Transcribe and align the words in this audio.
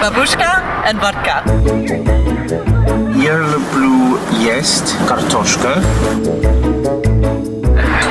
Бабушка 0.00 0.62
and 0.86 1.00
vodka. 1.00 1.42
Я 3.16 3.38
люблю 3.38 4.18
есть 4.40 4.96
картошка. 5.06 5.82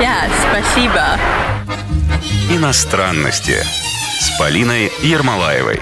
Yeah, 0.00 0.28
спасибо. 0.50 1.18
Иностранности 2.50 3.56
с 4.20 4.38
Полиной 4.38 4.92
Ермолаевой. 5.02 5.80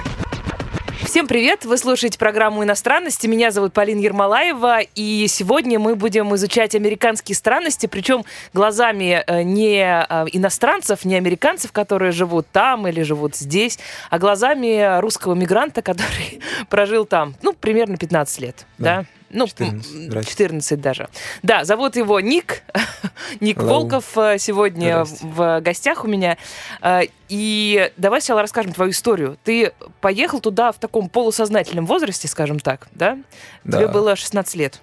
Всем 1.13 1.27
привет! 1.27 1.63
Вы 1.63 1.77
слушаете 1.77 2.17
программу 2.17 2.63
«Иностранности». 2.63 3.27
Меня 3.27 3.51
зовут 3.51 3.71
Полина 3.71 3.99
Ермолаева, 3.99 4.79
и 4.79 5.27
сегодня 5.29 5.77
мы 5.77 5.95
будем 5.95 6.33
изучать 6.33 6.73
американские 6.73 7.35
странности, 7.35 7.85
причем 7.85 8.25
глазами 8.51 9.23
э, 9.27 9.43
не 9.43 9.77
э, 9.77 10.25
иностранцев, 10.33 11.05
не 11.05 11.13
американцев, 11.15 11.71
которые 11.71 12.13
живут 12.13 12.47
там 12.51 12.87
или 12.87 13.03
живут 13.03 13.35
здесь, 13.35 13.77
а 14.09 14.17
глазами 14.17 14.99
русского 15.01 15.35
мигранта, 15.35 15.81
который 15.83 16.41
прожил 16.67 17.05
там, 17.05 17.35
ну, 17.43 17.53
примерно 17.53 17.97
15 17.97 18.39
лет, 18.39 18.65
да? 18.79 19.01
Да. 19.01 19.05
Ну, 19.33 19.47
14, 19.47 20.13
м, 20.15 20.23
14 20.23 20.79
даже. 20.81 21.09
Да, 21.41 21.65
зовут 21.65 21.95
его 21.95 22.19
Ник. 22.19 22.61
Ник 23.41 23.57
Hello. 23.57 23.65
Волков 23.65 24.17
э, 24.17 24.37
сегодня 24.37 25.03
Здрасте. 25.05 25.25
в 25.27 25.59
гостях 25.61 26.05
у 26.05 26.07
меня. 26.07 26.37
Э, 26.81 27.01
И 27.29 27.91
давай 27.97 28.21
сначала 28.21 28.41
расскажем 28.41 28.73
твою 28.73 28.91
историю. 28.91 29.37
Ты 29.43 29.73
поехал 30.01 30.39
туда 30.39 30.71
в 30.71 30.77
таком 30.77 31.09
полусознательном 31.09 31.85
возрасте, 31.87 32.27
скажем 32.27 32.59
так, 32.59 32.87
да? 32.91 33.17
Тебе 33.63 33.87
Да. 33.87 33.93
было 33.93 34.15
16 34.15 34.55
лет. 34.55 34.79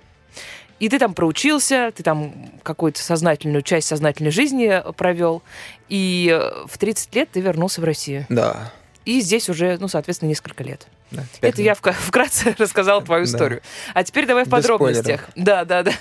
И 0.80 0.88
ты 0.88 0.98
там 0.98 1.12
проучился, 1.14 1.92
ты 1.94 2.02
там 2.02 2.32
какую-то 2.62 3.02
сознательную 3.02 3.62
часть 3.62 3.86
сознательной 3.86 4.30
жизни 4.30 4.82
провел. 4.96 5.42
И 5.88 6.28
э, 6.32 6.66
в 6.66 6.76
30 6.78 7.14
лет 7.14 7.28
ты 7.30 7.40
вернулся 7.40 7.80
в 7.80 7.84
Россию. 7.84 8.26
Да. 8.30 8.72
И 9.04 9.20
здесь 9.20 9.48
уже, 9.48 9.76
ну, 9.78 9.88
соответственно, 9.88 10.28
несколько 10.30 10.64
лет. 10.64 10.86
Да, 11.10 11.22
Это 11.40 11.62
я 11.62 11.74
вкратце 11.74 12.54
рассказала 12.58 13.02
твою 13.02 13.24
Да. 13.24 13.30
историю. 13.30 13.62
А 13.94 14.04
теперь 14.04 14.26
давай 14.26 14.44
в 14.44 14.46
Без 14.46 14.52
подробностях. 14.52 15.28
Да, 15.36 15.64
да, 15.64 15.82
да. 15.82 15.92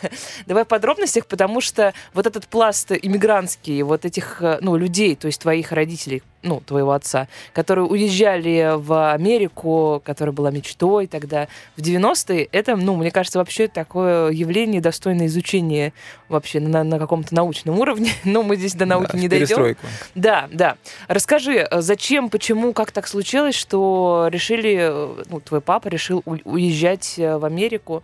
Давай 0.46 0.64
в 0.66 0.68
подробностях, 0.68 1.26
потому 1.26 1.62
что 1.62 1.94
вот 2.14 2.28
этот 2.28 2.48
пласт 2.48 2.92
иммигрантский, 2.92 3.82
вот 3.82 4.06
этих, 4.06 4.42
э, 4.42 4.58
ну, 4.62 4.76
людей, 4.78 5.16
то 5.16 5.28
есть 5.28 5.42
твоих 5.42 5.72
родителей, 5.72 6.24
ну, 6.42 6.62
твоего 6.62 6.92
отца, 6.92 7.28
которые 7.54 7.86
уезжали 7.86 8.74
в 8.78 9.12
Америку, 9.14 10.02
которая 10.06 10.34
была 10.34 10.52
мечтой 10.52 11.08
тогда, 11.08 11.48
в 11.76 11.82
90-е, 11.82 12.48
это, 12.52 12.76
ну, 12.76 12.96
мне 12.96 13.12
кажется, 13.12 13.40
вообще 13.40 13.68
такое 13.68 14.32
явление 14.32 14.82
достойное 14.82 15.28
изучения 15.28 15.94
вообще 16.30 16.60
на, 16.60 16.84
на 16.84 17.00
каком-то 17.00 17.36
научном 17.36 17.80
уровне. 17.80 18.12
Но 18.24 18.44
мы 18.44 18.56
здесь 18.56 18.74
до 18.76 18.86
науки 18.86 19.12
Да, 19.14 19.18
не 19.18 19.28
дойдем. 19.28 19.48
перестройку. 19.48 19.86
Да, 20.16 20.48
да. 20.52 20.78
Расскажи, 21.08 21.68
э, 21.70 21.82
зачем, 21.82 22.30
почему, 22.30 22.74
как 22.74 22.92
так 22.92 23.08
случилось, 23.08 23.56
что 23.56 24.28
решили, 24.32 24.78
э, 24.80 25.24
ну, 25.30 25.40
твой 25.42 25.62
папа 25.62 25.88
решил 25.88 26.24
уезжать 26.26 27.16
э, 27.18 27.38
в 27.38 27.46
Америку, 27.46 28.04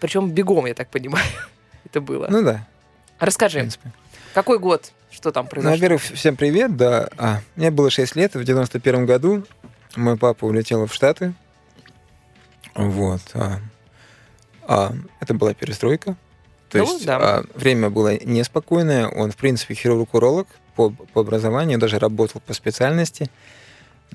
причем 0.00 0.30
бегом, 0.30 0.66
я 0.66 0.74
так 0.74 0.88
понимаю, 0.90 1.24
это 1.84 2.00
было. 2.00 2.28
Ну 2.30 2.42
да, 2.42 2.66
Расскажи, 3.24 3.68
какой 4.34 4.58
год, 4.58 4.92
что 5.10 5.32
там 5.32 5.44
Ну, 5.44 5.50
произошло? 5.50 5.74
во-первых, 5.76 6.02
всем 6.02 6.36
привет, 6.36 6.76
да. 6.76 7.08
А, 7.16 7.40
мне 7.56 7.70
было 7.70 7.88
6 7.90 8.16
лет, 8.16 8.34
в 8.34 8.44
91 8.44 9.06
году 9.06 9.44
мой 9.96 10.16
папа 10.18 10.44
улетел 10.44 10.86
в 10.86 10.92
Штаты. 10.92 11.32
Вот. 12.74 13.20
а, 13.34 13.60
а, 14.66 14.92
это 15.20 15.34
была 15.34 15.54
перестройка. 15.54 16.16
То 16.68 16.78
Ну, 16.78 16.84
есть 16.92 17.06
да. 17.06 17.18
а, 17.20 17.44
время 17.54 17.88
было 17.88 18.16
неспокойное. 18.24 19.06
Он, 19.08 19.30
в 19.30 19.36
принципе, 19.36 19.74
хирург-уролог 19.74 20.48
по, 20.76 20.90
по 20.90 21.20
образованию, 21.20 21.78
даже 21.78 21.98
работал 21.98 22.42
по 22.44 22.52
специальности. 22.52 23.30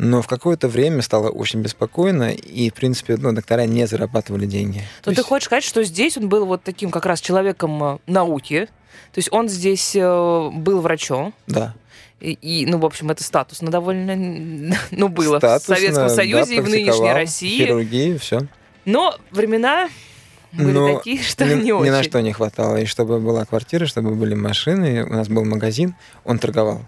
Но 0.02 0.22
в 0.22 0.28
какое-то 0.28 0.70
время 0.70 1.02
стало 1.02 1.28
очень 1.30 1.60
беспокойно, 1.62 2.32
и, 2.32 2.70
в 2.70 2.74
принципе, 2.74 3.18
ну, 3.18 3.34
доктора 3.34 3.66
не 3.66 3.86
зарабатывали 3.86 4.46
деньги. 4.46 4.78
То 5.04 5.10
Ну, 5.10 5.16
ты 5.16 5.20
есть- 5.20 5.28
хочешь 5.28 5.46
сказать, 5.48 5.64
что 5.66 5.84
здесь 5.84 6.16
он 6.18 6.30
был 6.30 6.46
вот 6.46 6.64
таким 6.64 6.90
как 6.90 7.06
раз 7.06 7.20
человеком 7.20 7.84
э, 7.84 7.98
науки, 8.08 8.70
то 9.14 9.18
есть 9.18 9.28
он 9.34 9.50
здесь 9.50 9.94
э, 9.98 10.50
был 10.54 10.80
врачом, 10.80 11.34
Да. 11.48 11.76
и, 12.22 12.32
и, 12.32 12.66
ну, 12.66 12.78
в 12.78 12.86
общем, 12.86 13.12
это 13.12 13.26
статусно 13.26 13.70
довольно, 13.72 14.16
ну, 14.92 15.10
было 15.10 15.38
Статусно, 15.40 15.76
в 15.76 15.78
Советском 15.78 16.08
да, 16.08 16.16
Союзе 16.16 16.56
и 16.56 16.60
в 16.62 16.70
нынешней 16.70 17.12
России. 17.12 17.66
Хирургию, 17.66 18.20
все. 18.20 18.48
Но 18.86 19.18
времена 19.32 19.90
были 20.54 20.72
Но 20.72 20.96
такие, 20.98 21.22
что 21.22 21.44
ни, 21.44 21.56
не 21.56 21.62
ни 21.66 21.72
очень. 21.74 21.92
на 21.92 22.04
что 22.04 22.22
не 22.22 22.32
хватало. 22.32 22.78
И 22.78 22.86
чтобы 22.86 23.20
была 23.20 23.44
квартира, 23.44 23.86
чтобы 23.86 24.16
были 24.16 24.34
машины, 24.34 25.04
у 25.04 25.10
нас 25.14 25.28
был 25.28 25.44
магазин, 25.44 25.94
он 26.24 26.40
торговал. 26.40 26.84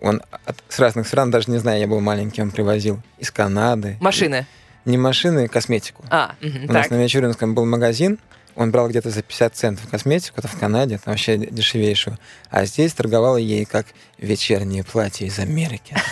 Он 0.00 0.22
от- 0.44 0.62
с 0.68 0.78
разных 0.78 1.06
стран, 1.08 1.30
даже 1.30 1.50
не 1.50 1.58
знаю, 1.58 1.80
я 1.80 1.86
был 1.86 2.00
маленький, 2.00 2.40
он 2.42 2.50
привозил 2.50 3.00
из 3.18 3.30
Канады. 3.30 3.96
Машины. 4.00 4.46
Не 4.84 4.96
машины, 4.96 5.48
косметику. 5.48 6.04
А, 6.10 6.34
мгм, 6.40 6.64
у 6.64 6.66
так. 6.68 6.76
нас 6.76 6.90
на 6.90 6.94
Мичуринском 6.96 7.54
был 7.54 7.66
магазин, 7.66 8.18
он 8.54 8.70
брал 8.70 8.88
где-то 8.88 9.10
за 9.10 9.22
50 9.22 9.54
центов 9.54 9.88
косметику, 9.90 10.34
это 10.38 10.48
в 10.48 10.58
Канаде, 10.58 10.98
там 10.98 11.12
вообще 11.12 11.36
дешевейшую. 11.36 12.16
А 12.50 12.64
здесь 12.64 12.92
торговал 12.94 13.36
ей 13.36 13.64
как 13.64 13.86
вечернее 14.18 14.84
платье 14.84 15.26
из 15.26 15.38
Америки. 15.38 15.94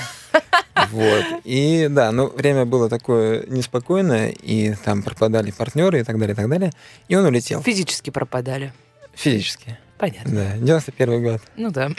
Вот. 0.92 1.24
И 1.44 1.88
да, 1.90 2.12
ну, 2.12 2.28
время 2.28 2.64
было 2.66 2.88
такое 2.90 3.44
неспокойное, 3.46 4.28
и 4.28 4.74
там 4.84 5.02
пропадали 5.02 5.50
партнеры 5.50 6.00
и 6.00 6.02
так 6.04 6.18
далее, 6.18 6.34
и 6.34 6.36
так 6.36 6.48
далее. 6.50 6.70
И 7.08 7.16
он 7.16 7.24
улетел 7.24 7.62
Физически 7.62 8.10
пропадали. 8.10 8.72
физически. 9.14 9.78
Понятно. 9.98 10.30
Да, 10.32 10.56
91 10.58 11.22
год. 11.22 11.40
Ну 11.56 11.70
да. 11.70 11.90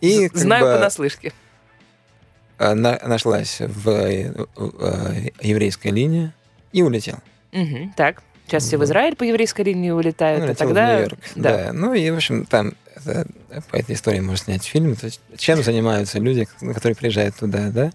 И 0.00 0.28
Знаю 0.32 0.64
бы, 0.64 0.72
понаслышке. 0.74 1.32
а, 2.58 2.74
на- 2.74 2.98
нашлась 3.04 3.60
в, 3.60 3.88
э, 3.88 4.32
э, 4.56 5.28
еврейская 5.40 5.90
линия 5.90 6.34
и 6.72 6.82
улетел. 6.82 7.18
Мгм, 7.52 7.92
Так. 7.96 8.22
Сейчас 8.46 8.64
все 8.64 8.78
в. 8.78 8.84
Израиль 8.84 9.14
по 9.14 9.24
еврейской 9.24 9.60
линии 9.60 9.90
улетают, 9.90 10.38
Он 10.40 10.44
а 10.44 10.46
улетел 10.50 10.66
в 10.66 10.68
тогда... 10.70 10.92
Нью-Йорк. 10.94 11.18
Да. 11.36 11.70
Ну 11.74 11.92
и, 11.92 12.08
в 12.10 12.16
общем, 12.16 12.46
там 12.46 12.72
это- 12.94 13.26
по 13.70 13.76
этой 13.76 13.94
истории 13.94 14.20
можно 14.20 14.38
снять 14.44 14.64
фильм. 14.64 14.96
То 14.96 15.04
есть, 15.06 15.20
чем 15.36 15.62
занимаются 15.62 16.18
люди, 16.18 16.48
ну, 16.62 16.72
которые 16.72 16.96
приезжают 16.96 17.36
туда, 17.36 17.68
да? 17.70 17.90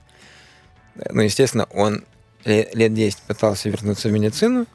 Ну, 1.10 1.22
естественно, 1.22 1.66
он 1.72 2.04
ле- 2.46 2.70
лет 2.74 2.94
10 2.94 3.18
пытался 3.24 3.68
вернуться 3.70 4.10
в 4.10 4.12
медицину. 4.12 4.68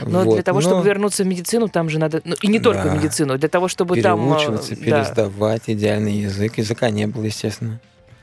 Но 0.00 0.24
Вот, 0.24 0.34
для 0.34 0.42
того, 0.42 0.60
но 0.60 0.68
чтобы 0.68 0.84
вернуться 0.84 1.24
в 1.24 1.26
медицину, 1.26 1.68
там 1.68 1.88
же 1.88 1.98
надо... 1.98 2.20
Ну, 2.24 2.34
и 2.42 2.48
не 2.48 2.58
только 2.60 2.82
в 2.82 2.84
Да. 2.84 2.94
медицину, 2.94 3.38
для 3.38 3.48
того, 3.48 3.68
чтобы 3.68 4.00
там... 4.00 4.20
э, 4.20 4.36
переучиваться, 4.36 4.76
да. 4.76 4.82
пересдавать 4.84 5.62
идеальный 5.66 6.12
язык. 6.12 6.58
Языка 6.58 6.90
не 6.90 7.06
было, 7.06 7.24
естественно. 7.24 7.80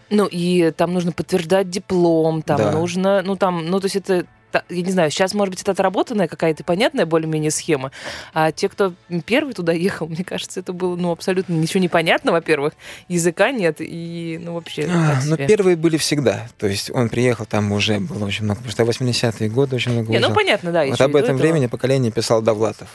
Ну, 0.09 0.27
и 0.29 0.71
там 0.71 0.93
нужно 0.93 1.11
подтверждать 1.11 1.69
диплом, 1.69 2.41
там 2.41 2.57
Да. 2.57 2.71
нужно... 2.71 3.21
Ну, 3.23 3.35
там... 3.35 3.65
Ну, 3.67 3.79
то 3.79 3.85
есть 3.85 3.95
это... 3.95 4.25
Я 4.69 4.81
не 4.81 4.91
знаю, 4.91 5.11
сейчас, 5.11 5.33
может 5.33 5.51
быть, 5.51 5.61
это 5.61 5.71
отработанная 5.71 6.27
какая-то 6.27 6.63
понятная 6.63 7.05
более-менее 7.05 7.51
схема, 7.51 7.91
а 8.33 8.51
те, 8.51 8.69
кто 8.69 8.93
первый 9.25 9.53
туда 9.53 9.73
ехал, 9.73 10.07
мне 10.09 10.23
кажется, 10.23 10.59
это 10.59 10.73
было, 10.73 10.95
ну, 10.95 11.11
абсолютно 11.11 11.53
ничего 11.53 11.79
не 11.79 11.89
понятно, 11.89 12.31
во-первых, 12.31 12.73
языка 13.07 13.51
нет, 13.51 13.77
и, 13.79 14.39
ну, 14.41 14.53
вообще, 14.53 14.87
А, 14.89 15.19
Но 15.25 15.35
себе. 15.35 15.47
первые 15.47 15.75
были 15.75 15.97
всегда. 15.97 16.47
То 16.57 16.67
есть 16.67 16.89
он 16.91 17.09
приехал, 17.09 17.45
там 17.45 17.71
уже 17.71 17.99
было 17.99 18.25
очень 18.25 18.45
много. 18.45 18.61
Потому 18.61 18.71
что 18.71 19.05
80-е 19.05 19.49
годы 19.49 19.75
очень 19.75 19.91
много 19.91 20.11
Не, 20.11 20.19
ну, 20.19 20.33
понятно, 20.33 20.71
да. 20.71 20.85
Вот 20.85 21.01
об 21.01 21.15
этом 21.15 21.35
этого. 21.35 21.37
времени 21.37 21.67
поколение 21.67 22.11
писал 22.11 22.41
Довлатов. 22.41 22.87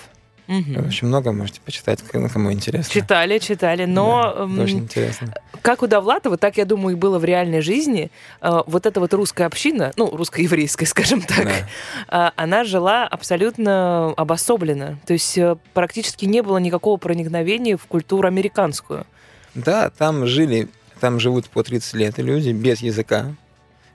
Мгм. 0.50 0.88
Очень 0.88 1.06
много 1.06 1.30
можете 1.32 1.60
почитать, 1.60 2.00
кому 2.02 2.52
интересно. 2.52 2.92
Читали, 2.92 3.38
читали, 3.38 3.84
но 3.84 4.34
Да, 4.36 4.42
м, 4.42 4.54
это 4.54 4.62
очень 4.64 4.78
интересно. 4.80 5.32
как 5.62 5.82
у 5.82 5.86
Довлатова, 5.86 6.36
так, 6.36 6.56
я 6.56 6.64
думаю, 6.64 6.96
и 6.96 6.98
было 6.98 7.20
в 7.20 7.24
реальной 7.24 7.60
жизни. 7.60 8.10
Э, 8.40 8.62
Вот 8.66 8.84
эта 8.84 8.98
вот 8.98 9.14
русская 9.14 9.44
община, 9.46 9.92
ну, 9.96 10.10
русско-еврейская, 10.10 10.86
скажем 10.94 11.22
так, 11.22 11.44
Да. 11.44 11.52
а, 12.08 12.32
она 12.34 12.64
жила 12.64 13.06
абсолютно 13.06 14.12
обособленно. 14.16 14.98
То 15.06 15.12
есть 15.12 15.38
э, 15.38 15.54
практически 15.72 16.24
не 16.24 16.42
было 16.42 16.58
никакого 16.58 16.96
проникновения 16.96 17.76
в 17.76 17.84
культуру 17.86 18.26
американскую. 18.26 19.06
Да, 19.54 19.90
там 19.90 20.26
жили, 20.26 20.68
там 20.98 21.20
живут 21.20 21.48
по 21.48 21.62
30 21.62 21.94
лет 21.94 22.18
люди 22.18 22.50
без 22.50 22.80
языка. 22.80 23.26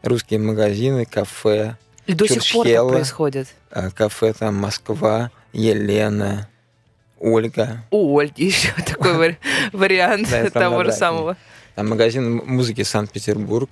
Русские 0.04 0.40
магазины, 0.40 1.06
кафе, 1.06 1.76
И 2.06 2.14
до 2.14 2.28
сих 2.28 2.38
пор 2.54 2.66
Чурчхела. 2.66 2.90
происходит. 2.92 3.48
кафе 3.96 4.32
там 4.34 4.56
Москва, 4.56 5.32
Елена, 5.56 6.50
Ольга. 7.20 7.84
У 7.90 8.20
Ольги 8.20 8.46
еще 8.46 8.74
такой 8.86 9.14
вари- 9.14 9.38
вариант 9.74 10.32
это 10.32 10.52
того 10.52 10.84
же 10.84 10.92
самого. 10.92 11.38
Там 11.76 11.90
магазин 11.90 12.42
музыки 12.46 12.84
Санкт-Петербург. 12.84 13.70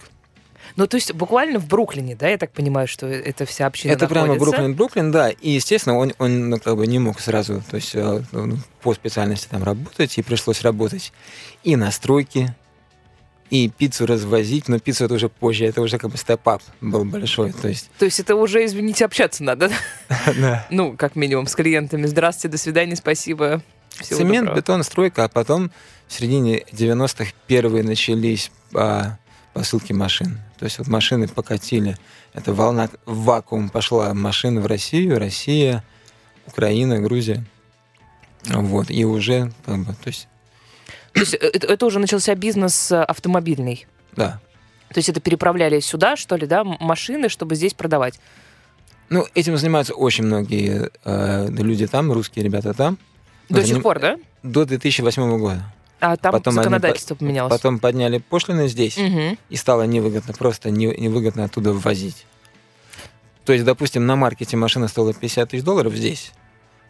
Ну, 0.75 0.88
то 0.88 0.97
есть 0.97 1.13
буквально 1.13 1.59
в 1.59 1.68
Бруклине, 1.68 2.15
да, 2.15 2.30
я 2.30 2.38
так 2.38 2.51
понимаю, 2.51 2.88
что 2.88 3.06
эта 3.06 3.45
вся 3.45 3.68
община 3.68 3.91
Это 3.91 4.07
прямо 4.07 4.27
находится? 4.27 4.51
Бруклин, 4.51 4.75
Бруклин, 4.75 5.12
да. 5.12 5.30
И, 5.30 5.51
естественно, 5.51 5.97
он, 5.97 6.13
он 6.18 6.50
ну, 6.50 6.59
как 6.59 6.77
бы 6.77 6.88
не 6.88 6.97
мог 7.00 7.19
сразу, 7.19 7.62
то 7.69 7.75
есть 7.75 7.91
э, 7.94 8.24
ну, 8.31 8.57
по 8.81 8.94
специальности 8.94 9.47
там 9.50 9.63
работать, 9.63 10.18
и 10.18 10.24
пришлось 10.24 10.62
работать 10.62 11.13
и 11.63 11.75
на 11.75 11.91
стройке, 11.91 12.56
и 13.50 13.69
пиццу 13.69 14.06
развозить, 14.06 14.68
но 14.68 14.80
пиццу 14.80 15.06
это 15.06 15.13
уже 15.13 15.30
позже, 15.30 15.66
это 15.66 15.81
уже 15.81 15.98
как 15.98 16.12
бы 16.12 16.18
степ-ап 16.18 16.62
был 16.81 17.06
большой, 17.06 17.51
то 17.54 17.68
есть... 17.68 17.90
То 18.00 18.06
есть 18.06 18.19
это 18.19 18.36
уже, 18.36 18.66
извините, 18.66 19.06
общаться 19.06 19.44
надо, 19.44 19.69
Да. 20.40 20.66
ну, 20.72 20.95
как 20.98 21.16
минимум, 21.16 21.48
с 21.48 21.56
клиентами. 21.56 22.06
Здравствуйте, 22.06 22.50
до 22.50 22.57
свидания, 22.57 22.95
спасибо. 22.95 23.62
Всего 23.90 24.19
Цемент, 24.19 24.45
доброго. 24.45 24.57
бетон, 24.57 24.84
стройка, 24.84 25.25
а 25.25 25.30
потом 25.30 25.72
в 26.07 26.13
середине 26.13 26.63
90-х 26.72 27.31
первые 27.48 27.84
начались 27.84 28.51
а, 28.74 29.18
посылки 29.54 29.94
машин. 29.94 30.39
То 30.57 30.66
есть 30.66 30.80
вот 30.80 30.88
машины 30.88 31.28
покатили. 31.28 31.98
Это 32.34 32.54
волна 32.54 32.89
в 33.06 33.24
вакуум 33.24 33.69
пошла 33.69 34.13
машина 34.13 34.62
в 34.62 34.66
Россию, 34.66 35.19
Россия, 35.19 35.84
Украина, 36.48 37.00
Грузия. 37.00 37.46
Вот. 38.46 38.89
И 38.89 39.06
уже, 39.06 39.51
как 39.66 39.78
бы, 39.80 39.94
то 39.94 40.07
есть, 40.07 40.28
То 41.13 41.19
есть 41.21 41.33
э, 41.33 41.38
это, 41.38 41.68
это 41.68 41.86
уже 41.86 42.00
начался 42.00 42.36
бизнес 42.36 42.92
э, 42.92 43.01
автомобильный. 43.04 43.86
да. 44.15 44.39
То 44.94 45.00
есть 45.00 45.10
это 45.10 45.19
переправляли 45.19 45.80
сюда, 45.80 46.15
что 46.15 46.36
ли, 46.36 46.45
да, 46.45 46.63
машины, 46.63 47.27
чтобы 47.27 47.56
здесь 47.56 47.74
продавать. 47.74 48.19
Ну, 49.10 49.25
этим 49.33 49.57
занимаются 49.57 49.95
очень 49.95 50.24
многие 50.24 50.92
э, 51.04 51.48
люди 51.50 51.88
там, 51.88 52.12
русские 52.12 52.45
ребята 52.45 52.75
там. 52.75 53.00
До 53.50 53.56
Ну, 53.60 53.65
сих 53.65 53.77
заним- 53.77 53.81
пор, 53.81 54.00
да? 54.00 54.18
До 54.44 54.65
2008 54.65 55.38
года. 55.39 55.63
А 56.00 56.15
там 56.15 56.31
Потом 56.33 56.51
они 56.54 56.63
законодательство 56.63 57.15
поменялось. 57.15 57.50
Потом 57.51 57.80
подняли 57.80 58.19
пошлины 58.19 58.68
здесь, 58.68 58.98
Мгм. 58.98 59.38
и 59.50 59.56
стало 59.56 59.83
невыгодно, 59.83 60.31
просто 60.36 60.69
не- 60.69 60.95
невыгодно 60.95 61.45
оттуда 61.45 61.74
ввозить. 61.74 62.27
То 63.45 63.54
есть, 63.54 63.65
допустим, 63.65 64.06
на 64.06 64.15
маркете 64.15 64.57
машина 64.57 64.88
стоила 64.88 65.13
50 65.13 65.50
тысяч 65.50 65.63
долларов 65.63 65.94
здесь, 65.95 66.33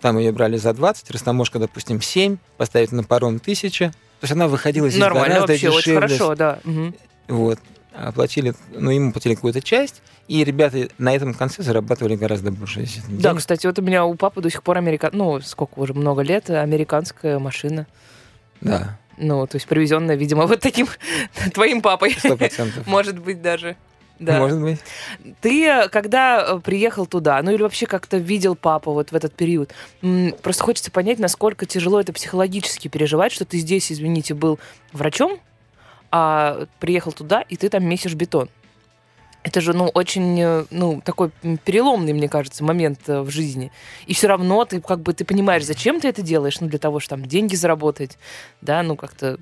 там 0.01 0.17
ее 0.17 0.33
брали 0.33 0.57
за 0.57 0.73
20, 0.73 1.09
растаможка, 1.11 1.57
допустим, 1.57 2.01
7, 2.01 2.35
поставить 2.57 2.91
на 2.91 3.03
паром 3.03 3.39
1000. 3.39 3.93
То 4.23 4.25
есть 4.25 4.31
она 4.31 4.47
выходила 4.47 4.87
здесь 4.87 5.01
Нормально, 5.01 5.27
гораздо 5.35 5.51
вообще, 5.51 5.67
очень 5.67 5.77
дешевле. 5.79 5.99
хорошо, 5.99 6.35
да. 6.35 6.59
Мгм. 6.63 6.95
Вот. 7.27 7.59
Оплатили, 7.93 8.53
ну, 8.71 8.89
ему 8.89 9.11
платили 9.11 9.35
какую-то 9.35 9.61
часть, 9.61 10.01
и 10.29 10.45
ребята 10.45 10.87
на 10.97 11.13
этом 11.13 11.33
конце 11.33 11.61
зарабатывали 11.61 12.15
гораздо 12.15 12.49
больше. 12.49 12.85
Да, 13.09 13.31
денег. 13.31 13.39
кстати, 13.39 13.67
вот 13.67 13.77
у 13.79 13.81
меня 13.81 14.05
у 14.05 14.15
папы 14.15 14.39
до 14.41 14.49
сих 14.49 14.63
пор 14.63 14.77
америка... 14.77 15.09
ну, 15.11 15.41
сколько 15.41 15.77
уже, 15.77 15.93
много 15.93 16.21
лет, 16.21 16.49
американская 16.49 17.37
машина. 17.37 17.85
Да, 18.61 18.97
Ну, 19.17 19.45
то 19.45 19.57
есть 19.57 19.67
привезенная, 19.67 20.15
видимо, 20.15 20.47
вот 20.47 20.61
таким 20.61 20.87
твоим 21.53 21.81
папой. 21.81 22.15
сто 22.17 22.37
процентов. 22.37 22.87
Может 22.87 23.19
быть, 23.19 23.41
даже. 23.41 23.75
Да. 24.19 24.39
Может 24.39 24.61
быть. 24.61 24.79
Ты, 25.41 25.65
э, 25.65 25.89
когда 25.89 26.45
э, 26.45 26.59
приехал 26.59 27.05
туда, 27.05 27.41
ну 27.41 27.51
или 27.51 27.61
вообще 27.61 27.85
как-то 27.85 28.17
видел 28.17 28.55
папу 28.55 28.93
вот 28.93 29.11
в 29.11 29.15
этот 29.15 29.33
период, 29.33 29.73
просто 30.41 30.63
хочется 30.63 30.91
понять, 30.91 31.19
насколько 31.19 31.65
тяжело 31.65 31.99
это 31.99 32.13
психологически 32.13 32.87
переживать, 32.87 33.31
что 33.31 33.45
ты 33.45 33.57
здесь, 33.57 33.91
извините, 33.91 34.33
был 34.33 34.59
врачом, 34.91 35.39
а 36.11 36.67
приехал 36.79 37.11
туда, 37.11 37.41
и 37.41 37.55
ты 37.57 37.69
там 37.69 37.83
месишь 37.85 38.13
бетон. 38.13 38.49
Это 39.41 39.59
же, 39.59 39.73
ну, 39.73 39.87
очень, 39.87 40.39
э, 40.39 40.65
ну, 40.69 41.01
такой 41.03 41.31
переломный, 41.65 42.13
мне 42.13 42.29
кажется, 42.29 42.63
момент 42.63 42.99
в 43.07 43.29
жизни. 43.29 43.71
И 44.05 44.13
все 44.13 44.27
равно 44.27 44.63
ты, 44.63 44.79
как 44.79 45.01
бы, 45.01 45.13
ты 45.13 45.25
понимаешь, 45.25 45.65
зачем 45.65 45.99
ты 45.99 46.07
это 46.07 46.21
делаешь, 46.21 46.61
ну, 46.61 46.67
для 46.67 46.79
того, 46.79 46.99
чтобы 46.99 47.23
там 47.23 47.29
деньги 47.29 47.55
заработать, 47.55 48.17
да, 48.61 48.83
ну, 48.83 48.95
как-то, 48.95 49.37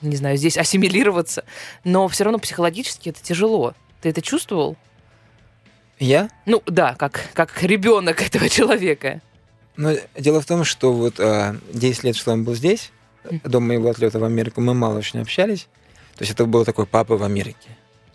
не 0.00 0.16
знаю, 0.16 0.36
здесь 0.36 0.56
ассимилироваться. 0.56 1.44
Но 1.84 2.08
все 2.08 2.24
равно 2.24 2.38
психологически 2.38 3.08
это 3.10 3.22
тяжело. 3.22 3.74
Ты 4.00 4.08
это 4.10 4.22
чувствовал? 4.22 4.76
Я? 5.98 6.30
Ну, 6.46 6.62
да, 6.66 6.94
как, 6.94 7.28
как 7.34 7.62
ребенок 7.62 8.22
этого 8.22 8.48
человека. 8.48 9.20
Но 9.76 9.92
дело 10.18 10.40
в 10.40 10.46
том, 10.46 10.64
что 10.64 10.92
вот 10.92 11.20
а, 11.20 11.56
10 11.72 12.04
лет, 12.04 12.16
что 12.16 12.32
он 12.32 12.44
был 12.44 12.54
здесь, 12.54 12.90
до 13.44 13.60
моего 13.60 13.90
отлета 13.90 14.18
в 14.18 14.24
Америку, 14.24 14.60
мы 14.60 14.74
мало 14.74 14.98
очень 14.98 15.20
общались. 15.20 15.68
То 16.16 16.22
есть 16.22 16.32
это 16.32 16.46
был 16.46 16.64
такой 16.64 16.86
папа 16.86 17.16
в 17.16 17.22
Америке. 17.22 17.68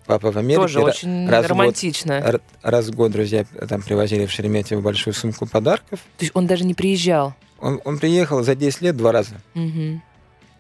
Папа 0.05 0.31
в 0.31 0.38
Америке. 0.38 0.61
Тоже 0.61 0.81
очень 0.81 1.27
раз 1.29 1.45
в 1.45 1.47
год- 1.49 1.57
романтично. 1.57 2.13
р- 2.13 2.41
раз 2.61 2.88
в 2.88 2.95
год 2.95 3.11
друзья 3.11 3.45
там 3.67 3.81
привозили 3.81 4.25
в 4.27 4.31
Шереметьево 4.31 4.81
большую 4.81 5.13
сумку 5.15 5.47
подарков. 5.47 5.99
То 6.17 6.25
есть 6.25 6.31
он 6.35 6.45
даже 6.45 6.63
не 6.63 6.73
приезжал. 6.75 7.33
Он, 7.59 7.81
он 7.85 7.97
приехал 7.97 8.43
за 8.43 8.53
10 8.55 8.81
лет 8.81 8.97
два 8.97 9.11
раза. 9.11 9.35
Мгм. 9.55 10.03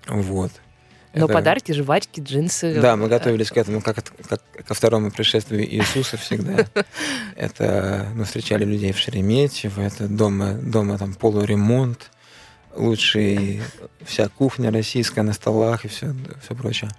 Вот. 0.07 0.51
Но 1.15 1.25
Это- 1.25 1.33
подарки, 1.33 1.71
жвачки, 1.71 2.19
джинсы. 2.19 2.79
Да, 2.81 2.95
мы 2.97 3.07
готовились 3.07 3.49
к 3.49 3.57
этому, 3.57 3.81
как, 3.81 4.03
как 4.27 4.41
ко 4.67 4.73
второму 4.73 5.11
пришествию 5.11 5.65
Иисуса 5.65 6.17
всегда. 6.17 6.65
Это 7.35 8.07
мы 8.15 8.25
встречали 8.25 8.65
людей 8.65 8.91
в 8.91 8.97
Шереметьево, 8.97 9.81
это 9.81 10.07
дома, 10.07 10.53
дома 10.53 10.97
там 10.97 11.13
полуремонт, 11.13 12.11
лучший 12.75 13.61
вся 14.05 14.27
кухня 14.27 14.71
российская 14.71 15.21
на 15.23 15.33
столах 15.33 15.85
и 15.85 15.87
все, 15.87 16.13
все 16.43 16.55
прочее. 16.55 16.91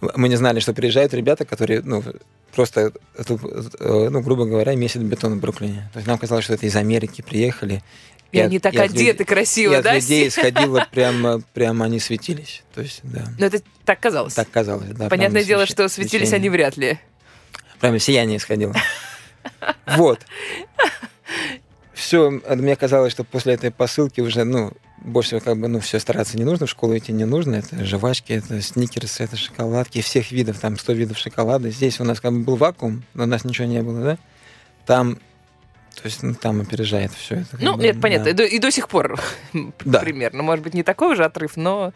Мы 0.00 0.28
не 0.28 0.36
знали, 0.36 0.60
что 0.60 0.74
приезжают 0.74 1.14
ребята, 1.14 1.44
которые, 1.44 1.82
ну, 1.82 2.02
просто, 2.54 2.92
э, 3.16 4.08
ну, 4.10 4.20
грубо 4.20 4.44
говоря, 4.44 4.74
месяц 4.74 5.00
бетон 5.00 5.38
в 5.38 5.40
Бруклине. 5.40 5.88
То 5.92 5.98
есть 5.98 6.06
нам 6.06 6.18
казалось, 6.18 6.44
что 6.44 6.54
это 6.54 6.66
из 6.66 6.76
Америки 6.76 7.22
приехали. 7.22 7.82
И 8.32 8.40
они 8.40 8.56
от- 8.58 8.62
так 8.62 8.74
людей- 8.74 9.10
одеты 9.10 9.24
красиво, 9.24 9.72
и 9.72 9.76
от 9.76 9.84
да? 9.84 9.94
людей 9.94 10.28
все? 10.28 10.40
исходило 10.40 10.86
прямо, 10.92 11.40
прямо 11.54 11.86
они 11.86 11.98
светились. 12.00 12.62
То 12.74 12.82
есть, 12.82 13.00
да. 13.02 13.24
Ну, 13.38 13.46
это 13.46 13.60
так 13.84 14.00
казалось. 14.00 14.34
Так 14.34 14.50
казалось, 14.50 14.90
да. 14.90 15.08
Понятное 15.08 15.44
дело, 15.44 15.62
свечи- 15.62 15.70
что 15.70 15.88
светились 15.88 16.28
свечение. 16.28 16.36
они 16.36 16.48
вряд 16.50 16.76
ли. 16.76 16.98
Прямо 17.80 17.98
сияние 17.98 18.36
исходило. 18.38 18.74
Вот. 19.96 20.20
Все, 21.94 22.30
мне 22.30 22.76
казалось, 22.76 23.12
что 23.12 23.24
после 23.24 23.54
этой 23.54 23.70
посылки 23.72 24.20
уже, 24.20 24.44
ну, 24.44 24.72
больше 25.02 25.40
как 25.40 25.58
бы, 25.58 25.66
ну, 25.68 25.80
все 25.80 25.98
стараться 25.98 26.36
не 26.36 26.44
нужно, 26.44 26.66
в 26.66 26.70
школу 26.70 26.96
идти 26.96 27.12
не 27.12 27.24
нужно. 27.24 27.56
Это 27.56 27.84
жвачки, 27.84 28.32
это 28.34 28.60
сникерсы, 28.62 29.24
это 29.24 29.36
шоколадки, 29.36 30.00
всех 30.00 30.30
видов, 30.30 30.58
там 30.60 30.78
100 30.78 30.92
видов 30.92 31.18
шоколада. 31.18 31.70
Здесь 31.70 31.98
у 31.98 32.04
нас 32.04 32.20
как 32.20 32.32
бы 32.32 32.40
был 32.40 32.56
вакуум, 32.56 33.02
но 33.14 33.24
у 33.24 33.26
нас 33.26 33.44
ничего 33.44 33.66
не 33.66 33.82
было, 33.82 34.00
да? 34.04 34.18
Там, 34.86 35.18
то 36.00 36.06
есть, 36.06 36.22
ну, 36.22 36.34
там 36.34 36.60
опережает 36.60 37.12
все 37.12 37.36
это. 37.36 37.56
Ну, 37.60 37.76
бы, 37.76 37.92
понятно. 38.00 38.24
да. 38.26 38.30
И 38.30 38.34
до, 38.34 38.44
и 38.44 38.58
до 38.58 38.70
сих 38.70 38.88
пор 38.88 39.20
Да. 39.84 40.00
примерно. 40.00 40.42
Может 40.42 40.64
быть, 40.64 40.74
не 40.74 40.82
такой 40.82 41.12
уже 41.12 41.24
отрыв, 41.24 41.56
но 41.56 41.86
Да, 41.88 41.92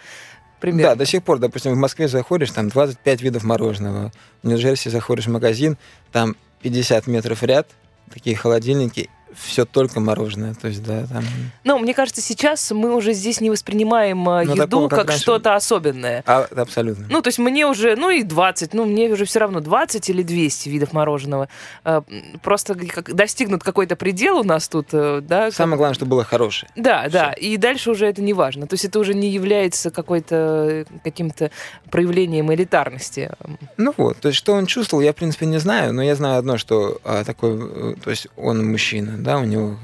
примерно. 0.60 0.96
до 0.96 1.06
сих 1.06 1.22
пор, 1.22 1.38
допустим, 1.38 1.72
в 1.72 1.76
Москве 1.76 2.08
заходишь, 2.08 2.50
там 2.50 2.69
25 2.69 3.22
видов 3.22 3.44
мороженого. 3.44 4.12
В 4.43 4.49
Нью-Джерси 4.49 4.88
заходишь 4.88 5.26
в 5.26 5.31
магазин, 5.31 5.76
там 6.12 6.37
50 6.62 7.06
метров 7.06 7.43
ряд, 7.43 7.69
такие 8.12 8.37
холодильники, 8.37 9.08
все 9.37 9.64
только 9.64 10.00
мороженое. 10.00 10.55
То 10.55 10.69
есть, 10.69 10.82
да, 10.82 11.06
там... 11.06 11.25
Ну, 11.64 11.79
мне 11.79 11.94
кажется, 11.94 12.20
сейчас 12.20 12.70
мы 12.70 12.94
уже 12.94 13.12
здесь 13.12 13.40
не 13.40 13.50
воспринимаем 13.50 14.29
э, 14.29 14.44
Ну, 14.44 14.52
еду 14.55 14.67
такого, 14.67 14.88
как 14.88 15.06
как, 15.08 15.17
что-то 15.17 15.55
особенное. 15.55 16.23
А, 16.26 16.46
абсолютно. 16.56 17.06
Ну, 17.11 17.23
то 17.23 17.29
есть 17.29 17.38
мне 17.38 17.67
уже, 17.67 17.96
ну 17.96 18.11
и 18.11 18.23
20, 18.23 18.75
ну, 18.75 18.84
мне 18.84 19.08
уже 19.08 19.25
все 19.25 19.40
равно 19.40 19.61
20 19.61 20.08
или 20.11 20.23
200 20.23 20.69
видов 20.69 20.93
мороженого. 20.93 21.49
М, 21.84 22.05
Просто 22.43 22.75
как 22.75 23.14
достигнут 23.14 23.62
какой-то 23.62 23.96
предел 23.96 24.38
у 24.40 24.44
нас 24.44 24.69
тут, 24.69 24.88
э, 24.93 25.20
да? 25.23 25.46
как- 25.46 25.55
Самое 25.55 25.76
главное, 25.76 25.94
чтобы 25.94 26.11
было 26.11 26.25
хорошее. 26.25 26.70
Да, 26.76 27.08
да, 27.11 27.32
и 27.32 27.56
дальше 27.56 27.90
уже 27.90 28.06
это 28.06 28.23
не 28.23 28.32
важно. 28.32 28.67
То 28.67 28.75
есть 28.75 28.85
это 28.85 28.99
уже 28.99 29.14
не 29.14 29.28
является 29.31 29.90
какой-то 29.90 30.85
каким-то 31.05 31.50
проявлением 31.90 32.52
элитарности. 32.52 33.31
Ну 33.76 33.94
вот, 33.96 34.18
то 34.18 34.28
есть, 34.28 34.38
что 34.38 34.52
он 34.52 34.66
чувствовал, 34.66 35.02
я, 35.02 35.12
в 35.12 35.16
принципе, 35.16 35.47
не 35.47 35.59
знаю, 35.59 35.92
но 35.92 36.02
я 36.02 36.14
знаю 36.14 36.38
одно, 36.38 36.59
что 36.59 36.99
а, 37.04 37.25
такой, 37.25 37.59
э, 37.61 37.95
то 38.02 38.11
есть, 38.11 38.28
он 38.37 38.66
мужчина, 38.71 39.22
да, 39.23 39.38
у 39.38 39.45
него, 39.45 39.79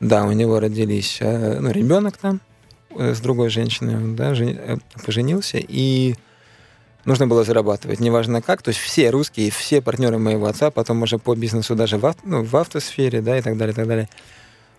да, 0.00 0.24
у 0.24 0.32
него 0.32 0.60
родились, 0.60 1.18
э, 1.20 1.58
ну, 1.60 1.70
ребенок 1.70 2.16
там 2.16 2.40
э, 2.96 3.14
с 3.14 3.20
другой 3.20 3.50
женщиной, 3.50 4.14
да, 4.16 4.32
э, 4.32 4.76
поженился, 5.04 5.58
и 5.58 6.14
нужно 7.04 7.26
было 7.26 7.44
зарабатывать, 7.44 8.00
неважно 8.00 8.40
как, 8.42 8.62
то 8.62 8.68
есть, 8.68 8.80
все 8.80 9.10
русские, 9.10 9.50
все 9.50 9.82
партнеры 9.82 10.18
моего 10.18 10.46
отца, 10.46 10.70
потом 10.70 11.02
уже 11.02 11.18
по 11.18 11.34
бизнесу 11.34 11.74
даже 11.74 11.98
в, 11.98 12.06
ав- 12.06 12.24
ну, 12.24 12.44
в 12.44 12.56
автосфере, 12.56 13.20
да, 13.20 13.38
и 13.38 13.42
так 13.42 13.56
далее, 13.56 13.72
и 13.72 13.76
так 13.76 13.86
далее, 13.86 14.08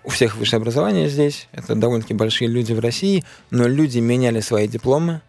у 0.03 0.09
всех 0.09 0.35
высшее 0.37 0.59
образование 0.59 1.09
здесь, 1.09 1.47
это 1.51 1.75
довольно-таки 1.75 2.13
большие 2.13 2.47
люди 2.47 2.73
в 2.73 2.79
России, 2.79 3.23
но 3.51 3.67
люди 3.67 3.99
меняли 3.99 4.39
свои 4.39 4.67
дипломы 4.67 5.21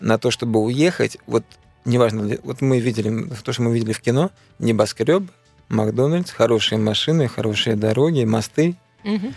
на 0.00 0.18
то, 0.18 0.30
чтобы 0.30 0.60
уехать, 0.60 1.18
вот 1.26 1.44
неважно, 1.84 2.38
вот 2.42 2.60
мы 2.60 2.80
видели, 2.80 3.28
то, 3.44 3.52
что 3.52 3.62
мы 3.62 3.74
видели 3.74 3.92
в 3.92 4.00
кино, 4.00 4.30
небоскреб, 4.58 5.30
Макдональдс, 5.68 6.30
хорошие 6.30 6.78
машины, 6.78 7.28
хорошие 7.28 7.76
дороги, 7.76 8.24
мосты. 8.24 8.76
Мгм. 9.04 9.34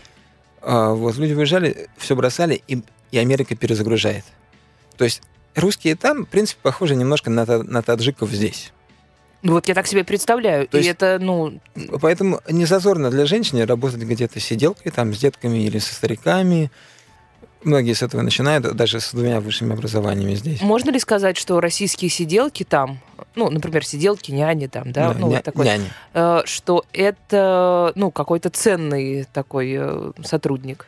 А, 0.62 0.94
вот 0.94 1.18
люди 1.18 1.34
выезжали, 1.34 1.88
все 1.98 2.16
бросали, 2.16 2.62
и, 2.68 2.82
и 3.12 3.18
Америка 3.18 3.56
перезагружает. 3.56 4.26
То 4.98 5.06
есть 5.06 5.22
русские 5.56 5.96
там, 5.96 6.26
в 6.26 6.30
принципе, 6.30 6.60
похожи 6.62 6.96
немножко 6.96 7.30
на, 7.30 7.46
на 7.46 7.82
таджиков 7.82 8.30
здесь. 8.32 8.72
Ну, 9.42 9.54
Вот 9.54 9.68
я 9.70 9.74
так 9.74 9.88
себе 9.88 10.04
представляю. 10.04 10.68
То 10.68 10.78
и 10.78 10.82
есть- 10.82 10.90
это, 10.92 11.18
ну, 11.20 11.60
Поэтому 12.02 12.42
не 12.50 12.66
зазорно 12.66 13.10
для 13.10 13.26
женщины 13.26 13.66
работать 13.66 14.02
где-то 14.02 14.40
сиделкой, 14.40 14.92
там, 14.92 15.14
с 15.14 15.18
детками 15.18 15.60
или 15.60 15.80
со 15.80 15.94
стариками. 15.94 16.72
Многие 17.64 17.94
с 17.94 18.02
этого 18.02 18.22
начинают, 18.22 18.74
даже 18.76 19.00
с 19.02 19.12
двумя 19.14 19.42
высшими 19.42 19.74
образованиями 19.74 20.34
здесь. 20.36 20.62
можно 20.62 20.92
ли 20.92 21.00
сказать, 21.00 21.36
что 21.38 21.60
российские 21.60 22.10
сиделки 22.10 22.64
там, 22.64 23.00
ну, 23.36 23.50
например, 23.50 23.86
сиделки, 23.86 24.32
няни 24.32 24.68
там, 24.68 24.92
да, 24.94 25.14
ну, 25.14 25.28
ня- 25.28 25.36
вот 25.36 25.44
такой, 25.44 25.66
няни. 25.66 25.86
э, 26.14 26.42
что 26.46 26.86
это, 26.94 27.92
ну, 27.96 28.12
какой-то 28.12 28.50
ценный 28.50 29.26
такой 29.34 29.76
э, 29.78 30.12
сотрудник? 30.24 30.88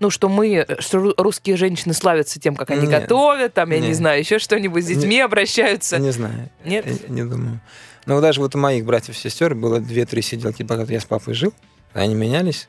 Ну, 0.00 0.10
что 0.10 0.28
мы, 0.28 0.66
что 0.80 0.98
ру- 0.98 1.14
русские 1.16 1.56
женщины 1.56 1.94
славятся 1.94 2.40
тем, 2.40 2.56
как 2.56 2.70
они 2.70 2.86
Нет. 2.86 3.02
готовят, 3.02 3.54
там, 3.54 3.70
я 3.70 3.78
не 3.78 3.88
Нет. 3.88 3.96
знаю, 3.96 4.18
еще 4.20 4.38
что-нибудь 4.38 4.84
с 4.84 4.86
детьми 4.88 5.20
обращаются. 5.20 5.98
Не 5.98 6.10
знаю. 6.10 6.50
Нет? 6.64 6.84
Я 6.86 7.08
не 7.08 7.22
думаю. 7.24 7.60
Но 8.06 8.20
даже 8.20 8.40
вот 8.40 8.54
у 8.56 8.58
моих 8.58 8.84
братьев 8.84 9.14
и 9.14 9.18
сестер 9.18 9.54
было 9.54 9.78
две-три 9.78 10.22
сиделки, 10.22 10.64
пока 10.64 10.82
я 10.92 10.98
с 11.00 11.04
папой 11.04 11.34
жил. 11.34 11.54
Они 11.92 12.14
менялись. 12.16 12.68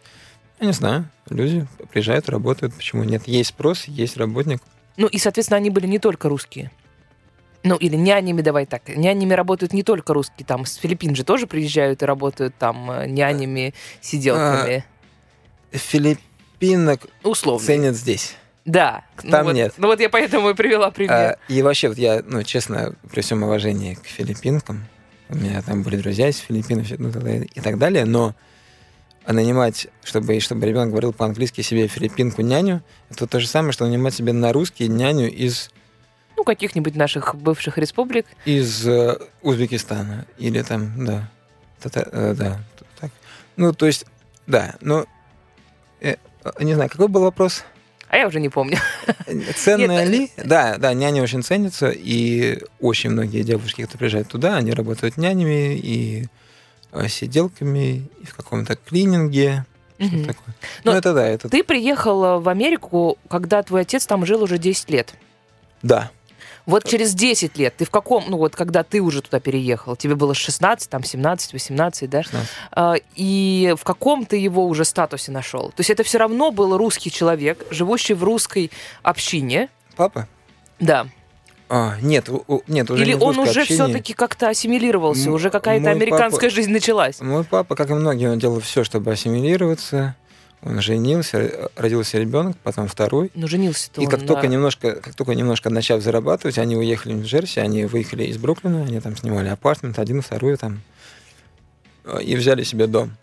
Я 0.59 0.67
не 0.67 0.73
знаю. 0.73 1.09
Люди 1.29 1.67
приезжают, 1.91 2.29
работают. 2.29 2.73
Почему 2.73 3.03
нет? 3.03 3.27
Есть 3.27 3.49
спрос, 3.49 3.85
есть 3.85 4.17
работник. 4.17 4.61
Ну, 4.97 5.07
и, 5.07 5.17
соответственно, 5.17 5.57
они 5.57 5.69
были 5.69 5.87
не 5.87 5.99
только 5.99 6.29
русские. 6.29 6.71
Ну, 7.63 7.75
или 7.75 7.95
нянями, 7.95 8.41
давай 8.41 8.65
так. 8.65 8.89
Нянями 8.89 9.33
работают 9.33 9.73
не 9.73 9.83
только 9.83 10.13
русские, 10.13 10.45
там 10.45 10.65
с 10.65 10.75
Филиппин 10.75 11.15
же 11.15 11.23
тоже 11.23 11.47
приезжают 11.47 12.03
и 12.03 12.05
работают 12.05 12.55
там 12.57 12.91
э, 12.91 13.07
нянями, 13.07 13.73
сиделками. 14.01 14.83
Филиппинок 15.71 17.07
Условно. 17.23 17.65
ценят 17.65 17.95
здесь. 17.95 18.35
Да. 18.65 19.03
Ну 19.23 19.31
Там 19.31 19.45
вот- 19.45 19.55
нет. 19.55 19.73
Ну 19.77 19.87
вот 19.87 19.99
я 19.99 20.09
поэтому 20.09 20.49
и 20.49 20.53
привела 20.53 20.91
пример. 20.91 21.13
А, 21.13 21.37
и 21.47 21.61
вообще, 21.61 21.89
вот 21.89 21.97
я, 21.97 22.21
ну, 22.25 22.43
честно, 22.43 22.95
при 23.11 23.21
всем 23.21 23.43
уважении 23.43 23.95
к 23.95 24.05
филиппинкам, 24.05 24.85
у 25.29 25.35
меня 25.35 25.61
там 25.61 25.83
были 25.83 25.97
друзья 25.97 26.29
из 26.29 26.37
Филиппинов 26.37 26.87
ну, 26.97 27.09
и 27.09 27.59
так 27.61 27.77
далее, 27.77 28.05
но 28.05 28.35
нанимать, 29.27 29.87
чтобы, 30.03 30.39
чтобы 30.39 30.65
ребенок 30.65 30.89
говорил 30.89 31.13
по-английски 31.13 31.61
себе 31.61 31.87
филиппинку 31.87 32.41
няню, 32.41 32.81
это 33.09 33.25
то 33.27 33.39
же 33.39 33.47
самое, 33.47 33.71
что 33.71 33.85
нанимать 33.85 34.13
себе 34.13 34.33
на 34.33 34.51
русский 34.51 34.87
няню 34.87 35.31
из, 35.31 35.69
Ну, 36.35 36.43
каких-нибудь 36.43 36.95
наших 36.95 37.35
бывших 37.35 37.77
республик. 37.77 38.25
из 38.45 38.85
э, 38.87 39.17
Узбекистана. 39.41 40.25
Или 40.37 40.61
там, 40.61 41.05
да. 41.05 41.29
Тата- 41.81 42.09
э, 42.11 42.33
да, 42.37 42.59
так. 42.99 43.11
Ну, 43.55 43.71
то 43.73 43.85
есть, 43.85 44.05
да, 44.47 44.75
но 44.81 45.05
э, 46.01 46.15
не 46.59 46.73
знаю, 46.73 46.89
какой 46.89 47.07
был 47.07 47.21
вопрос? 47.21 47.63
А 48.09 48.17
я 48.17 48.27
уже 48.27 48.39
не 48.39 48.49
помню. 48.49 48.77
Ценная 49.55 50.05
Нет, 50.05 50.09
ли? 50.09 50.31
Да, 50.37 50.77
да, 50.77 50.93
няни 50.93 51.19
очень 51.21 51.41
ценятся, 51.43 51.89
и 51.89 52.59
очень 52.79 53.09
многие 53.09 53.41
девушки, 53.43 53.81
которые 53.81 53.97
приезжают 53.99 54.27
туда, 54.27 54.57
они 54.57 54.71
работают 54.71 55.17
нянями 55.17 55.75
и 55.75 56.27
сиделками, 57.07 58.09
и 58.21 58.25
в 58.25 58.35
каком-то 58.35 58.75
клининге, 58.75 59.65
Мгм. 59.99 60.25
такое. 60.25 60.55
Но 60.83 60.91
ну, 60.91 60.97
это 60.97 61.13
да, 61.13 61.25
это... 61.27 61.49
Ты 61.49 61.63
приехал 61.63 62.39
в 62.39 62.49
Америку, 62.49 63.17
когда 63.29 63.61
твой 63.63 63.81
отец 63.81 64.05
там 64.05 64.25
жил 64.25 64.43
уже 64.43 64.57
10 64.57 64.89
лет. 64.89 65.13
Да. 65.81 66.11
Вот 66.65 66.85
через 66.85 67.13
10 67.13 67.57
лет 67.57 67.75
ты 67.75 67.85
в 67.85 67.89
каком, 67.89 68.23
ну 68.29 68.37
вот 68.37 68.55
когда 68.55 68.83
ты 68.83 69.01
уже 69.01 69.21
туда 69.21 69.39
переехал, 69.41 69.95
тебе 69.97 70.15
было 70.15 70.33
16, 70.33 70.89
там 70.89 71.03
17, 71.03 71.51
18, 71.53 72.09
да? 72.09 72.23
16. 72.23 72.49
А, 72.71 72.95
И 73.15 73.75
в 73.77 73.83
каком 73.83 74.25
ты 74.25 74.37
его 74.37 74.65
уже 74.65 74.85
статусе 74.85 75.31
нашел? 75.31 75.69
То 75.69 75.81
есть 75.81 75.89
это 75.89 76.03
все 76.03 76.19
равно 76.19 76.51
был 76.51 76.77
русский 76.77 77.11
человек, 77.11 77.65
живущий 77.69 78.13
в 78.13 78.23
русской 78.23 78.71
общине, 79.03 79.69
Папа? 79.95 80.27
да. 80.79 81.07
А, 81.75 81.95
нет, 82.03 82.29
у- 82.29 82.61
нет, 82.67 82.91
уже 82.91 83.01
Или 83.03 83.13
он 83.15 83.39
уже 83.39 83.61
общение. 83.61 83.83
все-таки 83.85 84.13
как-то 84.13 84.47
ассимилировался, 84.49 85.29
М- 85.29 85.33
уже 85.33 85.49
какая-то 85.49 85.89
американская 85.89 86.49
папа- 86.51 86.55
жизнь 86.55 86.71
началась. 86.71 87.19
Мой 87.19 87.43
папа, 87.43 87.75
как 87.75 87.89
и 87.89 87.93
многие, 87.95 88.29
он 88.29 88.37
делал 88.37 88.59
все, 88.59 88.83
чтобы 88.83 89.11
ассимилироваться. 89.11 90.15
Он 90.61 90.79
женился, 90.81 91.71
родился 91.75 92.19
ребенок, 92.19 92.57
потом 92.61 92.87
второй. 92.87 93.31
Ну, 93.33 93.47
женился-то 93.47 94.01
И 94.01 94.05
он 94.05 94.11
как 94.11 94.21
на- 94.21 94.27
только 94.27 94.47
немножко, 94.47 94.91
как 94.97 95.15
только 95.15 95.33
немножко 95.33 95.71
начав 95.71 96.03
зарабатывать, 96.03 96.59
они 96.59 96.77
уехали 96.77 97.13
в 97.13 97.17
Нью-Джерси, 97.17 97.59
они 97.59 97.85
выехали 97.85 98.25
из 98.25 98.37
Бруклина, 98.37 98.83
они 98.83 98.99
там 98.99 99.17
снимали 99.17 99.47
апартмент, 99.49 99.97
один, 99.97 100.21
второй 100.21 100.55
там, 100.57 100.81
э, 102.05 102.21
и 102.21 102.35
взяли 102.35 102.63
себе 102.63 102.85
дом. 102.85 103.13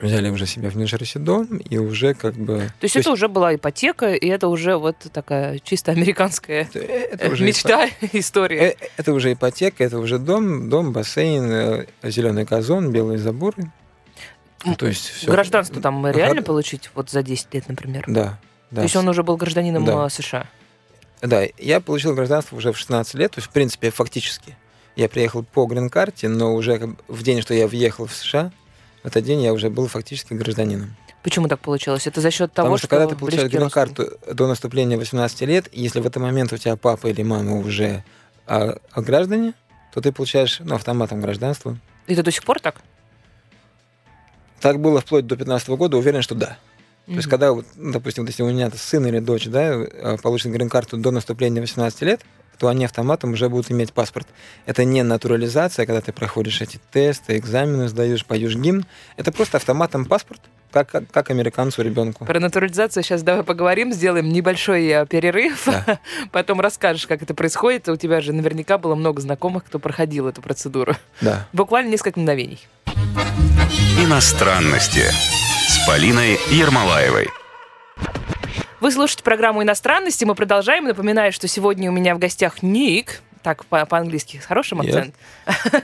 Взяли 0.00 0.30
уже 0.30 0.46
себе 0.46 0.68
в 0.68 0.76
Нью-Джерси 0.76 1.18
дом, 1.18 1.56
и 1.56 1.76
уже 1.78 2.14
как 2.14 2.34
бы... 2.34 2.58
То 2.80 2.84
есть 2.84 2.94
это 2.94 3.10
уже 3.10 3.26
была 3.26 3.54
ипотека, 3.56 4.14
и 4.14 4.28
это 4.28 4.46
уже 4.46 4.76
вот 4.76 4.96
такая 5.12 5.58
чисто 5.58 5.90
американская 5.90 6.62
это, 6.62 6.78
это 6.78 7.24
э, 7.26 7.30
уже 7.32 7.44
мечта, 7.44 7.86
ипо- 7.86 8.08
история. 8.12 8.60
э, 8.70 8.74
Это 8.96 9.12
уже 9.12 9.32
ипотека, 9.32 9.82
это 9.82 9.98
уже 9.98 10.18
дом, 10.20 10.70
дом, 10.70 10.92
бассейн, 10.92 11.86
зеленый 12.04 12.44
газон, 12.44 12.92
белые 12.92 13.18
заборы. 13.18 13.72
Ну, 14.64 14.76
то 14.76 14.86
есть 14.86 15.08
всё. 15.10 15.32
Гражданство 15.32 15.80
там 15.82 16.06
реально 16.06 16.42
Гра- 16.42 16.46
получить 16.46 16.90
вот 16.94 17.10
за 17.10 17.22
10 17.24 17.52
лет, 17.54 17.68
например? 17.68 18.04
Да. 18.06 18.38
да. 18.70 18.76
То 18.76 18.82
есть 18.82 18.94
он 18.96 19.08
уже 19.08 19.22
был 19.24 19.36
гражданином 19.36 19.84
Да. 19.84 20.08
США? 20.08 20.46
Да, 21.22 21.42
я 21.58 21.80
получил 21.80 22.14
гражданство 22.14 22.56
уже 22.56 22.72
в 22.72 22.78
16 22.78 23.14
лет, 23.14 23.32
то 23.32 23.38
есть, 23.40 23.48
в 23.48 23.52
принципе, 23.52 23.90
фактически. 23.90 24.56
Я 24.94 25.08
приехал 25.08 25.42
по 25.42 25.66
грин-карте, 25.66 26.28
но 26.28 26.54
уже 26.54 26.94
в 27.08 27.22
день, 27.24 27.42
что 27.42 27.54
я 27.54 27.66
въехал 27.66 28.06
в 28.06 28.14
США, 28.14 28.52
этот 29.08 29.24
день 29.24 29.42
я 29.42 29.52
уже 29.52 29.70
был 29.70 29.88
фактически 29.88 30.34
гражданином. 30.34 30.96
Почему 31.22 31.48
так 31.48 31.60
получилось? 31.60 32.06
Это 32.06 32.20
за 32.20 32.30
счет 32.30 32.52
того, 32.52 32.66
Потому 32.66 32.78
что, 32.78 32.88
когда 32.88 33.06
ты 33.06 33.16
получаешь 33.16 33.50
грин-карту 33.50 34.18
до 34.32 34.46
наступления 34.46 34.96
18 34.96 35.40
лет, 35.42 35.68
и 35.72 35.82
если 35.82 36.00
в 36.00 36.06
этот 36.06 36.22
момент 36.22 36.52
у 36.52 36.56
тебя 36.56 36.76
папа 36.76 37.08
или 37.08 37.22
мама 37.22 37.58
уже 37.58 38.04
а, 38.46 38.78
а, 38.92 39.02
граждане, 39.02 39.54
то 39.92 40.00
ты 40.00 40.12
получаешь 40.12 40.60
ну, 40.60 40.76
автоматом 40.76 41.20
гражданство. 41.20 41.76
Это 42.06 42.22
до 42.22 42.30
сих 42.30 42.44
пор 42.44 42.60
так? 42.60 42.76
Так 44.60 44.80
было 44.80 45.00
вплоть 45.00 45.26
до 45.26 45.36
15 45.36 45.68
года, 45.70 45.96
уверен, 45.96 46.22
что 46.22 46.34
да. 46.34 46.56
То 47.06 47.14
есть, 47.14 47.28
когда, 47.28 47.54
ну, 47.54 47.64
допустим, 47.92 48.26
если 48.26 48.42
у 48.42 48.50
меня 48.50 48.70
сын 48.70 49.06
или 49.06 49.18
дочь, 49.18 49.46
да, 49.46 49.72
э, 49.72 50.18
получит 50.22 50.52
грин-карту 50.52 50.98
до 50.98 51.10
наступления 51.10 51.62
18 51.62 52.02
лет, 52.02 52.20
то 52.58 52.68
они 52.68 52.84
автоматом 52.84 53.32
уже 53.32 53.48
будут 53.48 53.70
иметь 53.70 53.92
паспорт. 53.92 54.26
Это 54.66 54.84
не 54.84 55.02
натурализация, 55.02 55.86
когда 55.86 56.00
ты 56.00 56.12
проходишь 56.12 56.60
эти 56.60 56.80
тесты, 56.92 57.38
экзамены 57.38 57.88
сдаешь, 57.88 58.24
поешь 58.26 58.56
гимн. 58.56 58.84
Это 59.16 59.30
просто 59.32 59.56
автоматом 59.58 60.04
паспорт, 60.04 60.40
как, 60.72 60.90
как, 60.90 61.10
как 61.10 61.30
американцу 61.30 61.82
ребенку. 61.82 62.24
Про 62.24 62.40
натурализацию 62.40 63.02
сейчас 63.02 63.22
давай 63.22 63.44
поговорим, 63.44 63.92
сделаем 63.92 64.28
небольшой 64.28 64.86
э, 64.86 65.06
перерыв, 65.06 65.66
Да. 65.66 66.00
потом 66.32 66.60
расскажешь, 66.60 67.06
как 67.06 67.22
это 67.22 67.32
происходит. 67.34 67.88
У 67.88 67.96
тебя 67.96 68.20
же 68.20 68.32
наверняка 68.32 68.76
было 68.76 68.94
много 68.94 69.20
знакомых, 69.20 69.64
кто 69.64 69.78
проходил 69.78 70.26
эту 70.28 70.42
процедуру. 70.42 70.96
Да. 71.20 71.46
Буквально 71.52 71.90
несколько 71.90 72.18
мгновений. 72.18 72.60
Иностранности 74.00 75.04
с 75.68 75.86
Полиной 75.86 76.38
Ермолаевой. 76.50 77.28
Вы 78.80 78.92
слушаете 78.92 79.24
программу 79.24 79.62
«Иностранности». 79.62 80.24
Мы 80.24 80.34
продолжаем. 80.34 80.84
Напоминаю, 80.84 81.32
что 81.32 81.48
сегодня 81.48 81.90
у 81.90 81.92
меня 81.92 82.14
в 82.14 82.18
гостях 82.18 82.62
Ник. 82.62 83.22
Так, 83.42 83.64
по- 83.66 83.84
по-английски 83.86 84.40
с 84.42 84.46
хорошим 84.46 84.80
акцентом. 84.80 85.14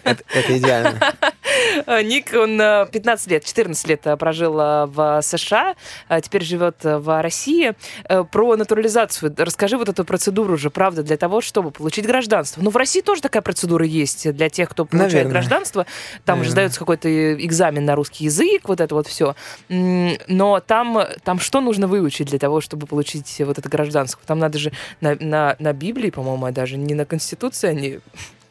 Это, 0.05 0.23
это 0.33 0.59
идеально. 0.59 1.01
Э, 1.87 2.03
Ник, 2.03 2.33
он 2.35 2.61
э, 2.61 2.87
15 2.91 3.31
лет, 3.31 3.45
14 3.45 3.89
лет 3.89 4.07
э, 4.07 4.17
прожил 4.17 4.59
э, 4.61 4.87
в 4.87 5.21
США, 5.23 5.75
а 6.09 6.21
теперь 6.21 6.45
живет 6.45 6.85
э, 6.85 6.99
в 6.99 7.23
России. 7.23 7.75
Э, 8.09 8.25
Про 8.25 8.57
натурализацию. 8.57 9.35
Расскажи 9.37 9.77
вот 9.77 9.89
эту 9.89 10.05
процедуру 10.05 10.55
уже, 10.55 10.71
правда, 10.71 11.03
для 11.03 11.17
того, 11.17 11.41
чтобы 11.41 11.71
получить 11.71 12.07
гражданство. 12.07 12.63
Ну, 12.63 12.71
в 12.71 12.77
России 12.77 13.01
тоже 13.01 13.23
такая 13.23 13.43
процедура 13.43 13.85
есть 13.85 14.31
для 14.33 14.49
тех, 14.49 14.69
кто 14.69 14.85
получает 14.85 15.13
Наверное. 15.13 15.33
гражданство. 15.33 15.87
Там 16.25 16.37
же 16.37 16.41
Наверное. 16.41 16.51
сдается 16.51 16.79
какой-то 16.79 17.35
экзамен 17.45 17.85
на 17.85 17.95
русский 17.95 18.25
язык, 18.25 18.69
вот 18.69 18.81
это 18.81 18.95
вот 18.95 19.07
все. 19.07 19.35
Но 19.69 20.61
там, 20.61 20.99
там 21.23 21.39
что 21.39 21.61
нужно 21.61 21.87
выучить 21.87 22.29
для 22.29 22.39
того, 22.39 22.61
чтобы 22.61 22.87
получить 22.87 23.41
вот 23.41 23.59
это 23.59 23.69
гражданство? 23.69 24.21
Там 24.27 24.39
надо 24.39 24.59
же 24.59 24.73
на, 25.01 25.17
на, 25.21 25.57
на 25.59 25.73
Библии, 25.73 26.11
по-моему, 26.11 26.47
а 26.47 26.53
даже 26.53 26.77
не 26.77 26.95
на 26.95 27.05
Конституции 27.05 27.69
они 27.69 28.01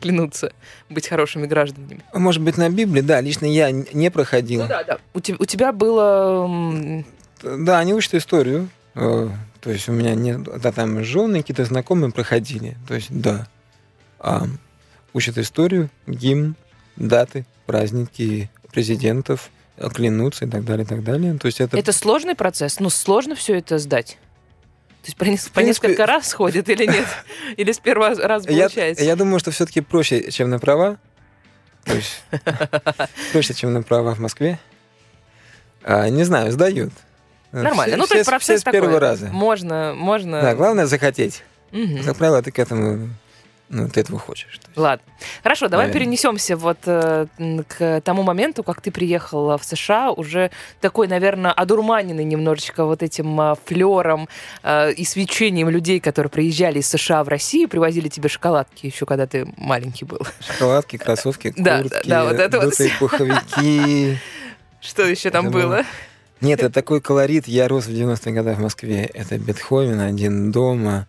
клянутся 0.08 0.52
быть 0.90 1.08
хорошими 1.08 1.48
гражданами. 1.48 2.02
Может 2.14 2.42
быть, 2.44 2.58
на 2.58 2.70
Библии, 2.70 3.02
да, 3.02 3.22
лично 3.22 3.46
я 3.46 3.72
не 3.72 4.12
проходил. 4.12 4.64
Ну 4.64 4.68
да, 4.68 4.84
да. 4.84 4.98
У, 5.14 5.20
те- 5.22 5.36
у 5.40 5.46
тебя 5.46 5.72
было... 5.72 7.04
Да, 7.42 7.80
они 7.80 7.94
учат 7.94 8.14
историю. 8.16 8.70
э, 8.96 9.30
То 9.62 9.72
есть 9.72 9.88
у 9.90 9.94
меня 9.94 10.14
нет, 10.16 10.44
да, 10.44 10.72
там 10.72 11.04
жены, 11.04 11.40
какие-то 11.42 11.64
знакомые 11.66 12.12
проходили. 12.12 12.78
То 12.88 12.96
есть, 12.96 13.08
да. 13.10 13.48
А, 14.20 14.44
учат 15.14 15.38
историю, 15.38 15.90
гимн, 16.08 16.56
даты, 16.98 17.46
праздники 17.66 18.50
президентов, 18.72 19.50
клянутся 19.94 20.46
и 20.46 20.50
так 20.50 20.64
далее, 20.66 20.86
и 20.86 20.88
так 20.88 21.04
далее. 21.04 21.38
То 21.38 21.46
есть 21.48 21.60
это, 21.62 21.78
Это 21.78 21.92
сложный 21.94 22.36
процесс? 22.36 22.80
Ну, 22.80 22.90
сложно 22.90 23.36
все 23.36 23.58
это 23.58 23.78
сдать? 23.80 24.18
То 25.04 25.08
есть 25.08 25.18
по, 25.18 25.24
нес- 25.26 25.50
по 25.50 25.60
несколько 25.60 26.06
раз 26.06 26.32
ходит 26.32 26.70
или 26.70 26.86
нет? 26.86 27.06
Или 27.58 27.74
с 27.74 27.80
первого 27.80 28.16
раза 28.16 28.48
получается? 28.48 29.04
я 29.04 29.16
думаю, 29.18 29.38
что 29.40 29.52
все-таки 29.52 29.82
проще, 29.82 30.32
чем 30.32 30.50
на 30.50 30.60
права. 30.60 30.98
То 31.84 31.94
есть 31.94 32.24
проще, 33.34 33.54
чем 33.54 33.74
на 33.74 33.84
права 33.84 34.16
в 34.16 34.20
Москве. 34.20 34.60
А, 35.84 36.08
не 36.08 36.24
знаю, 36.24 36.54
сдают. 36.54 36.94
Нормально. 37.52 37.84
Все- 37.84 37.98
ну, 37.98 38.08
то 38.08 38.16
есть 38.16 38.30
процесс 38.30 38.62
все 38.62 38.70
с 38.70 38.72
первого 38.72 38.94
такой. 38.94 39.08
раза. 39.10 39.28
Можно, 39.28 39.94
можно... 39.94 40.42
Да, 40.42 40.56
главное 40.56 40.86
захотеть. 40.86 41.44
Мгм. 41.72 42.04
Как 42.06 42.16
правило, 42.16 42.42
ты 42.42 42.52
к 42.52 42.60
этому, 42.60 43.10
ну, 43.70 43.90
ты 43.90 44.02
этого 44.02 44.20
хочешь. 44.20 44.60
Ладно. 44.76 45.04
Хорошо, 45.42 45.68
давай 45.68 45.88
Наверное. 45.88 46.06
перенесемся 46.06 46.56
вот 46.56 46.78
э, 46.86 47.26
к 47.68 48.02
тому 48.02 48.24
моменту, 48.24 48.64
как 48.64 48.82
ты 48.82 48.92
приехал 48.92 49.58
в 49.58 49.64
США, 49.64 50.12
уже 50.12 50.52
такой, 50.80 51.08
наверное, 51.08 51.52
одурманенный 51.52 52.24
немножечко 52.24 52.86
вот 52.86 53.02
этим 53.02 53.40
а, 53.40 53.56
флером 53.66 54.30
э, 54.62 54.94
и 54.94 55.04
свечением 55.06 55.70
людей, 55.70 56.00
которые 56.00 56.30
приезжали 56.30 56.80
из 56.80 56.90
США 56.90 57.24
в 57.24 57.30
Россию, 57.30 57.68
привозили 57.68 58.10
тебе 58.10 58.30
шоколадки 58.30 58.86
еще, 58.86 59.06
когда 59.06 59.26
ты 59.26 59.48
маленький 59.58 60.06
был. 60.06 60.20
Шоколадки, 60.40 60.98
кроссовки, 60.98 61.52
куртки, 61.52 61.64
да, 61.64 61.84
да, 62.06 62.24
вот 62.26 62.40
это 62.40 62.60
вот 62.60 62.74
пуховики. 63.00 64.18
Что 64.82 65.04
еще 65.04 65.30
там 65.30 65.50
было? 65.50 65.84
Нет, 66.42 66.60
это 66.60 66.70
такой 66.70 67.00
колорит. 67.00 67.48
Я 67.48 67.70
рос 67.70 67.86
в 67.86 67.90
90-е 67.90 68.34
годы 68.34 68.54
в 68.54 68.60
Москве. 68.60 69.10
Это 69.14 69.38
Бетховен, 69.38 70.02
один 70.02 70.52
дома, 70.52 71.08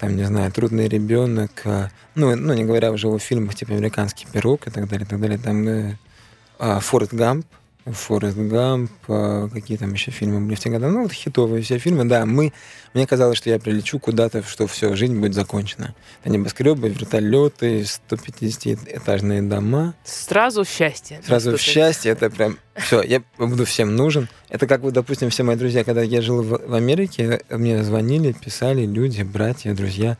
там, 0.00 0.16
не 0.16 0.24
знаю, 0.24 0.50
трудный 0.50 0.88
ребенок. 0.88 1.50
а, 1.64 1.90
Ну, 2.14 2.34
ну 2.34 2.54
не 2.54 2.64
говоря 2.64 2.90
уже 2.90 3.06
о 3.08 3.18
фильмах 3.18 3.54
типа 3.54 3.72
«Американский 3.72 4.26
пирог» 4.32 4.66
и 4.66 4.70
так 4.70 4.88
далее, 4.88 5.06
и 5.06 5.08
так 5.08 5.20
далее. 5.20 5.38
Там 5.38 5.68
э, 5.68 5.96
а, 6.58 6.80
Форт 6.80 7.12
Гамп, 7.12 7.46
Форест 7.92 8.36
Гамп, 8.36 8.90
а, 9.08 9.48
какие 9.48 9.76
там 9.76 9.92
еще 9.92 10.10
фильмы 10.10 10.40
были 10.40 10.54
в 10.54 10.60
те 10.60 10.70
годы. 10.70 10.88
Ну, 10.88 11.02
вот 11.02 11.12
хитовые 11.12 11.62
все 11.62 11.78
фильмы, 11.78 12.04
да. 12.04 12.26
Мы, 12.26 12.52
мне 12.94 13.06
казалось, 13.06 13.38
что 13.38 13.50
я 13.50 13.58
прилечу 13.58 13.98
куда-то, 13.98 14.42
что 14.42 14.66
все, 14.66 14.94
жизнь 14.94 15.18
будет 15.18 15.34
закончена. 15.34 15.94
Это 16.22 16.32
небоскребы, 16.32 16.88
вертолеты, 16.88 17.82
150-этажные 17.82 19.48
дома. 19.48 19.94
Сразу 20.04 20.64
счастье. 20.64 21.20
Сразу 21.24 21.56
в 21.56 21.60
счастье, 21.60 22.12
это 22.12 22.30
прям 22.30 22.58
все, 22.76 23.02
я 23.02 23.22
буду 23.38 23.64
всем 23.64 23.96
нужен. 23.96 24.28
Это 24.48 24.66
как 24.66 24.80
вот, 24.80 24.94
допустим, 24.94 25.30
все 25.30 25.42
мои 25.42 25.56
друзья, 25.56 25.84
когда 25.84 26.02
я 26.02 26.22
жил 26.22 26.42
в, 26.42 26.68
в 26.68 26.74
Америке, 26.74 27.40
мне 27.50 27.82
звонили, 27.84 28.32
писали 28.32 28.86
люди, 28.86 29.22
братья, 29.22 29.74
друзья, 29.74 30.18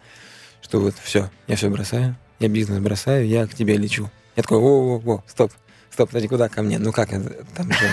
что 0.63 0.81
вот 0.81 0.95
все, 1.03 1.31
я 1.49 1.57
все 1.57 1.69
бросаю, 1.69 2.17
я 2.39 2.49
бизнес 2.49 2.79
бросаю, 2.81 3.27
я 3.27 3.47
к 3.47 3.55
тебе 3.55 3.77
лечу. 3.77 4.11
Я 4.37 4.43
такой, 4.43 4.59
о-о-о, 4.59 5.23
стоп, 5.27 5.53
стоп, 5.93 6.11
подожди, 6.11 6.29
куда 6.29 6.49
ко 6.49 6.63
мне? 6.63 6.79
Ну 6.79 6.93
как 6.93 7.13
это? 7.13 7.45
Там 7.57 7.71
же... 7.73 7.87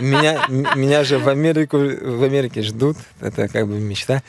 Меня, 0.00 0.46
меня 0.48 1.04
же 1.04 1.18
в 1.18 1.28
Америку, 1.28 1.76
в 1.78 2.22
Америке 2.22 2.62
ждут, 2.62 2.96
это 3.20 3.48
как 3.48 3.66
бы 3.66 3.78
мечта. 3.78 4.22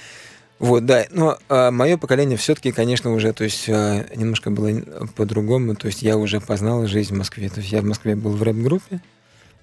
Вот, 0.59 0.85
да. 0.85 1.05
Но 1.11 1.37
мое 1.49 1.97
поколение 1.97 2.37
все-таки, 2.37 2.73
конечно, 2.73 3.13
уже, 3.13 3.31
то 3.31 3.45
есть 3.45 3.69
а, 3.69 4.05
немножко 4.15 4.51
было 4.51 4.81
по-другому. 5.15 5.75
То 5.75 5.87
есть 5.87 6.01
я 6.01 6.17
уже 6.17 6.41
познал 6.41 6.85
жизнь 6.87 7.13
в 7.13 7.17
Москве. 7.17 7.49
То 7.49 7.61
есть 7.61 7.71
я 7.71 7.81
в 7.81 7.85
Москве 7.85 8.15
был 8.17 8.31
в 8.31 8.43
рэп-группе. 8.43 8.99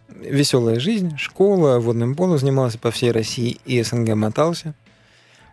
Веселая 0.09 0.81
жизнь, 0.81 1.19
школа, 1.19 1.79
водным 1.79 2.15
полом 2.15 2.39
занимался 2.39 2.79
по 2.79 2.91
всей 2.91 3.11
России 3.11 3.59
и 3.67 3.83
СНГ 3.83 4.15
мотался. 4.15 4.75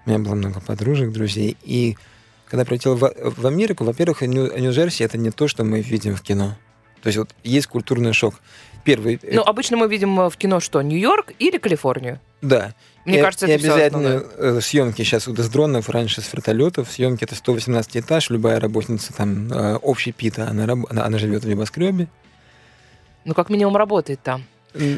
У 0.06 0.10
меня 0.10 0.20
было 0.20 0.36
много 0.36 0.62
подружек, 0.62 1.12
друзей. 1.12 1.58
И 1.64 1.98
когда 2.46 2.64
прилетел 2.64 2.96
в, 2.96 3.14
в 3.14 3.46
Америку, 3.46 3.84
во-первых, 3.84 4.22
Нью- 4.22 4.58
Нью-Джерси 4.58 5.04
это 5.04 5.18
не 5.18 5.32
то, 5.32 5.50
что 5.50 5.66
мы 5.66 5.82
видим 5.82 6.16
в 6.16 6.22
кино. 6.22 6.56
То 7.04 7.08
есть 7.08 7.18
вот 7.20 7.30
есть 7.44 7.68
культурный 7.68 8.14
шок. 8.14 8.36
Первый, 8.84 9.20
Ну, 9.32 9.42
обычно 9.44 9.78
мы 9.78 9.88
видим 9.88 10.20
э, 10.20 10.30
в 10.30 10.36
кино 10.36 10.60
что, 10.60 10.82
Нью-Йорк 10.82 11.32
или 11.40 11.58
Калифорнию? 11.58 12.20
да, 12.42 12.74
Мне 13.06 13.20
и, 13.20 13.22
кажется, 13.22 13.46
и 13.48 13.52
это 13.52 13.64
обязательно 13.64 14.16
основное. 14.18 14.58
э, 14.58 14.62
съемки 14.62 15.02
сейчас 15.04 15.28
вот 15.28 15.40
из 15.40 15.48
дронов, 15.50 15.90
раньше 15.90 16.20
с 16.22 16.34
вертолетов. 16.34 16.92
Съемки 16.92 17.24
это 17.24 17.36
118 17.36 17.98
этаж, 17.98 18.30
любая 18.30 18.60
работница 18.60 19.14
там 19.14 19.52
э, 19.54 19.76
общий 19.78 20.12
пита, 20.12 20.48
она, 20.50 20.64
она, 20.64 21.06
она 21.06 21.18
живет 21.18 21.44
в 21.46 21.48
небоскребе. 21.48 22.08
Ну, 23.24 23.34
как 23.34 23.50
минимум, 23.50 23.78
работает 23.78 24.20
там. 24.22 24.44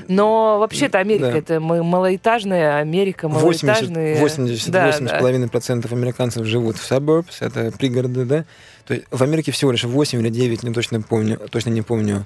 Но 0.08 0.58
вообще-то 0.60 1.00
Америка, 1.00 1.32
Да. 1.32 1.38
это 1.38 1.60
мы 1.60 1.84
малоэтажная 1.84 2.78
Америка, 2.78 3.28
80, 3.28 3.64
малоэтажные... 3.64 4.24
88,5% 4.24 4.70
Да, 4.72 5.90
да. 5.90 5.96
американцев 5.96 6.46
живут 6.46 6.78
в 6.78 6.92
suburbs, 6.92 7.36
это 7.42 7.72
пригороды, 7.78 8.26
да. 8.26 8.46
То 8.86 8.94
есть 8.94 9.08
в 9.10 9.24
Америке 9.24 9.52
всего 9.52 9.72
лишь 9.72 9.84
8 9.84 10.20
или 10.22 10.30
9, 10.30 10.64
не 10.64 10.74
точно 10.74 11.02
помню, 11.02 11.40
точно 11.50 11.72
не 11.72 11.82
помню, 11.82 12.26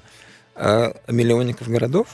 а, 0.54 0.94
миллионников 1.08 1.68
городов. 1.68 2.06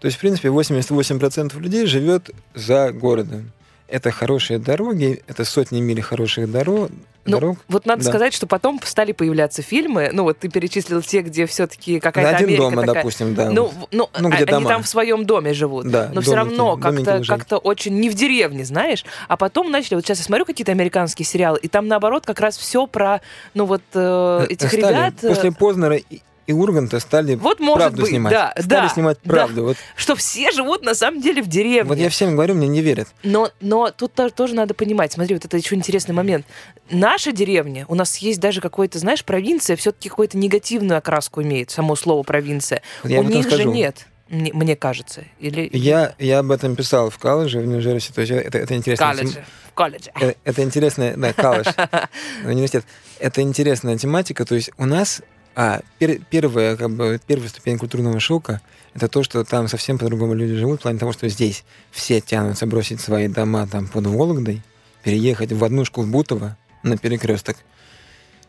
То 0.00 0.06
есть, 0.06 0.16
в 0.16 0.20
принципе, 0.20 0.48
88% 0.48 1.58
людей 1.60 1.86
живет 1.86 2.30
за 2.54 2.90
городом. 2.92 3.52
Это 3.92 4.10
хорошие 4.10 4.58
дороги, 4.58 5.22
это 5.26 5.44
сотни 5.44 5.80
миль 5.82 6.00
хороших 6.00 6.48
доро- 6.48 6.90
Ну, 7.24 7.30
дорог. 7.32 7.58
Вот 7.68 7.84
надо 7.86 8.02
Да. 8.02 8.08
сказать, 8.08 8.32
что 8.32 8.46
потом 8.46 8.80
стали 8.82 9.12
появляться 9.12 9.60
фильмы. 9.62 10.08
Ну, 10.12 10.22
вот 10.24 10.38
ты 10.38 10.48
перечислил 10.48 11.02
те, 11.02 11.20
где 11.20 11.44
все-таки 11.46 11.96
На 11.96 12.00
какая-то 12.00 12.36
один 12.36 12.46
Америка 12.48 12.62
дома, 12.64 12.80
такая. 12.82 12.94
допустим, 12.96 13.34
да. 13.34 13.50
Ну, 13.50 13.70
ну, 13.92 14.08
Ну, 14.18 14.28
где 14.30 14.38
они 14.38 14.46
дома. 14.46 14.68
там 14.70 14.82
в 14.82 14.88
своем 14.88 15.24
доме 15.26 15.52
живут. 15.52 15.86
Да, 15.88 16.10
но 16.12 16.20
все 16.22 16.30
домики, 16.34 16.56
равно 16.56 16.76
домики 16.76 17.04
как-то, 17.04 17.26
как-то 17.28 17.56
очень 17.58 17.94
не 18.00 18.08
в 18.10 18.14
деревне, 18.14 18.64
знаешь. 18.64 19.04
А 19.28 19.36
потом 19.36 19.70
начали, 19.70 19.94
вот 19.96 20.04
сейчас 20.04 20.18
я 20.18 20.24
смотрю 20.24 20.46
какие-то 20.46 20.72
американские 20.72 21.26
сериалы, 21.26 21.58
и 21.62 21.68
там 21.68 21.86
наоборот 21.86 22.24
как 22.26 22.40
раз 22.40 22.56
все 22.56 22.86
про, 22.86 23.20
ну 23.54 23.66
вот 23.66 23.82
э, 23.94 24.46
этих 24.48 24.68
Стали- 24.68 24.80
ребят. 24.80 25.14
э, 25.22 25.28
После 25.28 25.52
Познера 25.52 26.00
и, 26.46 26.52
Урганта 26.52 27.00
стали 27.00 27.34
Вот 27.34 27.60
может 27.60 27.78
правду 27.78 28.02
быть, 28.02 28.10
снимать. 28.10 28.32
да, 28.32 28.50
стали 28.58 28.86
да, 28.86 28.88
снимать 28.88 29.18
да. 29.24 29.30
правду. 29.30 29.64
Вот, 29.64 29.76
Что 29.96 30.14
все 30.16 30.50
живут 30.50 30.82
на 30.82 30.94
самом 30.94 31.20
деле 31.20 31.42
в 31.42 31.48
деревне. 31.48 31.84
вот 31.88 31.98
я 31.98 32.08
всем 32.08 32.32
говорю, 32.34 32.54
мне 32.54 32.68
не 32.68 32.80
верят. 32.80 33.08
Но, 33.22 33.50
но 33.60 33.90
тут 33.90 34.12
то- 34.14 34.30
тоже 34.30 34.54
надо 34.54 34.74
понимать, 34.74 35.12
смотри, 35.12 35.34
вот 35.34 35.44
это 35.44 35.56
еще 35.56 35.74
интересный 35.74 36.14
момент. 36.14 36.46
Наша 36.90 37.32
деревня, 37.32 37.84
у 37.88 37.94
нас 37.94 38.16
есть 38.18 38.40
даже 38.40 38.60
какой-то, 38.60 38.98
знаешь, 38.98 39.24
провинция, 39.24 39.76
все-таки 39.76 40.08
какую-то 40.08 40.36
негативную 40.36 40.98
окраску 40.98 41.42
имеет, 41.42 41.70
само 41.70 41.96
слово 41.96 42.22
провинция. 42.22 42.82
Я 43.04 43.20
у 43.20 43.22
них 43.22 43.44
же 43.44 43.50
скажу. 43.50 43.72
нет, 43.72 44.06
мне, 44.28 44.52
мне 44.52 44.76
кажется. 44.76 45.24
Или 45.38 45.68
Я, 45.72 46.14
я 46.18 46.38
об 46.40 46.50
этом 46.50 46.74
писал 46.74 47.10
в 47.10 47.18
колледже 47.18 47.60
в 47.60 47.66
Нью-Джерси. 47.66 48.12
То 48.12 48.22
есть 48.22 48.32
это, 48.32 48.58
это 48.58 48.74
интересно. 48.74 49.06
колледже. 49.06 49.44
В 49.68 49.74
колледже. 49.74 50.10
Это, 50.14 50.34
это 50.44 50.62
интересная, 50.62 51.16
да, 51.16 51.32
колледж, 51.32 51.68
университет. 52.44 52.84
Это 53.18 53.42
интересная 53.42 53.96
тематика. 53.98 54.44
То 54.44 54.54
есть 54.54 54.70
у 54.78 54.86
нас 54.86 55.22
а, 55.54 55.80
пер- 55.98 56.22
первая, 56.30 56.76
как 56.76 56.90
бы, 56.90 57.20
первая 57.26 57.48
ступень 57.48 57.78
культурного 57.78 58.20
шока 58.20 58.60
это 58.94 59.08
то, 59.08 59.22
что 59.22 59.44
там 59.44 59.68
совсем 59.68 59.98
по-другому 59.98 60.34
люди 60.34 60.54
живут, 60.54 60.80
в 60.80 60.82
плане 60.82 60.98
того, 60.98 61.12
что 61.12 61.28
здесь 61.28 61.64
все 61.90 62.20
тянутся 62.20 62.66
бросить 62.66 63.00
свои 63.00 63.28
дома 63.28 63.66
там 63.66 63.86
под 63.88 64.06
Вологдой, 64.06 64.62
переехать 65.02 65.52
в 65.52 65.64
однушку 65.64 66.02
в 66.02 66.10
Бутово 66.10 66.56
на 66.82 66.98
перекресток, 66.98 67.56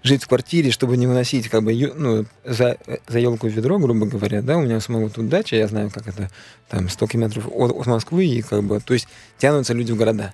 жить 0.04 0.24
в 0.24 0.28
квартире, 0.28 0.72
чтобы 0.72 0.98
не 0.98 1.08
выносить 1.08 1.48
как 1.48 1.64
бы 1.64 1.74
ну, 1.96 2.26
за, 2.44 2.78
за 3.08 3.20
елку 3.20 3.48
ведро, 3.48 3.80
грубо 3.80 4.06
говоря, 4.06 4.42
да, 4.42 4.58
у 4.58 4.62
меня 4.62 4.82
самого 4.82 5.10
тут 5.10 5.30
дача, 5.30 5.56
я 5.56 5.68
знаю, 5.68 5.90
как 5.90 6.08
это, 6.08 6.30
там 6.70 6.90
100 6.90 7.08
километров 7.08 7.48
от, 7.50 7.72
от 7.72 7.86
Москвы, 7.86 8.26
и 8.26 8.42
как 8.42 8.64
бы, 8.64 8.82
то 8.82 8.94
есть 8.94 9.08
тянутся 9.38 9.74
люди 9.74 9.94
в 9.94 9.98
города. 9.98 10.34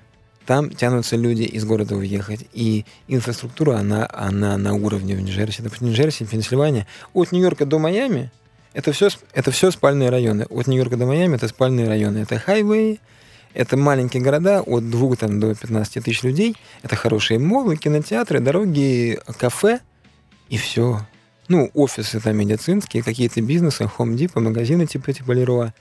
Там 0.50 0.72
тянутся 0.72 1.16
люди 1.16 1.44
из 1.44 1.64
города 1.64 1.96
уехать. 1.96 2.48
И 2.54 2.84
инфраструктура, 3.08 3.78
она, 3.78 4.10
она 4.12 4.58
на 4.58 4.74
уровне 4.74 5.14
в 5.14 5.22
Нью-Джерси. 5.22 5.62
Допустим, 5.62 5.90
Нью-Джерси, 5.90 6.26
Пенсильвания. 6.26 6.88
От 7.14 7.32
Нью-Йорка 7.32 7.68
до 7.68 7.78
Майами 7.78 8.32
это 8.74 8.92
все, 8.92 9.10
это 9.32 9.52
все 9.52 9.70
спальные 9.70 10.10
районы. 10.10 10.48
От 10.50 10.66
Нью-Йорка 10.66 10.98
до 10.98 11.06
Майами 11.06 11.36
это 11.36 11.48
спальные 11.48 11.88
районы. 11.88 12.18
Это 12.18 12.40
хайвей, 12.40 13.00
это 13.54 13.78
маленькие 13.78 14.24
города 14.24 14.64
от 14.64 14.90
2 14.90 15.16
там, 15.18 15.40
до 15.40 15.54
15 15.54 16.04
тысяч 16.04 16.24
людей. 16.24 16.58
Это 16.82 16.96
хорошие 16.96 17.38
молы, 17.38 17.78
кинотеатры, 17.78 18.40
дороги, 18.40 19.20
кафе 19.38 19.82
и 20.50 20.58
все. 20.58 21.06
Ну, 21.48 21.70
офисы 21.76 22.20
там 22.20 22.36
медицинские, 22.36 23.04
какие-то 23.04 23.40
бизнесы, 23.42 23.84
Home 24.00 24.16
Depot, 24.16 24.42
магазины 24.42 24.88
типа 24.88 25.14
типа 25.14 25.32
Леруа. 25.32 25.76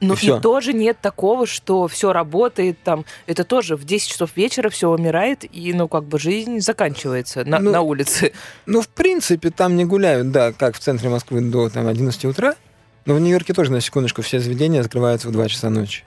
Но 0.00 0.14
И 0.14 0.16
всё. 0.16 0.38
и 0.38 0.40
тоже 0.40 0.72
нет 0.72 0.98
такого, 1.00 1.46
что 1.46 1.86
все 1.88 2.12
работает 2.12 2.78
там. 2.82 3.04
Это 3.26 3.44
тоже 3.44 3.76
в 3.76 3.84
10 3.84 4.08
часов 4.08 4.36
вечера 4.36 4.68
все 4.68 4.90
умирает, 4.90 5.44
и, 5.50 5.72
ну, 5.72 5.88
как 5.88 6.04
бы 6.04 6.18
жизнь 6.18 6.60
заканчивается 6.60 7.44
на, 7.44 7.58
Ну, 7.58 7.70
на 7.70 7.80
улице. 7.80 8.32
Ну, 8.66 8.80
в 8.82 8.88
принципе, 8.88 9.50
там 9.50 9.76
не 9.76 9.84
гуляют, 9.84 10.30
да, 10.30 10.52
как 10.52 10.76
в 10.76 10.80
центре 10.80 11.08
Москвы 11.08 11.40
до 11.40 11.68
там, 11.70 11.86
11 11.86 12.24
утра. 12.24 12.54
Но 13.06 13.14
в 13.14 13.20
Нью-Йорке 13.20 13.52
тоже, 13.54 13.70
на 13.70 13.80
секундочку, 13.80 14.22
все 14.22 14.40
заведения 14.40 14.82
закрываются 14.82 15.28
в 15.28 15.32
2 15.32 15.48
часа 15.48 15.70
ночи. 15.70 16.04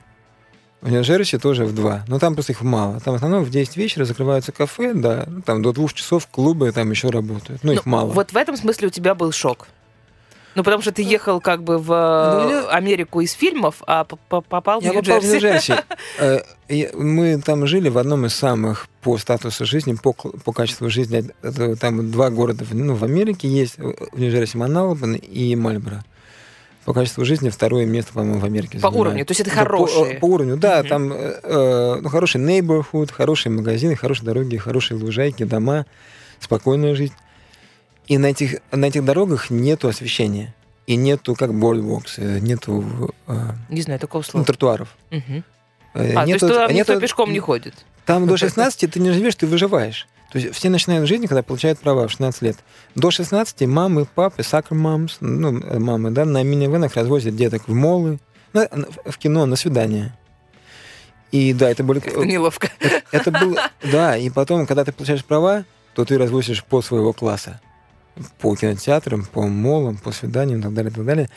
В 0.81 0.91
Нью-Джерси 0.91 1.39
тоже 1.39 1.65
в 1.65 1.73
2. 1.73 2.05
Но 2.07 2.19
там 2.19 2.35
просто 2.35 2.51
их 2.51 2.61
мало. 2.61 2.99
Там 2.99 3.13
в 3.13 3.17
основном 3.17 3.43
в 3.43 3.49
10 3.49 3.77
вечера 3.77 4.05
закрываются 4.05 4.51
кафе, 4.51 4.93
да. 4.93 5.25
ну, 5.27 5.41
Там 5.41 5.61
до 5.63 5.73
2 5.73 5.87
часов 5.89 6.27
клубы 6.27 6.71
там 6.71 6.91
еще 6.91 7.09
работают. 7.09 7.63
Ну, 7.63 7.71
их 7.71 7.85
Ну, 7.85 7.91
мало. 7.91 8.11
Вот 8.11 8.31
в 8.31 8.37
этом 8.37 8.55
смысле 8.57 8.87
у 8.87 8.91
тебя 8.91 9.15
был 9.15 9.31
шок. 9.31 9.67
Ну, 10.57 10.63
потому 10.63 10.81
что 10.81 10.91
ты 10.91 11.03
ехал 11.03 11.39
как 11.39 11.61
бы 11.61 11.77
в 11.77 11.87
Ну, 11.89 12.49
э, 12.49 12.51
я- 12.51 12.67
Америку 12.69 13.21
из 13.21 13.31
фильмов, 13.33 13.83
а 13.85 14.05
попал 14.05 14.81
в 14.81 14.83
Я 14.83 14.91
попал 14.91 15.19
в 15.19 15.23
Нью-Джерси. 15.23 15.71
Нью-Джерси. 15.71 15.73
Э, 16.69 16.97
Мы 16.97 17.39
там 17.45 17.67
жили 17.67 17.89
в 17.89 17.97
одном 17.99 18.25
из 18.25 18.33
самых 18.33 18.87
по 19.03 19.19
статусу 19.19 19.65
жизни, 19.67 19.93
по, 19.93 20.13
по 20.13 20.51
качеству 20.53 20.89
жизни. 20.89 21.25
Там 21.79 22.09
два 22.11 22.31
города 22.31 22.65
в- 22.65 22.73
ну, 22.73 22.95
в 22.95 23.03
Америке 23.03 23.47
есть, 23.47 23.77
в 23.77 24.19
Нью-Джерси 24.19 24.57
Маналбан 24.57 25.13
и 25.13 25.55
Мальборо. 25.55 26.03
По 26.85 26.93
качеству 26.93 27.23
жизни 27.23 27.49
второе 27.49 27.85
место, 27.85 28.13
по-моему, 28.13 28.39
в 28.39 28.45
Америке 28.45 28.79
По 28.79 28.89
занимает. 28.89 28.99
уровню, 28.99 29.25
то 29.25 29.31
есть 29.31 29.41
это 29.41 29.51
по- 29.51 29.55
хорошие. 29.57 30.15
По, 30.15 30.25
уровню, 30.25 30.57
да. 30.57 30.79
Мгм. 30.79 30.87
Там 30.89 31.13
э, 31.13 31.39
э, 31.43 31.97
ну, 32.01 32.09
хороший 32.09 32.41
neighborhood, 32.41 33.11
хорошие 33.11 33.51
магазины, 33.53 33.95
хорошие 33.95 34.25
дороги, 34.25 34.57
хорошие 34.57 34.97
лужайки, 34.97 35.43
дома, 35.43 35.85
спокойная 36.39 36.95
жизнь. 36.95 37.13
И 38.07 38.17
на 38.17 38.27
этих, 38.27 38.59
на 38.71 38.85
этих 38.85 39.03
дорогах 39.05 39.49
нету 39.49 39.87
освещения. 39.87 40.53
И 40.85 40.95
нету, 40.95 41.35
как 41.35 41.51
boardwalks, 41.51 42.13
э, 42.17 42.39
нету 42.39 43.13
э, 43.27 43.35
Не 43.69 43.81
знаю 43.81 43.99
такого 43.99 44.21
ну, 44.21 44.29
слова. 44.31 44.45
тротуаров. 44.45 44.95
Мгм. 45.11 45.43
Э, 45.93 46.13
А, 46.15 46.23
то 46.23 46.29
есть 46.29 46.39
туда 46.39 46.67
никто 46.71 46.93
нету- 46.93 47.01
пешком 47.01 47.33
не 47.33 47.39
ходит. 47.39 47.73
Там 48.05 48.25
до 48.27 48.37
16 48.37 48.89
ты 48.91 48.99
не 49.01 49.11
живешь, 49.11 49.35
ты 49.35 49.45
выживаешь. 49.47 50.07
То 50.31 50.39
есть 50.39 50.53
все 50.55 50.69
начинают 50.69 51.07
жизнь, 51.07 51.27
когда 51.27 51.43
получают 51.43 51.79
права 51.79 52.07
в 52.07 52.11
16 52.11 52.41
лет. 52.41 52.57
До 52.95 53.11
16 53.11 53.61
мамы, 53.67 54.05
папы, 54.05 54.43
сакр 54.43 54.75
мамс, 54.75 55.17
ну, 55.19 55.51
мамы, 55.79 56.11
да, 56.11 56.23
на 56.25 56.43
минивенах 56.43 56.95
развозят 56.95 57.35
деток 57.35 57.67
в 57.67 57.73
молы, 57.73 58.19
на- 58.53 58.69
в 59.05 59.17
кино, 59.17 59.45
на 59.45 59.55
свидание. 59.57 60.17
И 61.33 61.51
да, 61.53 61.69
это 61.69 61.83
были... 61.83 61.99
Как-то 61.99 62.23
неловко. 62.23 62.69
Это 63.11 63.31
было... 63.31 63.69
Да, 63.91 64.15
и 64.15 64.29
потом, 64.29 64.65
когда 64.65 64.85
ты 64.85 64.93
получаешь 64.93 65.25
права, 65.25 65.65
то 65.93 66.05
ты 66.05 66.17
развозишь 66.17 66.63
по 66.63 66.81
своего 66.81 67.11
класса. 67.11 67.59
По 68.39 68.55
кинотеатрам, 68.55 69.25
по 69.25 69.43
молам, 69.47 69.97
по 69.97 70.11
свиданиям 70.11 70.59
и 70.59 70.63
так 70.63 70.73
далее, 70.73 70.91
и 70.91 70.95
так 70.95 71.05
далее. 71.05 71.29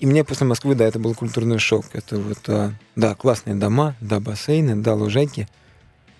И 0.00 0.06
мне 0.06 0.24
после 0.24 0.46
Москвы, 0.46 0.74
да, 0.74 0.84
это 0.84 0.98
был 0.98 1.14
культурный 1.14 1.58
шок. 1.58 1.86
Это 1.92 2.18
вот, 2.18 2.38
а, 2.48 2.72
да, 2.96 3.14
классные 3.14 3.54
дома, 3.56 3.94
да, 4.00 4.20
бассейны, 4.20 4.76
да, 4.76 4.94
лужайки. 4.94 5.48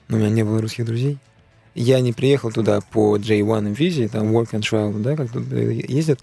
Но 0.08 0.16
у 0.16 0.20
меня 0.20 0.30
не 0.30 0.44
было 0.44 0.60
русских 0.62 0.86
друзей. 0.86 1.18
Я 1.74 2.00
не 2.00 2.12
приехал 2.14 2.50
туда 2.50 2.80
по 2.80 3.18
J1 3.18 3.74
визе, 3.74 4.08
там 4.08 4.34
work 4.34 4.50
and 4.52 4.60
travel, 4.60 4.98
да, 5.02 5.14
как 5.16 5.30
тут 5.30 5.52
э, 5.52 5.82
ездят. 5.88 6.20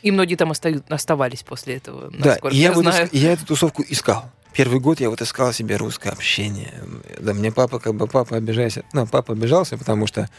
И 0.00 0.10
многие 0.10 0.36
там 0.36 0.50
остают, 0.50 0.90
оставались 0.90 1.42
после 1.42 1.76
этого, 1.76 2.10
Да, 2.16 2.38
я, 2.44 2.50
я 2.68 2.72
вот 2.72 2.82
знаю. 2.84 3.06
иск- 3.06 3.10
я 3.16 3.32
эту 3.32 3.44
тусовку 3.44 3.84
искал. 3.86 4.30
Первый 4.54 4.80
год 4.80 4.98
я 5.00 5.10
вот 5.10 5.20
искал 5.20 5.52
себе 5.52 5.76
русское 5.76 6.08
общение. 6.10 6.72
Да, 7.20 7.34
мне 7.34 7.52
папа, 7.52 7.78
как 7.80 7.94
бы, 7.96 8.06
папа 8.06 8.36
обижался. 8.36 8.82
Ну, 8.94 9.06
папа 9.06 9.34
обижался, 9.34 9.76
потому 9.76 10.06
что, 10.06 10.30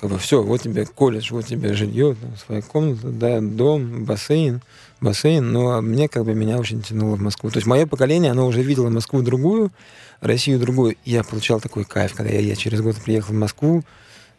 как 0.00 0.10
бы, 0.10 0.18
все, 0.18 0.42
вот 0.42 0.62
тебе 0.62 0.84
колледж, 0.84 1.28
вот 1.32 1.46
тебе 1.46 1.72
жилье, 1.72 2.16
там, 2.20 2.36
своя 2.36 2.62
комната, 2.62 3.08
да, 3.08 3.40
дом, 3.40 4.04
бассейн, 4.04 4.60
бассейн. 5.00 5.50
Но 5.52 5.80
мне, 5.80 6.08
как 6.08 6.24
бы, 6.24 6.34
меня 6.34 6.58
очень 6.58 6.82
тянуло 6.82 7.16
в 7.16 7.20
Москву. 7.20 7.50
То 7.50 7.58
есть 7.58 7.66
мое 7.66 7.86
поколение, 7.86 8.32
оно 8.32 8.46
уже 8.46 8.62
видело 8.62 8.90
Москву 8.90 9.22
другую, 9.22 9.72
Россию 10.20 10.58
другую. 10.58 10.96
И 11.04 11.12
я 11.12 11.24
получал 11.24 11.60
такой 11.60 11.84
кайф, 11.84 12.14
когда 12.14 12.30
я, 12.32 12.40
я 12.40 12.56
через 12.56 12.82
год 12.82 12.96
приехал 12.96 13.32
в 13.32 13.38
Москву, 13.38 13.84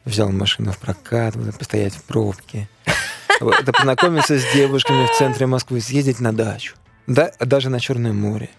взял 0.05 0.29
машину 0.29 0.71
в 0.71 0.77
прокат, 0.77 1.35
вот, 1.35 1.57
постоять 1.57 1.93
в 1.93 2.03
пробке. 2.03 2.69
Это 3.39 3.71
познакомиться 3.73 4.37
с 4.37 4.43
девушками 4.53 5.07
в 5.07 5.17
центре 5.17 5.47
Москвы, 5.47 5.81
съездить 5.81 6.19
на 6.19 6.33
дачу. 6.33 6.75
Да, 7.07 7.31
даже 7.39 7.69
на 7.69 7.79
Черное 7.79 8.13
море. 8.13 8.49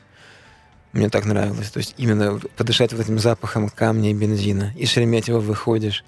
Мне 0.92 1.10
так 1.10 1.26
нравилось. 1.26 1.70
То 1.70 1.78
есть 1.78 1.94
именно 1.98 2.40
подышать 2.56 2.92
вот 2.92 3.02
этим 3.02 3.18
запахом 3.18 3.68
камня 3.68 4.10
и 4.10 4.14
бензина. 4.14 4.72
Из 4.76 4.90
Шереметьево 4.90 5.38
выходишь. 5.38 6.04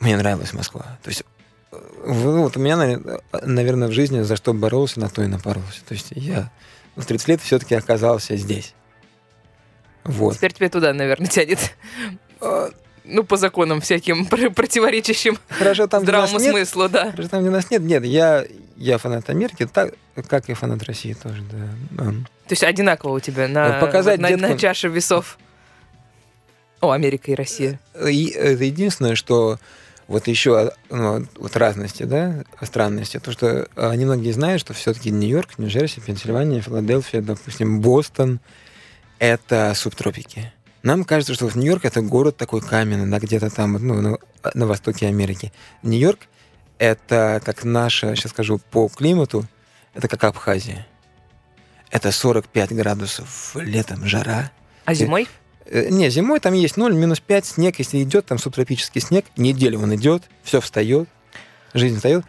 Мне 0.00 0.16
нравилась 0.16 0.52
Москва. 0.52 0.98
То 1.02 1.10
есть 1.10 1.22
э, 1.72 1.76
вот 2.06 2.56
у 2.56 2.60
меня, 2.60 2.76
наверное, 3.42 3.88
в 3.88 3.92
жизни 3.92 4.20
за 4.22 4.36
что 4.36 4.52
боролся, 4.52 5.00
на 5.00 5.08
то 5.08 5.22
и 5.22 5.26
напоролся. 5.26 5.84
То 5.86 5.94
есть 5.94 6.08
я 6.10 6.50
в 6.96 7.04
30 7.06 7.28
лет 7.28 7.40
все-таки 7.40 7.74
оказался 7.74 8.36
здесь. 8.36 8.74
Вот. 10.04 10.36
Теперь 10.36 10.52
тебе 10.52 10.68
туда, 10.68 10.92
наверное, 10.92 11.28
тянет. 11.28 11.58
А, 12.40 12.68
Ну, 13.04 13.24
по 13.24 13.36
законам 13.36 13.80
всяким 13.80 14.26
пр- 14.26 14.50
противоречащим 14.50 15.38
Хорошо, 15.48 15.86
там, 15.86 16.02
где 16.02 16.12
нас 16.12 16.28
здравому 16.30 16.44
нет, 16.44 16.54
смыслу, 16.54 16.88
да. 16.88 17.10
Хорошо, 17.10 17.28
там, 17.28 17.40
где 17.42 17.50
нас 17.50 17.70
нет. 17.70 17.82
Нет, 17.82 18.04
я, 18.04 18.44
я 18.76 18.98
фанат 18.98 19.28
Америки, 19.30 19.66
так, 19.72 19.94
как 20.28 20.48
и 20.50 20.54
фанат 20.54 20.82
России 20.84 21.14
тоже, 21.14 21.42
да. 21.50 22.02
Ам. 22.02 22.26
То 22.46 22.52
есть 22.52 22.62
одинаково 22.64 23.12
у 23.16 23.20
тебя 23.20 23.48
на, 23.48 23.80
показать 23.80 24.20
на, 24.20 24.28
на 24.30 24.34
деткам- 24.36 24.58
чаше 24.58 24.88
весов. 24.88 25.38
О, 26.80 26.90
Америка 26.90 27.30
и 27.30 27.34
Россия. 27.34 27.80
И 28.06 28.26
это 28.28 28.64
единственное, 28.64 29.14
что 29.14 29.58
вот 30.06 30.28
еще 30.28 30.72
ну, 30.90 31.26
вот 31.36 31.56
разности, 31.56 32.02
да, 32.02 32.44
странности, 32.62 33.18
то, 33.18 33.32
что 33.32 33.68
а, 33.76 33.94
немногие 33.94 34.32
знают, 34.32 34.60
что 34.60 34.74
все-таки 34.74 35.10
Нью-Йорк, 35.10 35.58
Нью-Джерси, 35.58 36.00
Пенсильвания, 36.00 36.60
Филадельфия, 36.60 37.22
допустим, 37.22 37.80
Бостон— 37.80 38.40
это 39.18 39.72
субтропики. 39.74 40.52
Нам 40.82 41.04
кажется, 41.04 41.34
что 41.34 41.46
вот 41.46 41.54
Нью-Йорк— 41.54 41.84
это 41.86 42.02
город 42.02 42.36
такой 42.36 42.60
каменный, 42.60 43.10
да, 43.10 43.18
где-то 43.18 43.48
там, 43.48 43.72
ну, 43.72 44.00
на, 44.00 44.18
на 44.52 44.66
востоке 44.66 45.06
Америки. 45.06 45.52
Нью-Йорк— 45.82 46.20
это, 46.78 47.40
как 47.44 47.64
наша, 47.64 48.14
сейчас 48.14 48.32
скажу, 48.32 48.60
по 48.70 48.88
климату, 48.88 49.46
это 49.94 50.08
как 50.08 50.24
Абхазия. 50.24 50.86
Это 51.90 52.10
45 52.10 52.72
градусов 52.72 53.54
летом, 53.54 54.04
жара. 54.06 54.50
А 54.84 54.92
зимой? 54.92 55.28
Э, 55.74 55.88
Не, 55.90 56.08
зимой 56.08 56.38
там 56.38 56.54
есть 56.54 56.76
0, 56.76 56.94
минус 56.94 57.18
5, 57.18 57.44
снег, 57.44 57.78
если 57.78 58.02
идет, 58.02 58.26
там 58.26 58.38
субтропический 58.38 59.00
снег, 59.00 59.24
неделю 59.36 59.80
он 59.80 59.94
идет, 59.96 60.22
все 60.44 60.60
встает, 60.60 61.08
жизнь 61.74 61.96
встает. 61.96 62.24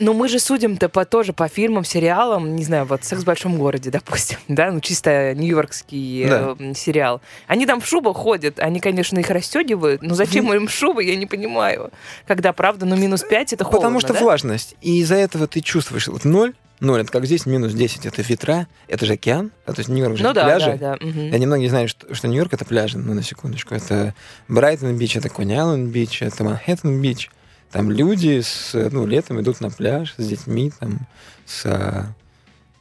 Ну, 0.00 0.14
мы 0.14 0.28
же 0.28 0.38
судим-то 0.40 0.88
по, 0.88 1.04
тоже 1.04 1.32
по 1.34 1.46
фильмам, 1.48 1.84
сериалам, 1.84 2.56
не 2.56 2.64
знаю, 2.64 2.86
вот 2.86 3.04
«Секс 3.04 3.22
в 3.22 3.26
большом 3.26 3.58
городе», 3.58 3.90
допустим, 3.92 4.38
да, 4.48 4.72
ну, 4.72 4.80
чисто 4.80 5.34
нью-йоркский 5.34 6.26
Да. 6.26 6.56
э, 6.58 6.72
сериал. 6.74 7.20
Они 7.46 7.66
там 7.66 7.80
в 7.80 7.86
шубах 7.86 8.16
ходят, 8.16 8.58
они, 8.58 8.80
конечно, 8.80 9.18
их 9.18 9.28
расстегивают, 9.30 10.02
но 10.02 10.14
зачем 10.14 10.52
им 10.52 10.68
шубы, 10.68 11.04
я 11.04 11.16
не 11.16 11.26
понимаю. 11.26 11.90
Когда, 12.26 12.52
правда, 12.52 12.86
ну, 12.86 12.96
минус 12.96 13.22
5 13.22 13.52
это 13.52 13.64
холодно, 13.64 13.80
Потому 13.80 14.00
что 14.00 14.14
да? 14.14 14.20
влажность. 14.20 14.74
И 14.80 15.00
из-за 15.00 15.16
этого 15.16 15.46
ты 15.46 15.60
чувствуешь 15.60 16.08
вот 16.08 16.24
0, 16.24 16.54
0, 16.80 17.00
это 17.02 17.12
как 17.12 17.26
здесь, 17.26 17.44
минус 17.44 17.74
10, 17.74 18.06
это 18.06 18.22
ветра, 18.22 18.66
это 18.88 19.04
же 19.04 19.12
океан, 19.12 19.50
а, 19.66 19.74
то 19.74 19.80
есть 19.80 19.90
Нью-Йорк 19.90 20.16
же 20.16 20.24
Ну 20.24 20.32
да, 20.32 20.44
пляжи. 20.44 20.78
да, 20.80 20.96
да. 20.98 21.06
мгм. 21.06 21.30
Я 21.30 21.38
немногие 21.38 21.68
знают, 21.68 21.90
что, 21.90 22.14
что 22.14 22.26
Нью-Йорк 22.26 22.54
это 22.54 22.64
пляжи, 22.64 22.96
ну, 22.96 23.12
на 23.12 23.22
секундочку. 23.22 23.74
Это 23.74 24.14
Брайтон-Бич, 24.48 25.16
это 25.16 25.28
Кони-Айленд-Бич, 25.28 26.22
это 26.22 26.42
Манхэттен-Бич. 26.44 27.28
Там 27.70 27.90
люди 27.90 28.40
с, 28.40 28.72
ну, 28.90 29.06
летом 29.06 29.40
идут 29.40 29.60
на 29.60 29.70
пляж 29.70 30.14
с 30.16 30.26
детьми, 30.26 30.72
там, 30.78 31.06
с 31.46 31.66
а, 31.66 32.12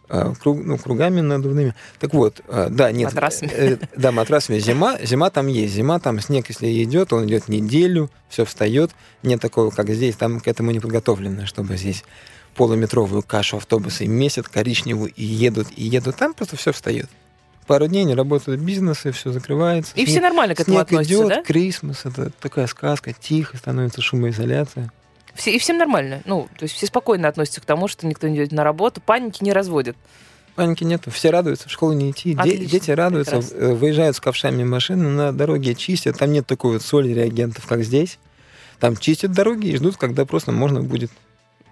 а, 0.10 0.34
круг- 0.34 0.64
ну, 0.64 0.78
кругами 0.78 1.22
надувными. 1.22 1.76
Так 2.00 2.14
вот, 2.14 2.42
а, 2.48 2.70
да, 2.70 2.92
нет. 2.92 3.14
Матрасами. 3.14 3.52
э, 3.54 3.78
да, 3.96 4.12
матрасами. 4.12 4.58
Зима, 4.58 4.98
зима 5.04 5.30
там 5.30 5.46
есть. 5.48 5.74
Зима 5.74 6.00
там 6.00 6.20
снег, 6.20 6.50
если 6.50 6.84
идет, 6.84 7.14
он 7.14 7.28
идет 7.28 7.48
неделю, 7.48 8.10
все 8.30 8.46
встает. 8.46 8.92
Нет 9.22 9.40
такого, 9.40 9.70
как 9.70 9.90
здесь. 9.92 10.16
Там 10.16 10.40
к 10.40 10.48
этому 10.48 10.72
не 10.72 10.80
подготовлено, 10.80 11.46
чтобы 11.46 11.78
здесь 11.78 12.04
полуметровую 12.56 13.22
кашу 13.22 13.58
автобусы 13.58 14.08
месят 14.08 14.50
коричневую 14.50 15.12
и 15.16 15.24
едут, 15.24 15.68
и 15.76 15.84
едут. 15.84 16.16
Там 16.16 16.34
просто 16.34 16.58
все 16.58 16.72
встает. 16.72 17.10
Пару 17.70 17.86
дней 17.86 18.04
не 18.04 18.16
работают 18.16 18.60
бизнесы, 18.62 19.12
все 19.12 19.32
закрывается. 19.32 19.92
И 19.96 20.04
все 20.06 20.14
снег- 20.16 20.24
нормально 20.24 20.56
к 20.56 20.60
этому 20.62 20.78
Снег 20.78 20.88
относятся, 20.88 21.14
идет, 21.14 21.28
да? 21.30 21.44
Крисмас, 21.44 22.04
это 22.04 22.32
такая 22.42 22.66
сказка, 22.66 23.14
тихо, 23.14 23.58
становится 23.58 24.02
шумоизоляция. 24.02 24.92
Все, 25.36 25.52
и 25.56 25.60
всем 25.60 25.78
нормально. 25.78 26.24
Ну, 26.26 26.50
то 26.58 26.64
есть 26.64 26.74
все 26.74 26.88
спокойно 26.88 27.28
относятся 27.28 27.62
к 27.62 27.66
тому, 27.66 27.88
что 27.88 28.08
никто 28.08 28.28
не 28.28 28.38
идет 28.38 28.52
на 28.54 28.64
работу, 28.64 29.02
паники 29.02 29.44
не 29.44 29.54
разводят. 29.54 29.96
Паники 30.56 30.84
нету, 30.84 31.12
все 31.12 31.30
радуются, 31.30 31.70
в 31.70 31.72
школу 31.72 31.94
не 31.94 32.10
идти. 32.10 32.36
Отлично, 32.36 32.66
дети 32.66 32.90
радуются, 32.90 33.36
прекрасно. 33.36 33.56
э, 33.64 33.74
выезжают 33.76 34.16
с 34.16 34.20
ковшами 34.20 34.64
машины, 34.64 35.08
на 35.08 35.32
дороге 35.32 35.76
чистят. 35.76 36.18
Там 36.18 36.32
нет 36.32 36.48
такой 36.48 36.74
вот 36.74 36.82
соли 36.82 37.14
реагентов, 37.14 37.68
как 37.68 37.84
здесь. 37.84 38.18
Там 38.80 38.98
чистят 38.98 39.32
дороги 39.34 39.68
и 39.68 39.76
ждут, 39.78 39.96
когда 39.98 40.26
просто 40.26 40.52
можно 40.52 40.82
будет. 40.82 41.12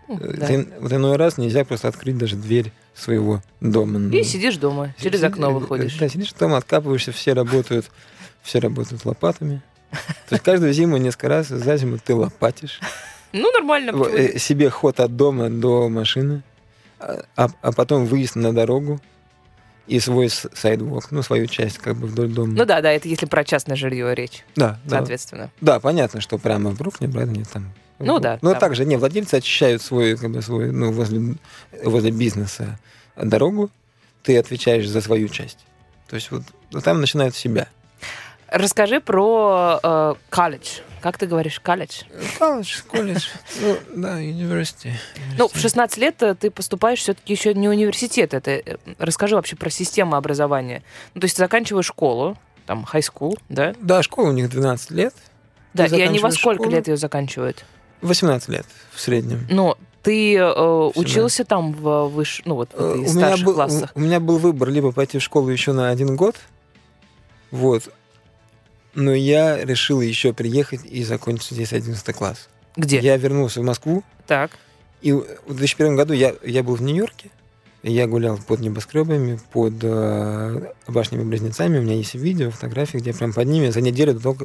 Э, 0.07 0.33
да. 0.37 0.47
ты- 0.47 0.67
вот 0.79 0.91
иной 0.93 1.17
раз 1.17 1.37
нельзя 1.37 1.65
просто 1.65 1.87
открыть 1.87 2.17
даже 2.17 2.35
дверь 2.35 2.71
своего 2.95 3.41
дома. 3.61 3.99
Ну, 3.99 4.09
И 4.15 4.23
сидишь 4.23 4.57
дома, 4.57 4.93
через 4.99 5.19
Си- 5.19 5.25
окно 5.25 5.49
э, 5.51 5.53
выходишь. 5.53 5.97
Да, 5.97 6.07
сидишь 6.09 6.33
дома, 6.33 6.57
откапываешься, 6.57 7.11
все 7.11 7.33
работают, 7.33 7.89
все 8.41 8.59
работают 8.59 9.05
лопатами. 9.05 9.61
То 9.91 10.35
есть 10.35 10.43
каждую 10.43 10.73
зиму 10.73 10.97
несколько 10.97 11.29
раз 11.29 11.47
за 11.47 11.77
зиму 11.77 11.97
ты 12.03 12.13
лопатишь. 12.13 12.79
Ну, 13.33 13.51
нормально. 13.51 13.91
Э, 14.07 14.37
себе 14.39 14.69
ход 14.69 14.99
от 14.99 15.15
дома 15.15 15.49
до 15.49 15.89
машины, 15.89 16.43
а, 16.99 17.23
а- 17.35 17.49
а 17.61 17.71
потом 17.71 18.05
выезд 18.05 18.35
на 18.35 18.53
дорогу 18.53 18.99
и 19.85 19.99
свой 19.99 20.29
сайдвок, 20.29 21.11
ну, 21.11 21.21
свою 21.23 21.47
часть 21.47 21.77
как 21.77 21.95
бы 21.95 22.07
вдоль 22.07 22.29
дома. 22.29 22.53
Ну 22.53 22.65
да, 22.65 22.81
да, 22.81 22.91
это 22.91 23.07
если 23.07 23.25
про 23.25 23.43
частное 23.45 23.75
жилье 23.77 24.13
речь, 24.15 24.43
да, 24.55 24.79
да. 24.85 24.97
соответственно. 24.97 25.49
Да, 25.61 25.79
понятно, 25.79 26.19
что 26.19 26.37
прямо 26.37 26.71
в 26.71 26.77
Бруклине, 26.77 27.11
Брайтоне 27.13 27.45
там... 27.51 27.71
Ну 27.99 28.19
да, 28.19 28.39
Но 28.41 28.51
там. 28.51 28.59
также, 28.59 28.85
не, 28.85 28.97
владельцы 28.97 29.35
очищают 29.35 29.81
свой, 29.81 30.17
как 30.17 30.31
бы, 30.31 30.41
свой, 30.41 30.71
ну, 30.71 30.91
возле, 30.91 31.35
возле 31.83 32.11
бизнеса 32.11 32.77
дорогу, 33.15 33.69
ты 34.23 34.37
отвечаешь 34.37 34.87
за 34.87 35.01
свою 35.01 35.29
часть. 35.29 35.59
То 36.07 36.15
есть 36.15 36.31
вот, 36.31 36.43
вот 36.71 36.83
там 36.83 37.01
начинают 37.01 37.35
с 37.35 37.37
себя. 37.37 37.67
Расскажи 38.49 39.01
про 39.01 39.79
э, 39.81 40.13
колледж. 40.29 40.79
Как 41.01 41.17
ты 41.17 41.27
говоришь, 41.27 41.59
колледж? 41.59 42.03
Колледж, 42.39 42.81
колледж, 42.87 43.27
ну, 43.61 43.77
да, 43.95 44.13
университет. 44.15 44.93
Ну, 45.37 45.47
в 45.47 45.57
16 45.57 45.97
лет 45.97 46.23
э, 46.23 46.33
ты 46.33 46.49
поступаешь 46.49 46.99
все-таки 46.99 47.33
еще 47.33 47.53
не 47.53 47.67
университет. 47.67 48.33
Это 48.33 48.51
э, 48.51 48.77
расскажи 48.97 49.35
вообще 49.35 49.55
про 49.55 49.69
систему 49.69 50.15
образования. 50.15 50.83
Ну, 51.13 51.21
то 51.21 51.25
есть 51.25 51.35
ты 51.35 51.41
заканчиваешь 51.43 51.85
школу, 51.85 52.37
там, 52.65 52.85
high 52.91 53.01
school, 53.03 53.37
да? 53.49 53.73
Да, 53.81 54.01
школа 54.01 54.29
у 54.29 54.33
них 54.33 54.49
12 54.49 54.91
лет, 54.91 55.13
Да, 55.73 55.85
и 55.85 56.01
они 56.01 56.19
во 56.19 56.31
сколько 56.31 56.63
школу? 56.63 56.75
лет 56.75 56.87
ее 56.87 56.97
заканчивают? 56.97 57.65
18 58.01 58.49
лет 58.49 58.65
в 58.93 58.99
среднем. 58.99 59.45
Ну, 59.49 59.75
ты 60.03 60.35
э, 60.35 60.91
учился 60.95 61.43
там 61.45 61.73
в 61.73 62.07
выш... 62.07 62.41
ну, 62.45 62.55
вот 62.55 62.69
в 62.73 62.79
Э, 62.79 62.91
этой 62.91 62.99
у 62.99 63.01
меня, 63.01 63.09
старших 63.09 63.45
был, 63.45 63.53
классах? 63.55 63.91
у, 63.95 63.99
у 63.99 64.01
меня 64.01 64.19
был 64.19 64.37
выбор 64.37 64.69
либо 64.69 64.91
пойти 64.91 65.19
в 65.19 65.23
школу 65.23 65.49
еще 65.49 65.73
на 65.73 65.89
один 65.89 66.15
год, 66.15 66.35
вот, 67.51 67.83
но 68.93 69.13
я 69.13 69.63
решил 69.63 70.01
еще 70.01 70.33
приехать 70.33 70.81
и 70.85 71.03
закончить 71.03 71.51
здесь 71.51 71.73
11 71.73 72.15
класс. 72.15 72.47
Где? 72.75 72.99
Я 72.99 73.17
вернулся 73.17 73.61
в 73.61 73.63
Москву, 73.63 74.03
Так. 74.27 74.51
и 75.01 75.11
в 75.11 75.23
2001 75.47 75.95
году 75.95 76.13
я, 76.13 76.33
я 76.43 76.63
был 76.63 76.75
в 76.75 76.81
Нью-Йорке, 76.81 77.31
я 77.83 78.07
гулял 78.07 78.37
под 78.37 78.59
небоскребами, 78.59 79.39
под 79.51 79.73
э, 79.81 80.71
башнями-близнецами, 80.87 81.79
у 81.79 81.81
меня 81.81 81.95
есть 81.95 82.15
видео, 82.15 82.51
фотографии, 82.51 82.97
где 82.97 83.13
прям 83.13 83.33
под 83.33 83.47
ними 83.47 83.69
за 83.69 83.81
неделю 83.81 84.13
до 84.13 84.19
того, 84.21 84.37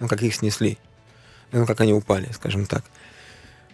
ну, 0.00 0.08
как 0.08 0.22
их 0.22 0.34
снесли, 0.34 0.78
ну, 1.52 1.66
как 1.66 1.80
они 1.80 1.92
упали, 1.92 2.28
скажем 2.32 2.66
так. 2.66 2.84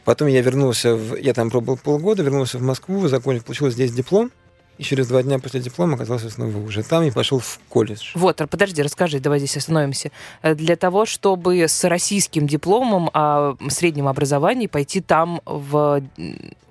Потом 0.04 0.28
я 0.28 0.40
вернулся, 0.40 0.94
в, 0.94 1.16
я 1.16 1.34
там 1.34 1.50
пробовал 1.50 1.78
полгода, 1.78 2.22
вернулся 2.22 2.58
в 2.58 2.62
Москву, 2.62 3.08
закончил, 3.08 3.42
получил 3.42 3.70
здесь 3.70 3.92
диплом, 3.92 4.30
и 4.78 4.82
через 4.84 5.08
два 5.08 5.22
дня 5.22 5.38
после 5.38 5.58
диплома 5.60 5.94
оказался 5.94 6.30
снова 6.30 6.56
уже 6.58 6.82
там 6.84 7.02
и 7.02 7.10
пошел 7.10 7.40
в 7.40 7.58
колледж. 7.68 8.12
Вот, 8.14 8.40
а 8.40 8.46
подожди, 8.46 8.82
расскажи, 8.82 9.18
давай 9.20 9.38
здесь 9.38 9.56
остановимся. 9.56 10.10
Э, 10.42 10.54
Для 10.54 10.76
того, 10.76 11.06
чтобы 11.06 11.62
с 11.64 11.82
российским 11.84 12.46
дипломом 12.46 13.10
о 13.14 13.56
среднем 13.68 14.06
образовании 14.06 14.66
пойти 14.68 15.00
там 15.00 15.40
в 15.44 16.02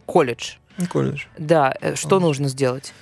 колледж, 0.06 0.54
Колледж. 0.89 1.24
да, 1.38 1.74
э, 1.82 1.96
что 1.96 2.10
Колледж. 2.10 2.24
нужно 2.26 2.48
сделать? 2.48 2.94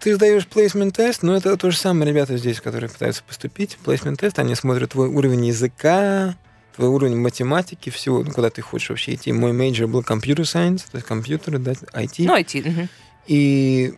Ты 0.00 0.14
сдаешь 0.16 0.46
placement 0.52 0.90
test, 0.92 1.22
но 1.22 1.34
это 1.36 1.56
то 1.56 1.70
же 1.70 1.76
самое 1.76 2.10
ребята 2.10 2.36
здесь, 2.36 2.60
которые 2.60 2.90
пытаются 2.90 3.22
поступить. 3.26 3.78
Placement 3.84 4.16
test, 4.16 4.38
они 4.38 4.54
смотрят 4.54 4.90
твой 4.90 5.08
уровень 5.08 5.46
языка, 5.46 6.36
твой 6.74 6.88
уровень 6.88 7.16
математики, 7.18 7.90
всего, 7.90 8.22
ну, 8.22 8.30
куда 8.32 8.50
ты 8.50 8.62
хочешь 8.62 8.90
вообще 8.90 9.14
идти. 9.14 9.32
Мой 9.32 9.52
major 9.52 9.88
был 9.88 10.00
computer 10.00 10.42
science, 10.42 10.82
то 10.90 10.96
есть 10.96 11.06
компьютеры, 11.06 11.58
да, 11.58 11.72
IT. 11.72 12.24
Ну, 12.24 12.36
IT. 12.36 12.68
мгм. 12.68 12.88
И 13.26 13.94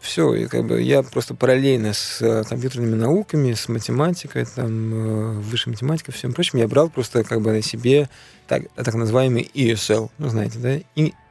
все, 0.00 0.34
и 0.34 0.46
как 0.46 0.64
бы 0.64 0.80
я 0.80 1.02
просто 1.02 1.34
параллельно 1.34 1.92
с 1.92 2.22
э, 2.22 2.42
компьютерными 2.48 2.94
науками, 2.94 3.52
с 3.52 3.68
математикой, 3.68 4.46
там, 4.46 4.94
э, 4.94 5.40
высшей 5.40 5.72
математикой, 5.72 6.14
всем 6.14 6.32
прочим, 6.32 6.58
я 6.58 6.66
брал 6.66 6.88
просто 6.88 7.22
как 7.22 7.42
бы 7.42 7.52
на 7.52 7.60
себе 7.62 8.08
так, 8.48 8.62
так 8.74 8.94
называемый 8.94 9.50
ESL, 9.54 10.10
ну, 10.18 10.28
знаете, 10.30 10.58
да, 10.58 10.76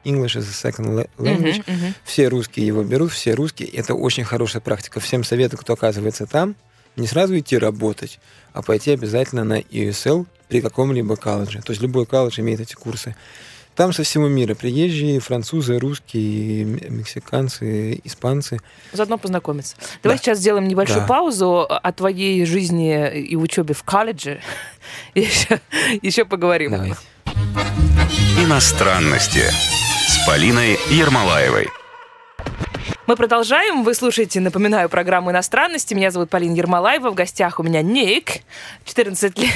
English 0.04 0.38
as 0.38 0.46
a 0.64 0.70
Second 0.70 0.86
la- 0.94 1.10
Language. 1.18 1.64
Мгм, 1.66 1.76
мгм. 1.84 1.94
Все 2.04 2.28
русские 2.28 2.66
его 2.66 2.82
берут, 2.84 3.10
все 3.12 3.34
русские. 3.34 3.68
Это 3.70 3.94
очень 3.94 4.24
хорошая 4.24 4.62
практика. 4.62 5.00
Всем 5.00 5.24
советую, 5.24 5.58
кто 5.60 5.72
оказывается 5.74 6.26
там, 6.26 6.54
не 7.00 7.06
сразу 7.06 7.38
идти 7.38 7.58
работать, 7.58 8.20
а 8.52 8.62
пойти 8.62 8.92
обязательно 8.92 9.44
на 9.44 9.60
ESL 9.60 10.26
при 10.48 10.60
каком-либо 10.60 11.16
колледже. 11.16 11.60
То 11.62 11.70
есть 11.72 11.82
любой 11.82 12.06
колледж 12.06 12.40
имеет 12.40 12.60
эти 12.60 12.74
курсы. 12.74 13.16
Там 13.76 13.92
со 13.92 14.02
всего 14.02 14.28
мира 14.28 14.54
приезжие, 14.54 15.20
французы, 15.20 15.78
русские, 15.78 16.64
мексиканцы, 16.64 18.00
испанцы. 18.04 18.58
Заодно 18.92 19.16
познакомиться. 19.16 19.76
Давай 20.02 20.18
Да. 20.18 20.22
сейчас 20.22 20.38
сделаем 20.38 20.68
небольшую 20.68 21.00
Да. 21.00 21.06
паузу 21.06 21.60
о 21.60 21.92
твоей 21.92 22.44
жизни 22.44 23.16
и 23.16 23.36
учебе 23.36 23.72
в 23.74 23.82
колледже. 23.84 24.40
И 25.14 25.20
еще, 25.20 25.60
еще 26.02 26.24
поговорим. 26.24 26.72
Давайте. 26.72 26.96
Иностранности 28.38 29.44
с 30.08 30.26
Полиной 30.26 30.78
Ермолаевой. 30.90 31.68
Мы 33.10 33.16
продолжаем. 33.16 33.82
Вы 33.82 33.94
слушаете, 33.94 34.38
напоминаю, 34.38 34.88
программу 34.88 35.32
«Иностранности». 35.32 35.94
Меня 35.94 36.12
зовут 36.12 36.30
Полина 36.30 36.54
Ермолаева. 36.54 37.10
В 37.10 37.14
гостях 37.14 37.58
у 37.58 37.64
меня 37.64 37.82
Ник. 37.82 38.42
14 38.84 39.36
лет 39.36 39.50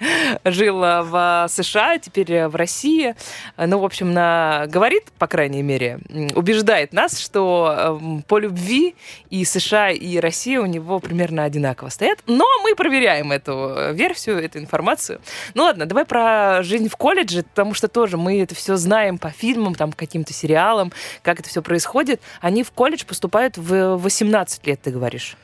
жил 0.44 0.82
э, 0.82 1.02
в 1.02 1.46
США, 1.48 1.98
теперь 1.98 2.32
э, 2.32 2.48
в 2.48 2.54
России. 2.54 3.16
Э, 3.56 3.66
Ну, 3.66 3.80
в 3.80 3.84
общем, 3.84 4.12
на... 4.12 4.66
говорит, 4.68 5.10
по 5.18 5.26
крайней 5.26 5.62
мере, 5.62 5.98
убеждает 6.36 6.92
нас, 6.92 7.18
что 7.18 7.98
эм, 8.00 8.22
по 8.22 8.38
любви 8.38 8.94
и 9.28 9.44
США, 9.44 9.90
и 9.90 10.18
Россия 10.18 10.60
у 10.60 10.66
него 10.66 11.00
примерно 11.00 11.44
одинаково 11.44 11.88
стоят. 11.88 12.20
Но 12.26 12.44
мы 12.62 12.74
проверяем 12.76 13.32
эту 13.32 13.74
э, 13.76 13.92
версию, 13.92 14.42
эту 14.42 14.58
информацию. 14.58 15.20
Ну 15.54 15.64
ладно, 15.64 15.86
давай 15.86 16.04
про 16.04 16.62
жизнь 16.62 16.88
в 16.88 16.96
колледже, 16.96 17.42
потому 17.42 17.74
что 17.74 17.88
тоже 17.88 18.16
мы 18.16 18.40
это 18.40 18.54
все 18.54 18.76
знаем 18.76 19.18
по 19.18 19.30
фильмам, 19.30 19.74
там, 19.74 19.92
каким-то 19.92 20.32
сериалам, 20.32 20.92
как 21.22 21.40
это 21.40 21.48
все 21.48 21.60
происходит. 21.60 22.20
Они 22.40 22.62
в 22.62 22.70
колледж 23.00 23.04
поступают 23.06 23.56
в 23.58 23.96
18 23.96 24.66
лет, 24.66 24.80
ты 24.82 24.90
говоришь. 24.90 25.36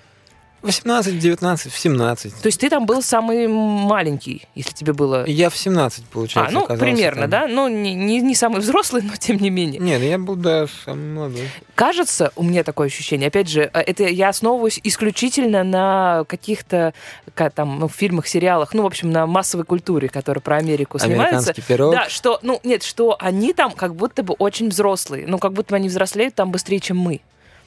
18, 0.63 1.19
19, 1.21 1.73
в 1.73 1.79
17. 1.79 2.43
То 2.43 2.47
есть 2.47 2.59
ты 2.59 2.69
там 2.71 2.87
был 2.87 3.01
самый 3.01 3.47
маленький, 3.47 4.49
если 4.57 4.73
тебе 4.73 4.95
было... 4.95 5.25
Я 5.27 5.49
в 5.49 5.57
17, 5.57 6.01
А, 6.03 6.13
получается, 6.13 6.53
ну, 6.55 6.65
оказался 6.65 6.85
примерно, 6.85 7.21
там. 7.23 7.31
да? 7.31 7.47
Ну, 7.47 7.69
не, 7.69 7.95
не, 7.95 8.21
не 8.21 8.35
самый 8.35 8.61
взрослый, 8.61 9.03
но 9.03 9.15
тем 9.15 9.37
не 9.37 9.51
менее. 9.51 9.79
Нет, 9.81 10.03
я 10.03 10.19
был, 10.19 10.35
да, 10.35 10.67
самый 10.85 11.13
молодой. 11.13 11.49
Кажется, 11.77 12.33
у 12.35 12.43
меня 12.43 12.65
такое 12.65 12.89
ощущение, 12.89 13.29
опять 13.29 13.49
же, 13.49 13.71
э, 13.73 13.81
это 13.81 14.05
я 14.05 14.31
основываюсь 14.31 14.81
исключительно 14.83 15.63
на 15.63 16.25
каких-то 16.27 16.95
ка- 17.35 17.51
там 17.51 17.79
ну, 17.79 17.89
фильмах, 17.89 18.27
сериалах, 18.27 18.75
ну, 18.75 18.83
в 18.83 18.87
общем, 18.87 19.11
на 19.13 19.27
массовой 19.27 19.67
культуре, 19.67 20.09
которая 20.09 20.41
про 20.41 20.57
Америку 20.57 20.99
снимается. 20.99 21.37
Американский 21.37 21.63
пирог. 21.63 21.93
Да, 21.93 22.09
что, 22.09 22.41
ну, 22.43 22.59
нет, 22.65 22.83
что 22.83 23.15
они 23.21 23.53
там 23.53 23.71
как 23.73 23.95
будто 23.95 24.25
бы 24.25 24.35
очень 24.35 24.71
взрослые. 24.71 25.27
Ну, 25.29 25.39
как 25.39 25.53
будто 25.53 25.71
бы 25.73 25.77
они 25.77 25.89
взрослеют 25.91 26.35
там 26.35 26.51
быстрее, 26.51 26.81
чем 26.81 26.97
мы. 26.99 27.21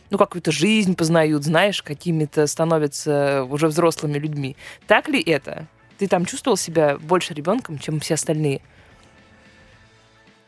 Ну, 0.10 0.17
какую-то 0.17 0.52
жизнь 0.52 0.95
познают, 0.95 1.43
знаешь, 1.43 1.84
какими-то 1.84 2.48
становятся 2.48 3.43
уже 3.43 3.67
взрослыми 3.67 4.17
людьми. 4.17 4.56
Так 4.88 5.08
ли 5.08 5.22
это? 5.22 5.67
Ты 5.98 6.08
там 6.08 6.26
чувствовал 6.26 6.58
себя 6.58 6.98
больше 6.98 7.34
ребенком, 7.34 7.78
чем 7.78 8.00
все 8.00 8.15
остальные? 8.15 8.62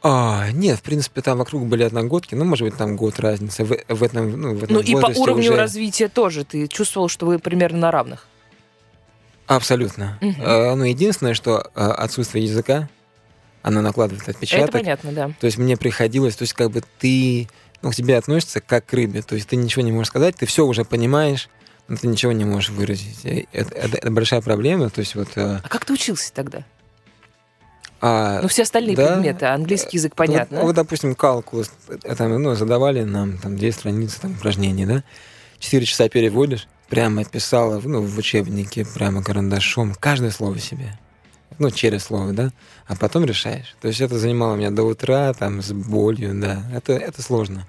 А, 0.03 0.49
нет, 0.51 0.79
в 0.79 0.81
принципе, 0.81 1.21
там 1.21 1.37
вокруг 1.37 1.67
были 1.67 1.83
одногодки, 1.83 2.33
ну, 2.33 2.43
может 2.43 2.67
быть, 2.67 2.75
там 2.75 2.95
год 2.95 3.19
разницы. 3.19 3.63
В, 3.63 3.77
в 3.87 4.01
этом, 4.03 4.31
ну, 4.31 4.55
в 4.55 4.63
этом 4.63 4.77
Ну, 4.77 4.81
и 4.81 4.93
по 4.95 5.07
уровню 5.19 5.51
уже- 5.51 5.57
развития 5.57 6.07
тоже. 6.07 6.43
Ты 6.43 6.67
чувствовал, 6.67 7.07
что 7.07 7.27
вы 7.27 7.37
примерно 7.37 7.77
на 7.77 7.91
равных? 7.91 8.27
Абсолютно. 9.45 10.17
Мгм. 10.21 10.35
А, 10.39 10.75
ну, 10.75 10.85
единственное, 10.85 11.35
что 11.35 11.69
а, 11.75 11.91
отсутствие 11.93 12.45
языка, 12.45 12.89
оно 13.61 13.81
накладывает 13.81 14.27
отпечаток. 14.27 14.69
Это 14.69 14.77
понятно, 14.79 15.11
да. 15.11 15.31
То 15.39 15.45
есть 15.45 15.59
мне 15.59 15.77
приходилось, 15.77 16.35
то 16.35 16.43
есть 16.43 16.53
как 16.53 16.71
бы 16.71 16.81
ты, 16.97 17.47
ну, 17.81 17.91
к 17.91 17.95
тебе 17.95 18.17
относятся 18.17 18.61
как 18.61 18.85
к 18.85 18.93
рыбе. 18.93 19.21
То 19.21 19.35
есть 19.35 19.47
ты 19.47 19.55
ничего 19.55 19.83
не 19.83 19.91
можешь 19.91 20.07
сказать, 20.07 20.35
ты 20.35 20.45
все 20.45 20.65
уже 20.65 20.85
понимаешь, 20.85 21.49
но 21.87 21.97
ты 21.97 22.07
ничего 22.07 22.31
не 22.31 22.45
можешь 22.45 22.69
выразить. 22.69 23.19
Это, 23.51 23.73
это- 23.75 23.97
это 23.97 24.11
большая 24.11 24.41
проблема. 24.41 24.89
То 24.89 24.99
есть 24.99 25.15
вот... 25.15 25.29
э, 25.35 25.59
А 25.63 25.67
как 25.69 25.85
ты 25.85 25.93
учился 25.93 26.31
тогда? 26.33 26.63
а, 27.99 28.41
Ну, 28.41 28.47
все 28.47 28.63
остальные 28.63 28.95
да. 28.95 29.07
предметы, 29.13 29.45
английский 29.45 29.97
язык, 29.97 30.13
Вот- 30.13 30.17
понятно. 30.17 30.61
Вот, 30.61 30.75
допустим, 30.75 31.15
калкулус, 31.15 31.71
это, 32.03 32.27
ну, 32.27 32.55
задавали 32.55 33.03
нам 33.03 33.37
там 33.37 33.55
две 33.57 33.71
страницы 33.71 34.19
там, 34.21 34.31
упражнений, 34.33 34.85
да? 34.85 35.03
Четыре 35.59 35.85
часа 35.85 36.09
переводишь, 36.09 36.67
прямо 36.89 37.23
писала 37.25 37.79
ну, 37.83 38.01
в 38.01 38.17
учебнике, 38.17 38.85
прямо 38.85 39.23
карандашом, 39.23 39.93
каждое 39.99 40.31
слово 40.31 40.57
себе. 40.59 40.97
Ну, 41.59 41.69
через 41.71 42.03
слово, 42.05 42.33
да? 42.33 42.51
А 42.87 42.95
потом 42.95 43.25
решаешь. 43.25 43.75
То 43.81 43.87
есть 43.87 44.01
это 44.01 44.17
занимало 44.17 44.55
меня 44.55 44.71
до 44.71 44.83
утра, 44.83 45.33
там, 45.33 45.61
с 45.61 45.71
болью, 45.71 46.33
да. 46.39 46.63
Это, 46.73 46.93
это 46.93 47.21
сложно. 47.21 47.67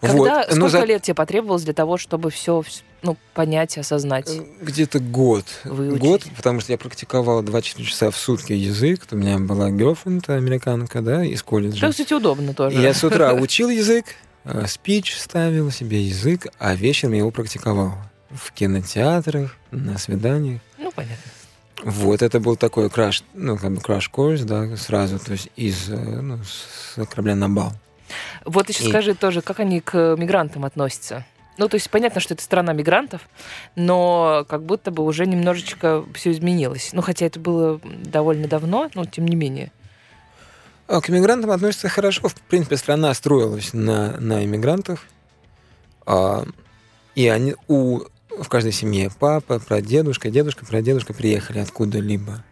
Когда, 0.00 0.16
Вот. 0.16 0.48
Но 0.50 0.68
сколько 0.68 0.68
за- 0.68 0.84
лет 0.84 1.02
тебе 1.02 1.14
потребовалось 1.14 1.62
для 1.62 1.74
того, 1.74 1.96
чтобы 1.96 2.30
все 2.30 2.64
ну, 3.02 3.16
понять, 3.34 3.78
осознать? 3.78 4.28
Э, 4.30 4.42
Где-то 4.60 4.98
год. 4.98 5.44
Выучить. 5.64 6.00
Год, 6.00 6.22
потому 6.36 6.60
что 6.60 6.72
я 6.72 6.78
практиковал 6.78 7.42
24 7.42 7.88
часа 7.88 8.10
в 8.10 8.16
сутки 8.16 8.52
язык. 8.52 9.02
У 9.12 9.16
меня 9.16 9.38
была 9.38 9.70
girlfriend, 9.70 10.28
американка, 10.34 11.02
да, 11.02 11.24
из 11.24 11.42
колледжа. 11.44 11.76
Что, 11.76 11.90
кстати, 11.90 12.12
удобно 12.12 12.52
тоже. 12.52 12.80
Я 12.80 12.94
с 12.94 13.04
утра 13.04 13.32
учил 13.40 13.70
язык, 13.70 14.06
э, 14.44 14.66
спич 14.66 15.16
ставил 15.16 15.70
себе 15.70 16.02
язык, 16.02 16.48
а 16.58 16.74
вечером 16.74 17.12
я 17.12 17.18
его 17.18 17.30
практиковал. 17.30 17.94
В 18.30 18.50
кинотеатрах, 18.52 19.54
на 19.70 19.98
свиданиях. 19.98 20.60
Ну, 20.78 20.90
понятно. 20.90 21.16
Вот, 21.82 22.22
это 22.22 22.38
был 22.40 22.56
такой 22.56 22.88
краш, 22.90 23.24
ну, 23.34 23.56
как 23.56 23.72
бы 23.72 23.80
краш-курс, 23.80 24.42
да, 24.42 24.76
сразу, 24.76 25.18
то 25.18 25.32
есть 25.32 25.48
из, 25.56 25.88
э, 25.88 25.96
ну, 25.96 26.38
с 26.44 27.04
корабля 27.06 27.34
на 27.34 27.48
бал. 27.48 27.72
Вот 28.44 28.68
еще 28.68 28.84
И- 28.84 28.88
скажи 28.88 29.14
тоже, 29.14 29.42
как 29.42 29.60
они 29.60 29.80
к 29.80 30.16
мигрантам 30.16 30.64
относятся? 30.64 31.24
Ну, 31.58 31.68
то 31.68 31.74
есть 31.76 31.90
понятно, 31.90 32.20
что 32.20 32.34
это 32.34 32.42
страна 32.42 32.72
мигрантов, 32.72 33.28
но 33.76 34.46
как 34.48 34.62
будто 34.62 34.90
бы 34.90 35.04
уже 35.04 35.26
немножечко 35.26 36.04
все 36.14 36.32
изменилось. 36.32 36.90
Ну, 36.92 37.02
хотя 37.02 37.26
это 37.26 37.38
было 37.38 37.80
довольно 37.84 38.48
давно, 38.48 38.90
но 38.94 39.04
тем 39.04 39.26
не 39.26 39.36
менее. 39.36 39.70
А 40.88 41.00
к 41.00 41.10
иммигрантам 41.10 41.50
относятся 41.50 41.88
хорошо. 41.88 42.28
В 42.28 42.34
принципе, 42.34 42.76
страна 42.76 43.12
строилась 43.14 43.72
на, 43.72 44.18
на 44.18 44.44
иммигрантах. 44.44 45.04
А, 46.06 46.44
и 47.14 47.28
они 47.28 47.54
у 47.68 48.00
в 48.38 48.48
каждой 48.48 48.72
семье 48.72 49.10
папа, 49.18 49.58
прадедушка, 49.58 50.30
дедушка, 50.30 50.64
прадедушка 50.64 51.12
приехали 51.14 51.58
откуда-либо. 51.58 52.44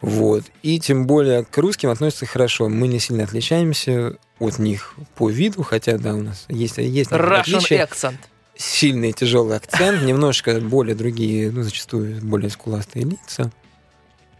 Вот. 0.00 0.44
И 0.62 0.80
тем 0.80 1.06
более 1.06 1.44
к 1.44 1.56
русским 1.58 1.88
относятся 1.90 2.26
хорошо. 2.26 2.68
Мы 2.68 2.88
не 2.88 2.98
сильно 2.98 3.24
отличаемся 3.24 4.16
от 4.40 4.58
них 4.58 4.94
по 5.14 5.30
виду, 5.30 5.62
хотя, 5.62 5.96
да, 5.96 6.14
у 6.14 6.22
нас 6.22 6.44
есть, 6.48 6.78
есть 6.78 7.12
Russian 7.12 7.88
accent. 7.88 8.16
Сильный 8.56 9.12
тяжелый 9.12 9.56
акцент, 9.56 10.02
немножко 10.04 10.60
более 10.60 10.94
другие, 10.96 11.50
ну, 11.52 11.62
зачастую 11.62 12.20
более 12.20 12.50
скуластые 12.50 13.04
лица. 13.04 13.50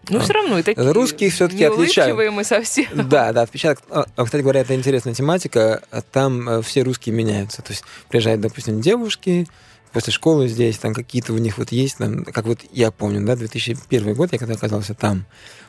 Ну, 0.09 0.19
А. 0.19 0.21
все 0.21 0.33
равно 0.33 0.61
такие 0.65 0.91
Русские 0.91 1.31
всё-таки 1.31 1.63
отличают. 1.63 2.33
мы 2.33 2.43
совсем. 2.43 2.87
Да, 3.09 3.33
да, 3.33 3.43
отпечаток. 3.43 3.85
А, 3.89 4.07
а, 4.17 4.25
кстати 4.25 4.43
говоря, 4.43 4.63
это 4.63 4.75
интересная 4.75 5.15
тематика. 5.15 5.81
Там 6.11 6.49
э, 6.49 6.63
все 6.63 6.83
русские 6.83 7.15
меняются. 7.15 7.63
То 7.63 7.71
есть 7.73 7.85
приезжают, 8.09 8.41
допустим, 8.41 8.81
девушки 8.81 9.47
после 9.93 10.13
школы 10.13 10.49
здесь, 10.49 10.79
там 10.79 10.95
какие-то 10.95 11.33
у 11.33 11.39
них 11.39 11.59
вот 11.59 11.73
есть, 11.73 11.99
там, 11.99 12.25
как 12.25 12.47
вот 12.47 12.61
я 12.73 12.91
помню, 12.91 13.25
да, 13.25 13.37
2001 13.37 14.15
год, 14.15 14.33
я 14.33 14.39
когда 14.39 14.55
оказался 14.55 14.95
там, 14.95 15.25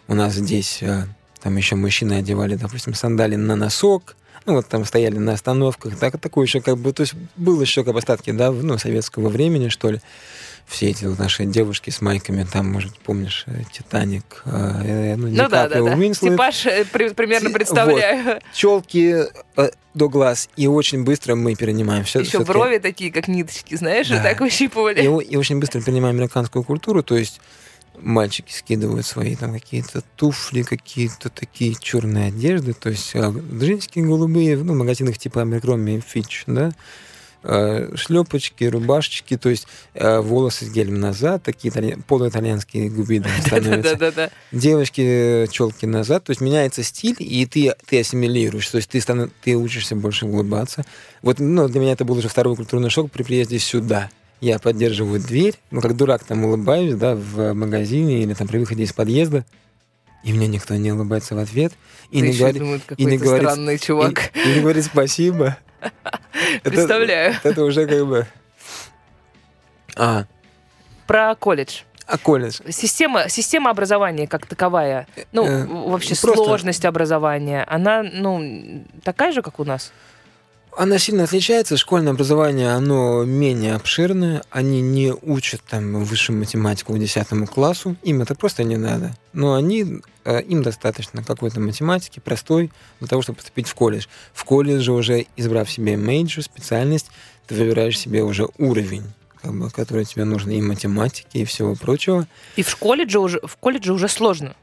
у 0.08 0.16
нас 0.16 0.34
здесь, 0.34 0.80
э, 0.82 1.06
там 1.42 1.56
еще 1.58 1.76
мужчины 1.76 2.14
одевали, 2.14 2.56
допустим, 2.56 2.94
сандали 2.94 3.36
на 3.36 3.56
носок, 3.56 4.16
ну 4.46 4.54
вот 4.54 4.68
там 4.68 4.86
стояли 4.86 5.18
на 5.18 5.34
остановках, 5.34 5.98
так, 5.98 6.20
такое 6.20 6.46
еще 6.46 6.62
как 6.62 6.78
бы, 6.78 6.94
то 6.94 7.02
есть 7.02 7.14
был 7.36 7.60
еще 7.62 7.84
как 7.84 7.94
бы 7.94 8.00
остатки, 8.00 8.32
да, 8.32 8.52
ну, 8.52 8.78
советского 8.78 9.30
времени, 9.30 9.70
что 9.70 9.92
ли. 9.92 10.02
Все 10.67 10.88
эти 10.89 11.06
вот 11.06 11.19
наши 11.19 11.45
девушки 11.45 11.89
с 11.91 12.02
майками, 12.02 12.47
там, 12.52 12.71
может, 12.71 12.97
помнишь, 12.99 13.43
э, 13.47 13.62
Титаник, 13.71 14.41
э, 14.45 15.15
ну, 15.15 15.28
Ну 15.28 15.36
да, 15.36 15.67
да, 15.67 15.69
да. 15.69 15.82
Уинслет. 15.84 16.34
Типаж 16.34 16.65
э, 16.65 16.86
при- 16.91 17.10
примерно 17.13 17.49
Ти- 17.49 17.54
представляю. 17.56 18.39
челки 18.54 19.26
э, 19.58 19.69
до 19.93 20.10
глаз, 20.10 20.49
и 20.56 20.65
очень 20.67 21.04
быстро 21.04 21.36
мы 21.36 21.56
перенимаем 21.56 22.04
все. 22.06 22.21
Еще 22.21 22.39
брови 22.39 22.80
такие, 22.80 23.12
как 23.12 23.28
ниточки, 23.28 23.76
знаешь, 23.76 24.08
Да. 24.10 24.23
так 24.23 24.39
выщипывали. 24.39 25.02
И, 25.02 25.26
и 25.34 25.36
очень 25.36 25.60
быстро 25.60 25.82
перенимаем 25.82 26.15
американскую 26.15 26.63
культуру, 26.63 27.04
то 27.04 27.15
есть 27.17 27.39
мальчики 27.99 28.52
скидывают 28.52 29.06
свои 29.06 29.36
там 29.36 29.54
какие-то 29.54 30.02
туфли, 30.15 30.63
какие-то 30.63 31.30
такие 31.30 31.76
черные 31.80 32.30
одежды, 32.30 32.73
то 32.73 32.89
есть 32.89 33.13
джинсики 33.15 33.99
голубые, 33.99 34.58
ну, 34.58 34.73
в 34.73 34.78
магазинах 34.78 35.19
типа 35.19 35.39
Abercrombie 35.39 36.02
Fitch, 36.04 36.43
да, 36.47 36.71
шлепочки, 37.95 38.63
рубашечки, 38.63 39.38
то 39.38 39.49
есть 39.49 39.67
э, 39.93 40.19
волосы 40.19 40.65
с 40.65 40.71
гелем 40.71 40.99
назад, 40.99 41.43
такие 41.43 41.71
италья- 41.73 41.99
полуитальянские 42.08 42.89
губиды 42.89 43.27
становятся. 43.45 44.32
Девочки 44.51 45.47
челки 45.51 45.86
назад, 45.86 46.23
то 46.23 46.32
есть 46.32 46.41
меняется 46.41 46.84
стиль, 46.84 47.15
и 47.19 47.45
ты, 47.45 47.73
ты 47.86 47.99
ассимилируешь, 47.99 48.67
то 48.69 48.77
есть 48.77 48.89
ты, 48.89 48.99
стан- 49.01 49.32
ты 49.43 49.56
учишься 49.56 49.95
больше 49.95 50.25
улыбаться. 50.25 50.86
Вот 51.21 51.39
ну, 51.39 51.67
для 51.67 51.79
меня 51.82 51.91
это 51.93 52.06
был 52.06 52.17
уже 52.17 52.29
второй 52.29 52.56
культурный 52.56 52.89
шок 52.89 53.12
при 53.12 53.23
приезде 53.23 53.60
сюда. 53.60 54.10
Я 54.41 54.60
поддерживаю 54.60 55.19
дверь, 55.21 55.56
ну, 55.71 55.79
как 55.82 55.95
дурак 55.95 56.23
там 56.23 56.43
улыбаюсь, 56.45 56.95
да, 56.95 57.15
в 57.15 57.53
магазине 57.53 58.23
или 58.23 58.34
там 58.34 58.47
при 58.47 58.58
выходе 58.58 58.84
из 58.84 58.91
подъезда, 58.93 59.45
и 60.23 60.34
мне 60.34 60.47
никто 60.47 60.75
не 60.75 60.91
улыбается 60.91 61.36
в 61.36 61.39
ответ. 61.39 61.73
И 62.12 62.19
Ты 62.21 62.27
не, 62.29 62.38
говорит, 62.38 62.60
думает, 62.62 62.82
и 62.97 63.06
не 63.06 63.17
говорит- 63.17 63.49
странный 63.49 63.77
чувак. 63.77 64.32
и- 64.36 64.39
и 64.51 64.56
не 64.56 64.62
говорит 64.62 64.86
спасибо. 64.86 65.58
Представляю. 66.63 67.36
Это 67.44 67.63
уже 67.63 67.88
как 67.88 68.06
бы... 68.06 68.28
А, 69.96 70.26
Про 71.08 71.36
колледж. 71.36 71.82
а 72.08 72.18
колледж? 72.18 72.60
Система, 72.70 73.30
система 73.30 73.70
образования 73.70 74.28
как 74.28 74.46
таковая, 74.46 75.08
ну, 75.32 75.46
Э, 75.46 75.66
вообще 75.66 76.16
просто- 76.20 76.44
сложность 76.44 76.86
образования, 76.86 77.63
она, 77.70 78.04
ну, 78.04 78.84
такая 79.04 79.32
же, 79.32 79.42
как 79.42 79.60
у 79.60 79.63
нас? 79.63 79.92
Она 80.76 80.98
сильно 80.98 81.26
отличается. 81.26 81.78
Школьное 81.78 82.13
образование, 82.13 82.72
оно 82.72 83.24
менее 83.26 83.76
обширное. 83.76 84.42
Они 84.50 84.82
не 84.82 85.13
учат 85.13 85.62
там 85.70 86.04
высшую 86.04 86.39
математику 86.39 86.94
к 86.94 86.98
10 87.00 87.46
классу. 87.48 87.96
Им 88.02 88.24
это 88.24 88.34
просто 88.34 88.63
не 88.63 88.76
надо. 88.76 89.12
Но 89.34 89.54
они, 89.54 90.02
им 90.26 90.64
достаточно 90.64 91.24
какой-то 91.24 91.60
математики 91.60 92.20
простой 92.20 92.72
для 93.00 93.08
того, 93.08 93.22
чтобы 93.22 93.38
поступить 93.38 93.68
в 93.68 93.76
колледж. 93.76 94.06
В 94.34 94.44
колледже 94.44 94.92
уже, 94.92 95.26
избрав 95.36 95.70
себе 95.70 95.98
major, 95.98 96.43
специальность, 96.44 97.10
ты 97.48 97.56
выбираешь 97.56 98.00
себе 98.00 98.24
уже 98.24 98.48
уровень, 98.58 99.04
как 99.42 99.54
бы, 99.54 99.70
который 99.70 100.06
тебе 100.06 100.24
нужен 100.24 100.52
и 100.52 100.62
математики, 100.62 101.38
и 101.38 101.46
всего 101.46 101.76
прочего. 101.76 102.28
И 102.56 102.64
в 102.64 102.70
школе 102.70 103.08
же 103.08 103.20
уже, 103.20 103.40
в 103.44 103.58
колледже 103.58 103.94
уже 103.94 104.08
сложно. 104.08 104.56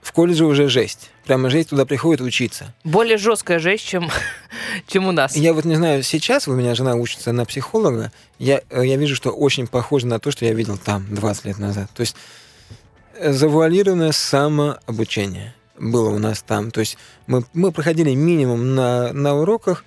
В 0.00 0.12
колледже 0.12 0.44
уже 0.44 0.68
жесть. 0.68 1.10
Прямо 1.24 1.48
жесть 1.48 1.70
туда 1.70 1.86
приходит 1.86 2.20
учиться. 2.20 2.74
Более 2.84 3.16
жесткая 3.16 3.58
жесть, 3.58 3.86
чем, 3.86 4.10
чем 4.86 5.06
у 5.06 5.12
нас. 5.12 5.34
Я 5.34 5.54
вот 5.54 5.64
не 5.64 5.76
знаю, 5.76 6.02
сейчас 6.02 6.46
у 6.46 6.52
меня 6.52 6.74
жена 6.74 6.94
учится 6.94 7.32
на 7.32 7.46
психолога, 7.46 8.12
я, 8.38 8.60
э, 8.68 8.82
я 8.84 8.96
вижу, 8.96 9.14
что 9.14 9.30
очень 9.30 9.66
похоже 9.66 10.06
на 10.06 10.18
то, 10.18 10.30
что 10.30 10.44
я 10.44 10.52
видел 10.52 10.76
там 10.76 11.06
20 11.14 11.46
лет 11.46 11.58
назад. 11.58 11.88
То 11.94 12.02
есть 12.02 12.14
э, 12.14 12.43
завуалированное 13.20 14.12
самообучение 14.12 15.54
было 15.78 16.10
у 16.10 16.18
нас 16.18 16.42
там. 16.42 16.70
То 16.70 16.80
есть 16.80 16.98
мы, 17.26 17.44
мы 17.52 17.72
проходили 17.72 18.14
минимум 18.14 18.74
на, 18.74 19.12
на 19.12 19.34
уроках. 19.34 19.84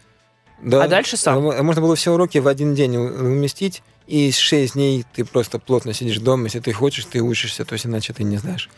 Да, 0.62 0.84
А 0.84 0.88
дальше 0.88 1.18
сам? 1.18 1.44
Можно 1.44 1.82
было 1.82 1.96
все 1.96 2.14
уроки 2.14 2.40
в 2.40 2.48
один 2.48 2.74
день 2.74 2.98
уместить, 2.98 3.84
и 4.08 4.32
6 4.32 4.74
дней 4.74 5.06
ты 5.14 5.24
просто 5.24 5.60
плотно 5.60 5.94
сидишь 5.94 6.20
дома. 6.20 6.46
Если 6.46 6.60
ты 6.60 6.74
хочешь, 6.74 7.06
ты 7.06 7.22
учишься, 7.22 7.64
то 7.66 7.74
есть 7.74 7.86
иначе 7.86 8.14
ты 8.14 8.24
не 8.24 8.38
знаешь. 8.38 8.70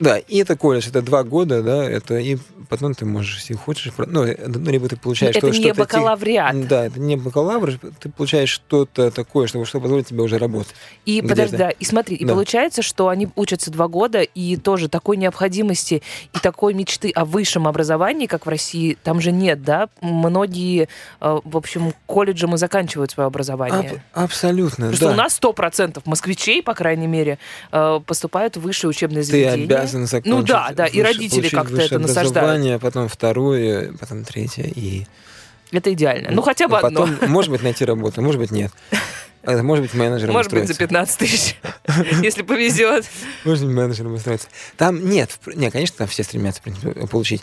Да, 0.00 0.18
и 0.18 0.38
это 0.38 0.56
колледж, 0.56 0.88
это 0.88 1.02
два 1.02 1.22
года, 1.22 1.62
да, 1.62 1.84
это 1.88 2.18
и 2.18 2.36
потом 2.68 2.94
ты 2.94 3.04
можешь, 3.04 3.36
если 3.38 3.54
хочешь, 3.54 3.92
ну, 3.96 4.24
ну, 4.24 4.70
либо 4.70 4.88
ты 4.88 4.96
получаешь 4.96 5.36
это 5.36 5.46
что- 5.46 5.56
не 5.56 5.62
что-то... 5.64 5.74
ти- 5.74 5.80
бакалавриат. 5.80 6.66
Да, 6.68 6.86
это 6.86 6.98
не 6.98 7.16
бакалавр, 7.16 7.78
ты 8.00 8.08
получаешь 8.10 8.48
что-то 8.50 9.10
такое, 9.10 9.46
чтобы 9.46 9.66
что 9.66 9.80
позволит 9.80 10.06
тебе 10.08 10.22
уже 10.22 10.38
работать. 10.38 10.74
И 11.04 11.22
подожди, 11.22 11.56
да, 11.56 11.70
и 11.70 11.84
смотри, 11.84 12.16
и 12.16 12.24
Да. 12.24 12.32
получается, 12.32 12.82
что 12.82 13.08
они 13.08 13.28
учатся 13.36 13.70
два 13.70 13.86
года, 13.88 14.22
и 14.22 14.56
тоже 14.56 14.88
такой 14.88 15.16
необходимости 15.16 16.02
и 16.32 16.38
такой 16.40 16.74
мечты 16.74 17.10
о 17.14 17.24
высшем 17.24 17.68
образовании, 17.68 18.26
как 18.26 18.46
в 18.46 18.48
России, 18.48 18.96
там 19.02 19.20
же 19.20 19.30
нет, 19.30 19.62
да? 19.62 19.88
Многие, 20.00 20.88
э, 21.20 21.38
в 21.44 21.56
общем, 21.56 21.92
колледжем 22.06 22.54
и 22.54 22.58
заканчивают 22.58 23.10
свое 23.10 23.26
образование. 23.26 24.02
Аб- 24.14 24.24
абсолютно, 24.24 24.86
Потому 24.90 24.96
что 24.96 25.06
да. 25.08 25.12
у 25.12 25.16
нас 25.16 25.34
100% 25.40 26.02
москвичей, 26.06 26.62
по 26.62 26.74
крайней 26.74 27.06
мере, 27.06 27.38
э, 27.72 28.00
поступают 28.06 28.56
в 28.56 28.60
высшие 28.62 28.88
учебные 28.90 29.22
ты 29.22 29.30
заведения. 29.30 29.66
Обязан 29.84 30.06
закончить. 30.06 30.32
Ну 30.32 30.42
да, 30.42 30.72
да, 30.74 30.86
и 30.86 31.00
родители 31.00 31.48
как-то 31.48 31.80
это 31.80 31.98
насаждают. 31.98 32.80
потом 32.80 33.08
второе, 33.08 33.92
потом 33.98 34.24
третье, 34.24 34.64
и... 34.64 35.06
Это 35.72 35.92
идеально. 35.92 36.30
Ну, 36.30 36.42
хотя 36.42 36.68
бы 36.68 36.76
и 36.76 36.80
одно. 36.80 37.06
Потом, 37.06 37.30
может 37.30 37.50
быть, 37.50 37.62
найти 37.62 37.84
работу, 37.84 38.22
может 38.22 38.40
быть, 38.40 38.50
нет. 38.50 38.70
Может 39.44 39.84
быть 39.84 39.94
менеджером 39.94 40.32
Может 40.32 40.52
быть, 40.52 40.66
за 40.66 40.72
устроиться. 40.72 40.86
15 40.86 41.18
тысяч, 41.18 41.56
если 42.22 42.42
повезет. 42.42 43.04
Можно 43.44 43.70
менеджером 43.70 44.14
устроиться. 44.14 44.48
Там 44.76 45.06
нет, 45.08 45.30
в 45.30 45.38
пр- 45.40 45.56
не, 45.56 45.70
конечно, 45.70 45.96
там 45.98 46.08
все 46.08 46.22
стремятся 46.22 46.62
получить. 47.10 47.42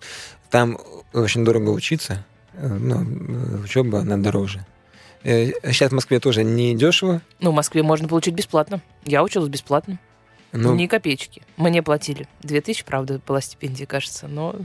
Там 0.50 0.80
очень 1.14 1.46
дорого 1.46 1.70
учиться. 1.70 2.26
Э, 2.54 2.68
Ну, 2.68 3.04
э, 3.04 3.64
учеба, 3.64 4.00
она 4.00 4.18
дороже. 4.18 4.66
Э, 5.24 5.52
Сейчас 5.72 5.92
в 5.92 5.94
Москве 5.96 6.20
тоже 6.20 6.44
не 6.44 6.76
дешево. 6.76 7.22
Ну, 7.40 7.52
в 7.52 7.54
Москве 7.54 7.84
можно 7.84 8.08
получить 8.08 8.34
бесплатно. 8.34 8.82
Я 9.06 9.22
училась 9.24 9.50
бесплатно. 9.50 10.00
Но 10.52 10.74
Ни 10.76 10.88
копеечки. 10.88 11.42
Мне 11.58 11.82
платили. 11.82 12.28
2000, 12.44 12.84
правда, 12.86 13.22
была 13.26 13.42
стипендия, 13.42 13.86
кажется, 13.86 14.28
но... 14.28 14.56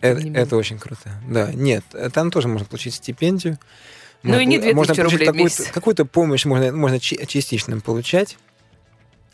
э- 0.00 0.14
менее. 0.14 0.42
это 0.42 0.56
очень 0.56 0.78
круто. 0.78 1.10
Да, 1.28 1.52
нет, 1.52 1.84
э, 1.92 2.10
там 2.10 2.30
тоже 2.30 2.48
можно 2.48 2.66
получить 2.66 2.94
стипендию. 2.94 3.58
Ну 4.22 4.38
и 4.38 4.46
не 4.46 4.58
2000 4.58 4.74
можно 4.74 5.04
рублей 5.04 5.26
какую-то, 5.26 5.72
какую-то 5.72 6.04
помощь 6.04 6.44
можно, 6.44 6.72
можно 6.72 7.00
частично 7.00 7.80
получать. 7.80 8.38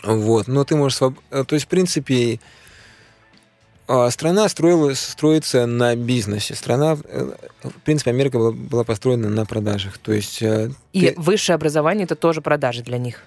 Вот, 0.02 0.48
но 0.48 0.64
ты 0.64 0.76
можешь... 0.76 0.98
своб- 0.98 1.18
э, 1.30 1.44
То 1.44 1.54
есть, 1.54 1.66
в 1.66 1.68
принципе, 1.68 2.40
а, 3.86 4.08
страна 4.10 4.48
строилась, 4.48 5.00
строится 5.00 5.66
на 5.66 5.94
бизнесе. 5.96 6.54
Страна, 6.54 6.94
в 6.94 7.80
принципе, 7.84 8.10
Америка 8.10 8.38
была, 8.38 8.52
была 8.52 8.84
построена 8.84 9.28
на 9.28 9.44
продажах. 9.44 9.98
То 9.98 10.12
есть... 10.12 10.40
И 10.40 10.70
ты- 10.92 11.14
высшее 11.18 11.54
образование 11.54 12.04
это 12.04 12.14
тоже 12.16 12.40
продажи 12.40 12.82
для 12.82 12.98
них. 12.98 13.22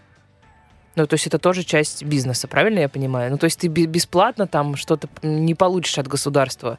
Ну, 0.95 1.07
то 1.07 1.15
есть 1.15 1.25
это 1.27 1.39
тоже 1.39 1.63
часть 1.63 2.03
бизнеса, 2.03 2.47
правильно 2.47 2.79
я 2.79 2.89
понимаю? 2.89 3.31
Ну, 3.31 3.37
то 3.37 3.45
есть 3.45 3.59
ты 3.59 3.67
бе- 3.67 3.85
бесплатно 3.87 4.45
там 4.47 4.75
что-то 4.75 5.09
не 5.23 5.55
получишь 5.55 5.97
от 5.97 6.07
государства. 6.07 6.77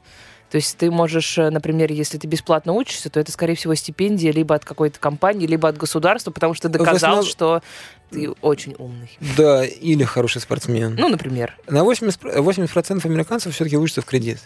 То 0.50 0.57
есть 0.57 0.77
ты 0.77 0.88
можешь, 0.90 1.37
э, 1.37 1.50
например, 1.50 1.90
если 1.90 2.16
ты 2.16 2.29
бесплатно 2.29 2.74
учишься, 2.74 3.11
то 3.11 3.18
это, 3.18 3.33
скорее 3.33 3.57
всего, 3.57 3.74
стипендия 3.74 4.31
либо 4.33 4.55
от 4.55 4.64
какой-то 4.64 5.00
компании, 5.00 5.48
либо 5.48 5.68
от 5.68 5.77
государства, 5.77 6.31
потому 6.31 6.55
что 6.55 6.68
ты 6.68 6.79
доказал, 6.79 7.22
основ- 7.22 7.29
что 7.29 7.62
ты 8.11 8.31
очень 8.40 8.77
умный. 8.79 9.11
Да, 9.37 9.64
или 9.64 10.05
хороший 10.05 10.40
спортсмен. 10.40 10.94
Ну, 10.96 11.09
например. 11.09 11.57
На 11.66 11.83
80%, 11.83 12.18
пр- 12.20 12.38
80% 12.40 13.05
американцев 13.05 13.53
все-таки 13.53 13.77
учатся 13.77 14.03
в 14.03 14.05
кредит. 14.05 14.38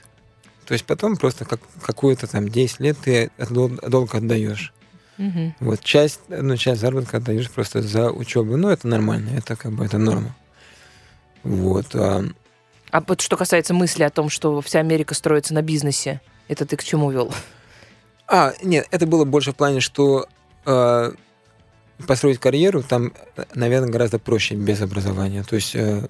То 0.64 0.72
есть 0.72 0.87
потом 0.87 1.16
просто 1.16 1.44
как, 1.44 1.61
какое-то 1.83 2.26
там 2.26 2.48
10 2.48 2.81
лет 2.81 2.96
ты 3.04 3.31
долг 3.38 4.14
отдаешь. 4.14 4.72
Мгм. 5.18 5.54
Вот 5.61 5.81
часть, 5.81 6.20
ну, 6.28 6.57
часть 6.57 6.81
заработка 6.81 7.16
отдаешь 7.18 7.50
просто 7.50 7.83
за 7.83 8.11
учебу. 8.11 8.57
Ну, 8.57 8.68
это 8.68 8.87
нормально, 8.87 9.31
это 9.37 9.57
как 9.57 9.72
бы 9.72 9.85
это 9.85 9.98
норма. 9.98 10.35
Вот. 11.42 11.87
а, 11.94 12.24
А 12.90 13.00
вот 13.00 13.20
что 13.20 13.37
касается 13.37 13.74
мысли 13.74 14.04
о 14.04 14.11
том, 14.11 14.28
что 14.28 14.61
вся 14.61 14.78
Америка 14.81 15.14
строится 15.14 15.54
на 15.54 15.62
бизнесе, 15.62 16.20
это 16.46 16.64
ты 16.64 16.76
к 16.76 16.85
чему 16.85 17.11
вел? 17.11 17.33
А, 18.28 18.52
нет, 18.62 18.87
это 18.90 19.07
было 19.07 19.24
больше 19.24 19.52
в 19.52 19.57
плане, 19.57 19.81
что 19.81 20.26
э, 20.66 21.12
построить 22.07 22.38
карьеру 22.38 22.83
там, 22.83 23.12
наверное, 23.54 23.90
гораздо 23.90 24.18
проще 24.18 24.54
без 24.54 24.81
образования. 24.83 25.42
То 25.42 25.57
есть 25.57 25.74
э, 25.74 26.09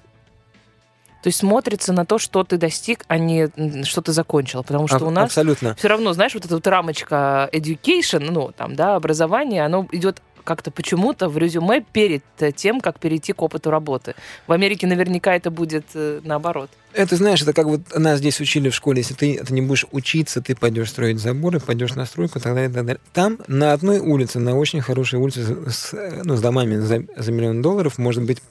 То 1.21 1.27
есть 1.27 1.39
смотрится 1.39 1.91
на 1.93 2.05
то, 2.05 2.17
что 2.17 2.43
ты 2.43 2.57
достиг, 2.57 3.03
а 3.07 3.17
не 3.17 3.49
что 3.83 4.01
ты 4.01 4.13
закончил. 4.13 4.63
Потому 4.63 4.87
что 4.87 4.97
аб- 4.97 5.03
у 5.03 5.09
нас 5.09 5.25
абсолютно. 5.25 5.75
все 5.75 5.87
равно, 5.87 6.13
знаешь, 6.13 6.33
вот 6.33 6.45
эта 6.45 6.55
вот 6.55 6.65
рамочка 6.65 7.49
education, 7.51 8.29
ну, 8.31 8.51
там, 8.55 8.75
да, 8.75 8.95
образование, 8.95 9.65
оно 9.65 9.87
идет 9.91 10.21
как-то 10.49 10.71
почему-то 10.71 11.29
в 11.29 11.37
резюме 11.37 11.85
перед 11.93 12.23
э, 12.39 12.51
тем, 12.51 12.81
как 12.81 12.99
перейти 12.99 13.33
к 13.33 13.41
опыту 13.41 13.69
работы. 13.69 14.15
В 14.47 14.51
Америке 14.51 14.87
наверняка 14.87 15.35
это 15.35 15.51
будет 15.51 15.85
э, 15.93 16.21
наоборот. 16.23 16.71
Это, 16.93 17.15
знаешь, 17.17 17.41
это 17.43 17.53
как 17.53 17.67
вот 17.67 17.81
нас 17.95 18.17
здесь 18.17 18.39
учили 18.39 18.69
в 18.69 18.75
школе, 18.75 19.01
если 19.01 19.13
ты, 19.13 19.43
ты 19.45 19.53
не 19.53 19.61
будешь 19.61 19.85
учиться, 19.91 20.41
ты 20.41 20.55
пойдешь 20.55 20.89
строить 20.89 21.19
заборы, 21.19 21.59
пойдешь 21.59 21.93
на 21.93 22.05
стройку, 22.05 22.39
так 22.39 22.55
далее, 22.55 22.69
так 22.69 22.83
далее. 22.83 23.01
Там 23.13 23.37
на 23.47 23.73
одной 23.73 23.99
улице, 23.99 24.39
на 24.39 24.57
очень 24.57 24.81
хорошей 24.81 25.19
улице 25.19 25.43
с, 25.43 25.75
с, 25.75 26.11
ну, 26.23 26.35
с 26.35 26.41
домами 26.41 26.77
за, 26.77 27.03
за 27.15 27.31
миллион 27.31 27.61
долларов, 27.61 27.99
может 27.99 28.23
быть, 28.23 28.41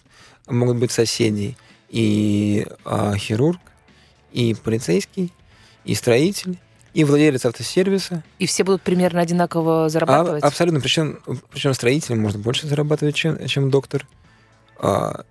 могут 0.46 0.76
быть 0.76 0.92
соседи. 0.92 1.56
И 1.88 2.66
а, 2.84 3.16
хирург, 3.16 3.60
и 4.32 4.54
полицейский, 4.54 5.32
и 5.84 5.94
строитель, 5.94 6.58
и 6.94 7.04
владелец 7.04 7.46
автосервиса. 7.46 8.22
И 8.38 8.46
все 8.46 8.64
будут 8.64 8.82
примерно 8.82 9.20
одинаково 9.20 9.86
А, 9.86 9.88
зарабатывать. 9.88 10.42
абсолютно. 10.42 10.80
Причем, 10.80 11.18
причем 11.50 11.74
строитель 11.74 12.16
может 12.16 12.38
больше 12.38 12.66
зарабатывать, 12.66 13.14
чем, 13.14 13.46
чем 13.46 13.70
доктор. 13.70 14.06
А, 14.78 15.24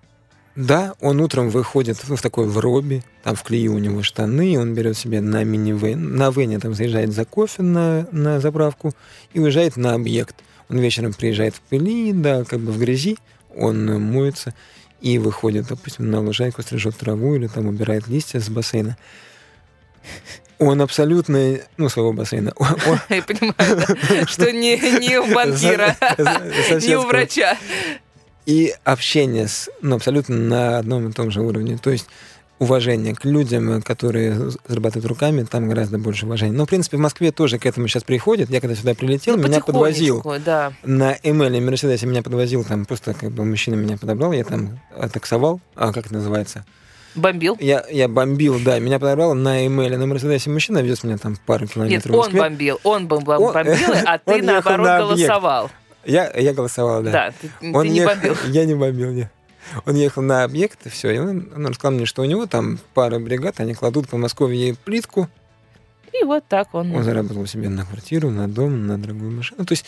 да, 0.56 0.94
он 1.00 1.20
утром 1.20 1.50
выходит 1.50 1.98
в 2.02 2.20
такой 2.20 2.48
в 2.48 2.58
робе, 2.58 3.04
там 3.22 3.36
в 3.36 3.42
клею 3.44 3.74
у 3.74 3.78
него 3.78 4.02
штаны, 4.02 4.58
он 4.58 4.74
берет 4.74 4.96
себе 4.96 5.20
на 5.20 5.44
минивэн, 5.44 6.16
на 6.16 6.30
вене 6.30 6.58
там 6.58 6.74
заезжает 6.74 7.12
за 7.12 7.24
кофе 7.24 7.62
на, 7.62 8.08
на 8.10 8.40
заправку 8.40 8.92
и 9.32 9.38
уезжает 9.38 9.76
на 9.76 9.94
объект. 9.94 10.34
Он 10.68 10.78
вечером 10.78 11.12
приезжает 11.12 11.54
в 11.54 11.60
пыли, 11.60 12.12
да, 12.12 12.44
как 12.44 12.58
бы 12.60 12.72
в 12.72 12.78
грязи, 12.78 13.18
он 13.56 13.88
э, 13.88 13.98
моется 13.98 14.52
и 15.00 15.18
выходит, 15.18 15.66
допустим, 15.68 16.10
на 16.10 16.20
лужайку, 16.20 16.62
стрижет 16.62 16.96
траву 16.96 17.36
или 17.36 17.46
там 17.46 17.66
убирает 17.66 18.08
листья 18.08 18.40
с 18.40 18.48
бассейна. 18.48 18.96
Он 20.58 20.82
абсолютно, 20.82 21.58
ну, 21.76 21.88
своего 21.88 22.12
бассейна. 22.12 22.52
Я 23.08 23.22
понимаю, 23.22 24.26
что 24.26 24.50
не, 24.50 25.18
у 25.18 25.32
банкира, 25.32 25.96
не 26.80 26.96
у 26.96 27.02
врача. 27.02 27.56
И 28.44 28.74
общение 28.82 29.46
с, 29.46 29.70
ну, 29.82 29.96
абсолютно 29.96 30.36
на 30.36 30.78
одном 30.78 31.08
и 31.08 31.12
том 31.12 31.30
же 31.30 31.42
уровне. 31.42 31.78
То 31.78 31.90
есть 31.90 32.06
уважение 32.58 33.14
к 33.14 33.24
людям, 33.24 33.82
которые 33.82 34.50
зарабатывают 34.66 35.06
руками, 35.06 35.44
там 35.44 35.68
гораздо 35.68 35.98
больше 35.98 36.26
уважения. 36.26 36.52
Но, 36.52 36.66
в 36.66 36.68
принципе, 36.68 36.96
в 36.96 37.00
Москве 37.00 37.30
тоже 37.32 37.58
к 37.58 37.66
этому 37.66 37.86
сейчас 37.88 38.02
приходит. 38.04 38.50
Я 38.50 38.60
когда 38.60 38.74
сюда 38.74 38.94
прилетел, 38.94 39.36
Ну, 39.36 39.46
меня 39.46 39.60
подвозил 39.60 40.22
да. 40.44 40.72
на 40.82 41.14
ML 41.16 41.60
Мерседесе 41.60 42.06
меня 42.06 42.22
подвозил, 42.22 42.64
там 42.64 42.84
просто 42.84 43.14
как 43.14 43.30
бы 43.30 43.44
мужчина 43.44 43.74
меня 43.76 43.96
подобрал, 43.96 44.32
я 44.32 44.44
там 44.44 44.80
таксовал, 45.12 45.60
а 45.76 45.92
как 45.92 46.06
это 46.06 46.14
называется? 46.14 46.64
Бомбил. 47.14 47.56
Я, 47.58 47.84
я 47.90 48.06
бомбил, 48.06 48.60
да, 48.64 48.78
меня 48.78 48.98
подобрал 48.98 49.34
на 49.34 49.64
ML 49.66 49.96
на 49.96 50.06
Мерседесе 50.06 50.50
мужчина, 50.50 50.78
вез 50.78 51.02
меня 51.04 51.16
там 51.18 51.36
пару 51.46 51.62
Нет, 51.64 51.72
километров 51.72 52.14
в 52.14 52.18
он 52.18 52.32
бомбил, 52.36 52.80
он 52.84 53.06
бом- 53.08 53.24
бом- 53.24 53.42
Он- 53.42 53.52
бомбил, 53.54 53.94
а 54.06 54.18
ты 54.18 54.34
он 54.34 54.44
наоборот 54.44 54.86
на 54.86 54.98
голосовал. 54.98 55.70
Я, 56.04 56.30
я 56.36 56.54
голосовал, 56.54 57.02
да. 57.02 57.10
Да, 57.10 57.32
ты, 57.40 57.50
ты 57.60 57.72
Он 57.76 57.86
не 57.86 57.98
ехал- 57.98 58.14
бомбил. 58.14 58.34
Я 58.52 58.64
не 58.66 58.74
бомбил, 58.74 59.10
нет. 59.10 59.30
Он 59.86 59.94
ехал 59.94 60.22
на 60.22 60.44
объект, 60.44 60.86
и 60.86 60.88
все. 60.88 61.10
И 61.10 61.18
он, 61.18 61.50
он 61.54 61.66
рассказал 61.66 61.92
мне, 61.92 62.06
что 62.06 62.22
у 62.22 62.24
него 62.24 62.46
там 62.46 62.78
пара 62.94 63.18
бригад, 63.18 63.60
они 63.60 63.74
кладут 63.74 64.08
по 64.08 64.16
Москве 64.16 64.74
плитку. 64.74 65.28
И 66.12 66.24
вот 66.24 66.44
так 66.48 66.74
он. 66.74 66.94
Он 66.94 67.02
заработал 67.02 67.46
себе 67.46 67.68
на 67.68 67.84
квартиру, 67.84 68.30
на 68.30 68.48
дом, 68.48 68.86
на 68.86 68.98
дорогую 68.98 69.30
машину. 69.30 69.64
То 69.64 69.72
есть... 69.72 69.84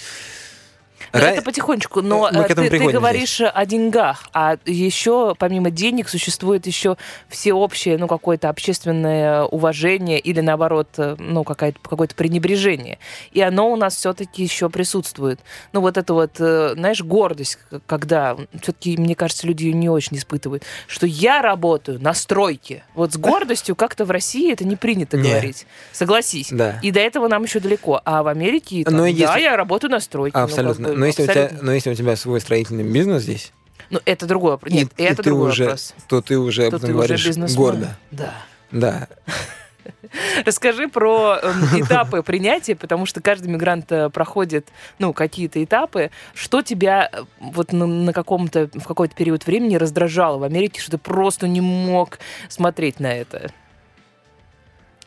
Ну, 1.12 1.18
ра- 1.18 1.22
Это 1.24 1.42
потихонечку, 1.42 2.02
но 2.02 2.28
Мы 2.32 2.40
э, 2.40 2.48
ты, 2.54 2.70
ты 2.70 2.78
говоришь 2.78 3.40
о 3.40 3.66
деньгах, 3.66 4.28
а 4.32 4.56
еще 4.64 5.34
помимо 5.38 5.70
денег 5.70 6.08
существует 6.08 6.66
еще 6.66 6.96
всеобщее, 7.28 7.98
ну, 7.98 8.06
какое-то 8.06 8.48
общественное 8.48 9.42
уважение 9.44 10.18
или, 10.18 10.40
наоборот, 10.40 10.88
э, 10.98 11.16
ну, 11.18 11.44
какое-то 11.44 12.14
пренебрежение. 12.14 12.98
И 13.32 13.40
оно 13.40 13.70
у 13.72 13.76
нас 13.76 13.96
все-таки 13.96 14.42
еще 14.42 14.68
присутствует. 14.70 15.40
Ну, 15.72 15.80
вот 15.80 15.96
это 15.96 16.14
вот, 16.14 16.32
э, 16.38 16.74
знаешь, 16.74 17.02
гордость, 17.02 17.58
когда 17.86 18.36
все-таки, 18.62 18.96
мне 18.96 19.14
кажется, 19.14 19.46
люди 19.46 19.64
ее 19.64 19.72
не 19.72 19.88
очень 19.88 20.16
испытывают, 20.16 20.62
что 20.86 21.06
я 21.06 21.42
работаю 21.42 22.00
на 22.00 22.14
стройке. 22.14 22.84
Вот 22.94 23.12
с 23.12 23.16
гордостью 23.18 23.74
как-то 23.76 24.04
в 24.04 24.10
России 24.10 24.52
это 24.52 24.64
не 24.64 24.76
принято 24.76 25.16
Не. 25.16 25.30
говорить. 25.30 25.66
Согласись. 25.92 26.48
Да. 26.50 26.78
И 26.82 26.90
до 26.90 27.00
этого 27.00 27.28
нам 27.28 27.42
еще 27.42 27.60
далеко. 27.60 28.00
А 28.04 28.22
в 28.22 28.28
Америке, 28.28 28.84
там, 28.84 28.94
Но 28.94 29.02
да, 29.02 29.08
если- 29.08 29.40
я 29.40 29.56
работаю 29.56 29.90
на 29.90 30.00
стройке. 30.00 30.36
ну, 30.38 30.44
Абсолютно. 30.44 30.88
бы, 30.88 30.94
но, 31.00 31.06
если 31.06 31.22
у 31.22 31.26
тебя, 31.26 31.50
но 31.60 31.72
если 31.72 31.90
у 31.90 31.94
тебя 31.94 32.16
свой 32.16 32.40
строительный 32.40 32.84
бизнес 32.84 33.22
здесь, 33.22 33.52
Ну, 33.90 34.00
это 34.04 34.26
другой 34.26 34.52
вопрос. 34.52 34.72
Нет, 34.72 34.88
и, 34.96 35.02
и 35.02 35.04
это 35.04 35.16
ты 35.16 35.30
другой 35.30 35.50
уже, 35.50 35.64
вопрос. 35.64 35.94
то 36.08 36.22
ты 36.22 36.38
уже 36.38 36.62
этом 36.62 36.78
ты 36.80 36.86
уже 36.86 36.92
говоришь 36.92 37.26
бизнесмен. 37.26 37.56
гордо. 37.56 37.96
Да. 38.10 38.34
Да. 38.70 39.08
Расскажи 40.44 40.88
про 40.88 41.38
эм, 41.42 41.64
этапы 41.82 42.22
принятия, 42.22 42.74
потому 42.76 43.06
что 43.06 43.20
каждый 43.20 43.48
мигрант 43.48 43.90
э, 43.92 44.10
проходит, 44.10 44.68
ну, 44.98 45.12
какие-то 45.12 45.62
этапы. 45.62 46.10
Что 46.34 46.62
тебя 46.62 47.08
э, 47.12 47.22
вот 47.40 47.72
на, 47.72 47.86
на 47.86 48.12
каком-то, 48.12 48.70
в 48.74 48.84
какой-то 48.84 49.14
период 49.14 49.46
времени 49.46 49.76
раздражало 49.76 50.38
в 50.38 50.42
Америке, 50.44 50.80
что 50.80 50.92
ты 50.92 50.98
просто 50.98 51.48
не 51.48 51.60
мог 51.60 52.18
смотреть 52.48 53.00
на 53.00 53.12
это? 53.12 53.50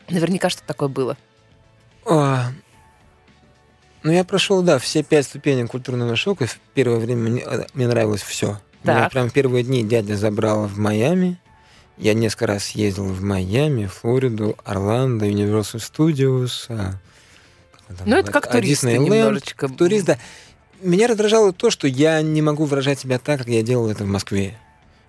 Наверняка 0.08 0.50
что-то 0.50 0.66
такое 0.66 0.88
было. 0.88 1.16
А, 2.06 2.48
ну, 4.04 4.12
я 4.12 4.22
прошел, 4.24 4.62
да, 4.62 4.78
все 4.78 5.02
пять 5.02 5.26
ступеней 5.26 5.66
культурного 5.66 6.14
шока. 6.14 6.46
В 6.46 6.58
первое 6.74 6.98
время 6.98 7.30
мне, 7.30 7.42
э, 7.44 7.64
мне 7.74 7.88
нравилось 7.88 8.22
все. 8.22 8.60
Меня 8.84 9.04
Так. 9.04 9.12
прям 9.12 9.30
первые 9.30 9.64
дни 9.64 9.82
дядя 9.82 10.16
забрал 10.16 10.66
в 10.66 10.78
Майами. 10.78 11.40
Я 11.96 12.12
несколько 12.14 12.46
раз 12.46 12.70
ездил 12.70 13.04
в 13.06 13.22
Майами, 13.22 13.86
Флориду, 13.86 14.56
Орландо, 14.64 15.26
Universal 15.26 15.80
Studios. 15.80 16.66
а, 16.68 16.94
там 17.88 17.96
Ну, 18.06 18.16
это 18.16 18.30
как 18.30 18.54
А, 18.54 18.60
Disneyland. 18.60 18.98
немножечко. 18.98 19.68
Турист, 19.68 20.06
да. 20.06 20.18
Меня 20.82 21.06
раздражало 21.06 21.52
то, 21.52 21.70
что 21.70 21.86
я 21.88 22.20
не 22.20 22.42
могу 22.42 22.64
выражать 22.66 22.98
себя 22.98 23.18
так, 23.18 23.38
как 23.38 23.48
я 23.48 23.62
делал 23.62 23.88
это 23.88 24.04
в 24.04 24.08
Москве. 24.08 24.58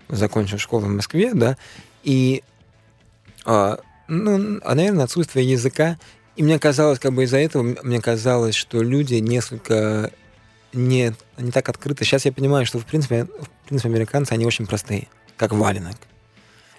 Закончил 0.08 0.58
школу 0.58 0.86
в 0.86 0.90
Москве, 0.90 1.34
да, 1.34 1.58
и, 2.04 2.44
а, 3.44 3.80
ну, 4.08 4.60
а, 4.64 4.76
наверное, 4.76 5.04
отсутствие 5.06 5.50
языка. 5.50 5.98
И 6.36 6.44
мне 6.44 6.60
казалось, 6.60 7.00
как 7.00 7.14
бы 7.14 7.24
из-за 7.24 7.38
этого, 7.38 7.64
мне 7.84 8.02
казалось, 8.02 8.56
что 8.56 8.82
люди 8.82 9.16
несколько 9.16 10.12
не, 10.74 11.14
не 11.38 11.52
так 11.52 11.70
открыты. 11.70 12.04
Сейчас 12.04 12.26
я 12.26 12.34
понимаю, 12.34 12.66
что, 12.66 12.80
в 12.80 12.86
принципе, 12.86 13.26
в 13.26 13.68
принципе, 13.68 13.90
американцы, 13.90 14.34
они 14.34 14.46
очень 14.46 14.68
простые, 14.68 15.08
как 15.38 15.54
валенок. 15.54 15.96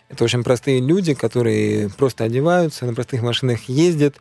Это 0.09 0.23
очень 0.25 0.45
простые 0.45 0.81
люди, 0.81 1.15
которые 1.15 1.89
просто 1.89 2.25
одеваются, 2.25 2.87
на 2.87 2.95
простых 2.95 3.23
машинах 3.23 3.69
ездят, 3.69 4.17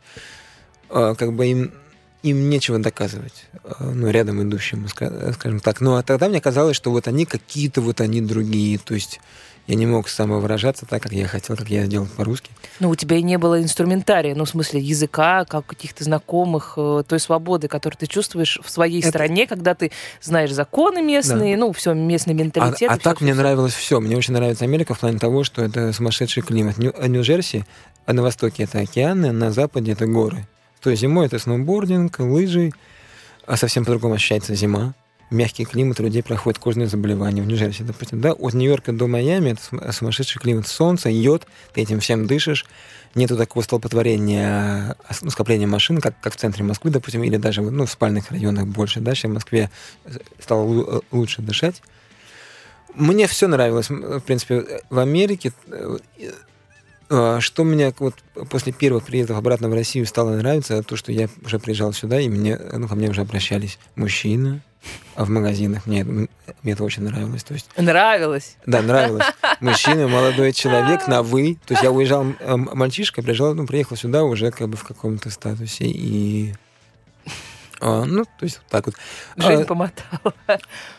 а, 0.88 1.14
как 1.14 1.32
бы 1.34 1.46
им, 1.46 1.74
им 2.22 2.48
нечего 2.48 2.78
доказывать, 2.78 3.46
а, 3.62 3.92
ну, 3.94 4.10
рядом 4.10 4.42
идущим, 4.42 4.86
ска- 4.86 5.32
скажем 5.34 5.60
так. 5.60 5.80
Ну, 5.80 5.96
а 5.96 6.02
тогда 6.02 6.28
мне 6.28 6.40
казалось, 6.40 6.76
что 6.76 6.90
вот 6.90 7.06
они 7.06 7.24
какие-то 7.24 7.80
вот 7.82 8.00
они 8.00 8.20
другие, 8.20 8.78
то 8.78 8.94
есть 8.94 9.20
я 9.66 9.74
не 9.74 9.86
мог 9.86 10.08
самовыражаться 10.08 10.86
так, 10.86 11.02
как 11.02 11.12
я 11.12 11.26
хотел, 11.26 11.56
как 11.56 11.68
я 11.68 11.84
сделал 11.86 12.06
по-русски. 12.16 12.50
Ну, 12.78 12.90
у 12.90 12.94
тебя 12.94 13.16
и 13.16 13.22
не 13.22 13.36
было 13.38 13.60
инструментария, 13.62 14.34
ну, 14.34 14.44
в 14.44 14.48
смысле, 14.48 14.80
языка, 14.80 15.44
как 15.44 15.66
каких-то 15.66 16.04
знакомых, 16.04 16.74
э, 16.76 17.02
той 17.08 17.18
свободы, 17.20 17.68
которую 17.68 17.98
ты 17.98 18.06
чувствуешь 18.06 18.60
в 18.62 18.70
своей 18.70 19.00
Это- 19.00 19.08
стране, 19.08 19.46
когда 19.46 19.74
ты 19.74 19.90
знаешь 20.22 20.52
законы 20.52 21.02
местные, 21.02 21.56
ну, 21.56 21.72
все, 21.72 21.94
местный 21.94 22.34
А, 22.34 22.36
менталитет. 22.36 22.90
а 22.90 22.94
и 22.94 22.98
всё, 22.98 23.02
так 23.04 23.16
всё, 23.16 23.24
мне 23.24 23.32
всё. 23.32 23.42
нравилось 23.42 23.74
все. 23.74 24.00
Мне 24.00 24.16
очень 24.16 24.34
нравится 24.34 24.64
Америка 24.64 24.94
в 24.94 25.00
плане 25.00 25.18
того, 25.18 25.42
что 25.44 25.62
это 25.62 25.92
сумасшедший 25.92 26.42
климат. 26.42 26.78
Нью- 26.78 26.94
а 26.98 27.08
Нью-Джерси, 27.08 27.64
а 28.04 28.12
на 28.12 28.22
востоке 28.22 28.64
это 28.64 28.78
океаны, 28.80 29.32
на 29.32 29.50
западе 29.50 29.92
это 29.92 30.06
горы. 30.06 30.46
То 30.80 30.90
есть 30.90 31.02
зимой 31.02 31.26
это 31.26 31.38
сноубординг, 31.38 32.20
лыжи, 32.20 32.70
а 33.46 33.56
совсем 33.56 33.84
по-другому 33.84 34.14
ощущается 34.14 34.54
зима. 34.54 34.94
Мягкий 35.30 35.64
климат, 35.64 35.98
у 35.98 36.04
людей 36.04 36.22
проходят 36.22 36.58
кожные 36.60 36.86
заболевания. 36.86 37.42
В 37.42 37.46
Нью-Джерси, 37.46 37.82
допустим, 37.82 38.20
да, 38.20 38.32
от 38.32 38.54
Нью-Йорка 38.54 38.92
до 38.92 39.08
Майами 39.08 39.50
это 39.50 39.62
сум- 39.62 39.92
сумасшедший 39.92 40.40
климат. 40.40 40.68
Солнце, 40.68 41.10
йод, 41.10 41.46
ты 41.74 41.80
этим 41.82 41.98
всем 41.98 42.26
дышишь. 42.26 42.64
Нету 43.16 43.36
такого 43.36 43.64
столпотворения, 43.64 44.94
а, 45.08 45.14
ну, 45.22 45.30
скопления 45.30 45.66
машин, 45.66 46.00
как, 46.00 46.20
как 46.20 46.34
в 46.34 46.36
центре 46.36 46.62
Москвы, 46.62 46.90
допустим, 46.90 47.24
или 47.24 47.38
даже 47.38 47.62
ну, 47.62 47.86
в 47.86 47.90
спальных 47.90 48.30
районах 48.30 48.66
больше. 48.66 49.00
Да, 49.00 49.14
сейчас 49.14 49.30
в 49.30 49.34
Москве 49.34 49.70
стало 50.38 50.64
лу- 50.64 51.04
лучше 51.10 51.42
дышать. 51.42 51.82
Мне 52.94 53.26
все 53.26 53.48
нравилось, 53.48 53.90
в 53.90 54.20
принципе, 54.20 54.80
в 54.90 54.98
Америке. 54.98 55.52
Э, 57.10 57.38
Что 57.40 57.64
мне 57.64 57.92
вот 57.98 58.14
после 58.50 58.72
первых 58.72 59.04
приездов 59.04 59.36
обратно 59.38 59.68
в 59.68 59.74
Россию 59.74 60.06
стало 60.06 60.30
нравиться, 60.36 60.82
то, 60.82 60.96
что 60.96 61.12
я 61.12 61.28
уже 61.44 61.58
приезжал 61.58 61.92
сюда, 61.92 62.20
и 62.20 62.28
мне, 62.28 62.58
ну, 62.72 62.88
ко 62.88 62.94
мне 62.94 63.08
уже 63.08 63.20
обращались 63.22 63.78
мужчины, 63.94 64.60
а 65.14 65.24
в 65.24 65.30
магазинах 65.30 65.86
мне, 65.86 66.04
мне 66.04 66.28
это 66.64 66.84
очень 66.84 67.02
нравилось. 67.02 67.42
То 67.42 67.54
есть, 67.54 67.68
Нравилось. 67.76 68.56
да, 68.66 68.82
нравилось. 68.82 69.24
Мужчина, 69.60 70.06
молодой 70.08 70.52
человек 70.52 71.08
на 71.08 71.22
«вы». 71.22 71.58
То 71.66 71.74
есть 71.74 71.82
я 71.82 71.90
уезжал, 71.90 72.24
мальчишка, 72.44 73.22
приезжал, 73.22 73.54
ну, 73.54 73.66
приехал 73.66 73.96
сюда 73.96 74.22
уже 74.24 74.50
как 74.50 74.68
бы 74.68 74.76
в 74.76 74.84
каком-то 74.84 75.30
статусе. 75.30 75.86
И 75.86 76.52
а, 76.52 76.56
ну, 77.80 78.24
то 78.24 78.44
есть 78.44 78.58
вот 78.58 78.66
так 78.68 78.86
вот. 78.86 78.94
Жень 79.36 79.62
А, 79.62 79.64
помотала. 79.64 80.34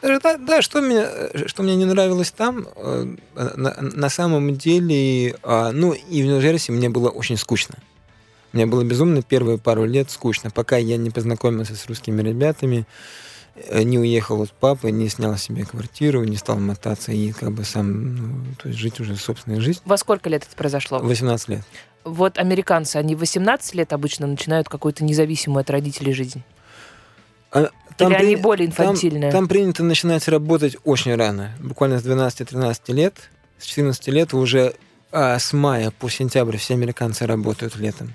Э, 0.02 0.20
Да, 0.22 0.38
да, 0.38 0.62
что, 0.62 0.82
мне, 0.82 1.00
э, 1.02 1.48
что 1.48 1.64
мне 1.64 1.76
не 1.76 1.86
нравилось 1.86 2.32
там, 2.32 2.68
э, 2.76 3.16
на, 3.36 3.76
на 3.82 4.10
самом 4.10 4.56
деле, 4.56 5.36
а, 5.44 5.72
ну, 5.72 5.94
и 5.94 6.22
в 6.22 6.26
Нью-Джерси 6.26 6.72
мне 6.72 6.90
было 6.90 7.10
очень 7.10 7.38
скучно. 7.38 7.76
Мне 8.54 8.66
было 8.66 8.84
безумно 8.84 9.22
первые 9.22 9.58
пару 9.58 9.86
лет 9.86 10.10
скучно, 10.10 10.50
пока 10.52 10.78
я 10.78 10.98
не 10.98 11.10
познакомился 11.10 11.76
с 11.76 11.86
русскими 11.88 12.22
ребятами, 12.22 12.86
не 13.72 13.98
уехал 13.98 14.42
от 14.44 14.52
папы, 14.52 14.92
не 14.92 15.10
снял 15.10 15.36
себе 15.38 15.66
квартиру, 15.66 16.24
не 16.24 16.38
стал 16.38 16.58
мотаться 16.60 17.12
и 17.12 17.32
как 17.32 17.52
бы 17.52 17.64
сам, 17.64 18.16
ну, 18.16 18.46
то 18.62 18.70
есть 18.70 18.80
жить 18.80 19.00
уже 19.00 19.16
собственной 19.16 19.60
жизнью. 19.60 19.82
Во 19.86 19.98
сколько 19.98 20.30
лет 20.30 20.44
это 20.44 20.56
произошло? 20.56 21.00
18 21.00 21.50
лет. 21.50 21.62
Вот 22.08 22.38
американцы, 22.38 22.96
они 22.96 23.16
в 23.16 23.20
18 23.20 23.76
лет 23.76 23.92
обычно 23.92 24.28
начинают 24.28 24.70
какую-то 24.70 25.04
независимую 25.04 25.62
от 25.62 25.70
родителей 25.70 26.14
жизнь. 26.14 26.42
А 27.52 27.70
Или 28.00 28.14
они 28.14 28.36
при- 28.36 28.42
более 28.42 28.72
там- 28.72 28.88
инфантильные? 28.88 29.32
Там, 29.32 29.48
принято 29.48 29.84
начинать 29.84 30.28
работать 30.28 30.78
очень 30.84 31.16
рано, 31.16 31.52
буквально 31.60 32.00
с 32.00 32.04
12-13 32.04 32.94
лет. 32.94 33.30
С 33.58 33.66
14 33.66 34.08
лет 34.10 34.34
уже 34.34 34.76
а, 35.12 35.40
с 35.40 35.52
мая 35.54 35.92
по 35.92 36.10
сентябрь 36.10 36.58
все 36.58 36.76
американцы 36.76 37.26
работают 37.26 37.76
летом. 37.78 38.14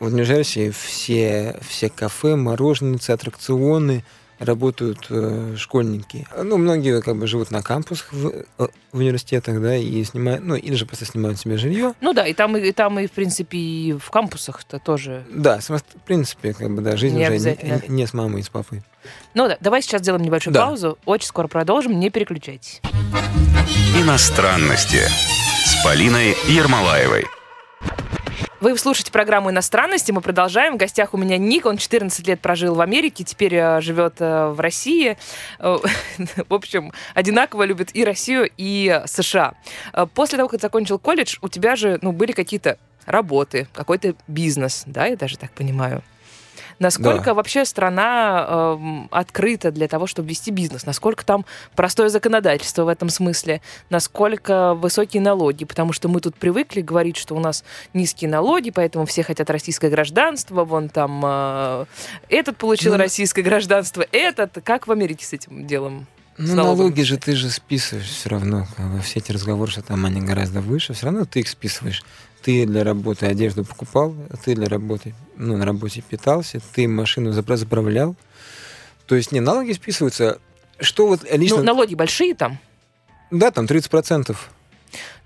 В 0.00 0.12
Нью-Джерси 0.12 0.70
все, 0.70 1.60
все 1.68 1.88
кафе, 1.90 2.34
мороженницы, 2.34 3.10
аттракционы 3.12 4.04
работают 4.38 5.06
э, 5.10 5.54
школьники. 5.56 6.26
Ну, 6.36 6.58
многие 6.58 7.00
как 7.00 7.16
бы 7.16 7.26
живут 7.26 7.50
на 7.50 7.62
кампусах 7.62 8.12
в, 8.12 8.28
э, 8.58 8.68
в 8.92 8.98
университетах, 8.98 9.60
да, 9.60 9.76
и 9.76 10.02
снимают, 10.04 10.44
ну, 10.44 10.54
или 10.54 10.74
же 10.74 10.86
просто 10.86 11.04
снимают 11.04 11.38
себе 11.38 11.56
жилье. 11.58 11.94
Ну 12.00 12.12
да, 12.12 12.26
и 12.26 12.34
там, 12.34 12.56
и, 12.56 12.60
и 12.60 12.72
там, 12.72 12.98
и 12.98 13.06
в 13.06 13.12
принципе, 13.12 13.58
и 13.58 13.92
в 13.92 14.10
кампусах-то 14.10 14.78
тоже. 14.78 15.24
Да, 15.32 15.60
в 15.60 15.82
принципе, 16.04 16.54
как 16.54 16.70
бы, 16.74 16.82
да, 16.82 16.96
жизнь 16.96 17.16
Не 17.16 17.30
уже 17.30 17.56
не, 17.62 17.88
не 17.88 18.06
с 18.06 18.14
мамой 18.14 18.40
и 18.40 18.44
с 18.44 18.48
папой. 18.48 18.82
Ну 19.34 19.48
да, 19.48 19.56
давай 19.60 19.82
сейчас 19.82 20.02
сделаем 20.02 20.24
небольшую 20.24 20.54
Да. 20.54 20.66
паузу. 20.66 20.98
Очень 21.04 21.28
скоро 21.28 21.48
продолжим, 21.48 21.98
не 21.98 22.10
переключайтесь. 22.10 22.80
Иностранности 23.98 25.00
с 25.64 25.84
Полиной 25.84 26.36
Ермолаевой. 26.48 27.26
Вы 28.62 28.78
слушаете 28.78 29.10
программу 29.10 29.50
«Иностранности». 29.50 30.12
Мы 30.12 30.20
продолжаем. 30.20 30.74
В 30.74 30.76
гостях 30.76 31.14
у 31.14 31.16
меня 31.16 31.36
Ник. 31.36 31.66
Он 31.66 31.78
14 31.78 32.28
лет 32.28 32.38
прожил 32.38 32.76
в 32.76 32.80
Америке, 32.80 33.24
теперь 33.24 33.56
э, 33.56 33.80
живет 33.80 34.20
э, 34.20 34.50
в 34.50 34.60
России. 34.60 35.18
Э, 35.58 35.78
В 36.48 36.54
общем, 36.54 36.92
одинаково 37.12 37.64
любит 37.64 37.90
и 37.92 38.04
Россию, 38.04 38.48
и 38.56 39.02
США. 39.06 39.54
После 40.14 40.38
того, 40.38 40.48
как 40.48 40.60
закончил 40.60 41.00
колледж, 41.00 41.38
у 41.42 41.48
тебя 41.48 41.74
же 41.74 41.98
ну, 42.02 42.12
были 42.12 42.30
какие-то 42.30 42.78
работы, 43.04 43.66
какой-то 43.72 44.14
бизнес, 44.28 44.84
да, 44.86 45.06
я 45.06 45.16
даже 45.16 45.38
так 45.38 45.50
понимаю. 45.50 46.04
Насколько 46.78 47.26
Да. 47.26 47.34
вообще 47.34 47.64
страна 47.64 48.46
эм, 48.48 49.08
открыта 49.10 49.70
для 49.70 49.88
того, 49.88 50.06
чтобы 50.06 50.28
вести 50.28 50.50
бизнес? 50.50 50.86
Насколько 50.86 51.24
там 51.24 51.44
простое 51.74 52.08
законодательство 52.08 52.84
в 52.84 52.88
этом 52.88 53.08
смысле? 53.08 53.60
Насколько 53.90 54.74
высокие 54.74 55.22
налоги? 55.22 55.64
Потому 55.64 55.92
что 55.92 56.08
мы 56.08 56.20
тут 56.20 56.34
привыкли 56.36 56.80
говорить, 56.80 57.16
что 57.16 57.34
у 57.34 57.40
нас 57.40 57.64
низкие 57.94 58.30
налоги, 58.30 58.70
поэтому 58.70 59.06
все 59.06 59.22
хотят 59.22 59.50
российское 59.50 59.90
гражданство. 59.90 60.64
Вон 60.64 60.88
там 60.88 61.22
э, 61.24 61.84
этот 62.28 62.56
получил 62.56 62.92
Ну, 62.92 62.98
российское 62.98 63.42
гражданство, 63.42 64.04
этот. 64.12 64.58
Как 64.64 64.86
в 64.86 64.92
Америке 64.92 65.24
с 65.24 65.32
этим 65.32 65.66
делом? 65.66 66.06
Ну, 66.38 66.54
налоги 66.54 67.02
же 67.02 67.18
ты 67.18 67.36
же 67.36 67.50
списываешь 67.50 68.08
все 68.08 68.30
равно. 68.30 68.66
Бы, 68.78 69.00
все 69.02 69.18
эти 69.20 69.32
разговоры, 69.32 69.70
что 69.70 69.82
там 69.82 70.04
они 70.06 70.20
гораздо 70.22 70.60
выше, 70.62 70.94
все 70.94 71.06
равно 71.06 71.24
ты 71.26 71.40
их 71.40 71.48
списываешь. 71.48 72.02
Ты 72.42 72.66
для 72.66 72.82
работы 72.84 73.26
одежду 73.26 73.64
покупал, 73.64 74.14
ты 74.44 74.54
для 74.54 74.66
работы, 74.66 75.14
ну, 75.36 75.56
на 75.56 75.64
работе 75.64 76.02
питался, 76.02 76.60
ты 76.74 76.88
машину 76.88 77.30
запра- 77.30 77.56
заправлял. 77.56 78.16
То 79.06 79.14
есть, 79.14 79.32
не, 79.32 79.40
налоги 79.40 79.72
списываются. 79.72 80.38
Что 80.80 81.06
вот 81.06 81.20
лично... 81.30 81.58
Ну, 81.58 81.64
налоги 81.64 81.94
большие 81.94 82.34
там. 82.34 82.58
Да, 83.30 83.50
там 83.50 83.66
30%. 83.66 84.36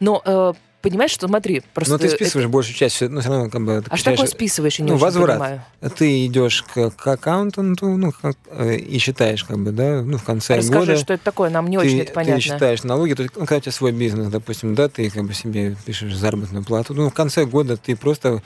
Но 0.00 0.22
э, 0.24 0.52
понимаешь, 0.82 1.10
что 1.10 1.26
смотри, 1.26 1.62
просто... 1.74 1.94
Но 1.94 1.98
ты 1.98 2.06
это- 2.06 2.16
списываешь 2.16 2.48
большую 2.48 2.76
часть, 2.76 2.94
всё- 2.96 3.08
ну, 3.08 3.20
все 3.20 3.28
равно 3.30 3.50
как 3.50 3.64
бы... 3.64 3.82
А 3.88 3.96
что 3.96 4.10
такое 4.12 4.26
списываешь, 4.28 4.78
я 4.78 4.84
не 4.84 4.92
ну, 4.92 4.96
возврат. 4.98 5.38
понимаю. 5.38 5.64
Ты 5.96 6.26
идешь 6.26 6.62
к, 6.62 6.90
к 6.90 7.06
аккаунтанту, 7.06 7.96
ну, 7.96 8.12
как, 8.12 8.36
э, 8.50 8.76
и 8.76 8.98
считаешь, 8.98 9.42
как 9.44 9.58
бы, 9.58 9.72
да, 9.72 10.02
ну, 10.02 10.18
в 10.18 10.22
конце 10.24 10.56
Расскажи, 10.56 10.92
года... 10.92 10.96
что 10.96 11.14
это 11.14 11.24
такое, 11.24 11.50
нам 11.50 11.68
не 11.68 11.78
ты, 11.78 11.86
очень 11.86 12.00
это 12.00 12.12
понятно. 12.12 12.36
ты 12.36 12.40
считаешь 12.42 12.82
налоги, 12.84 13.14
то 13.14 13.22
есть, 13.22 13.34
ну, 13.36 13.40
когда 13.42 13.56
у 13.56 13.60
тебя 13.60 13.72
свой 13.72 13.92
бизнес, 13.92 14.28
допустим, 14.28 14.74
да, 14.74 14.88
ты 14.88 15.10
как 15.10 15.24
бы 15.24 15.34
себе 15.34 15.76
пишешь 15.84 16.14
заработную 16.16 16.64
плату, 16.64 16.94
ну, 16.94 17.10
в 17.10 17.14
конце 17.14 17.44
года 17.46 17.76
ты 17.76 17.96
просто 17.96 18.42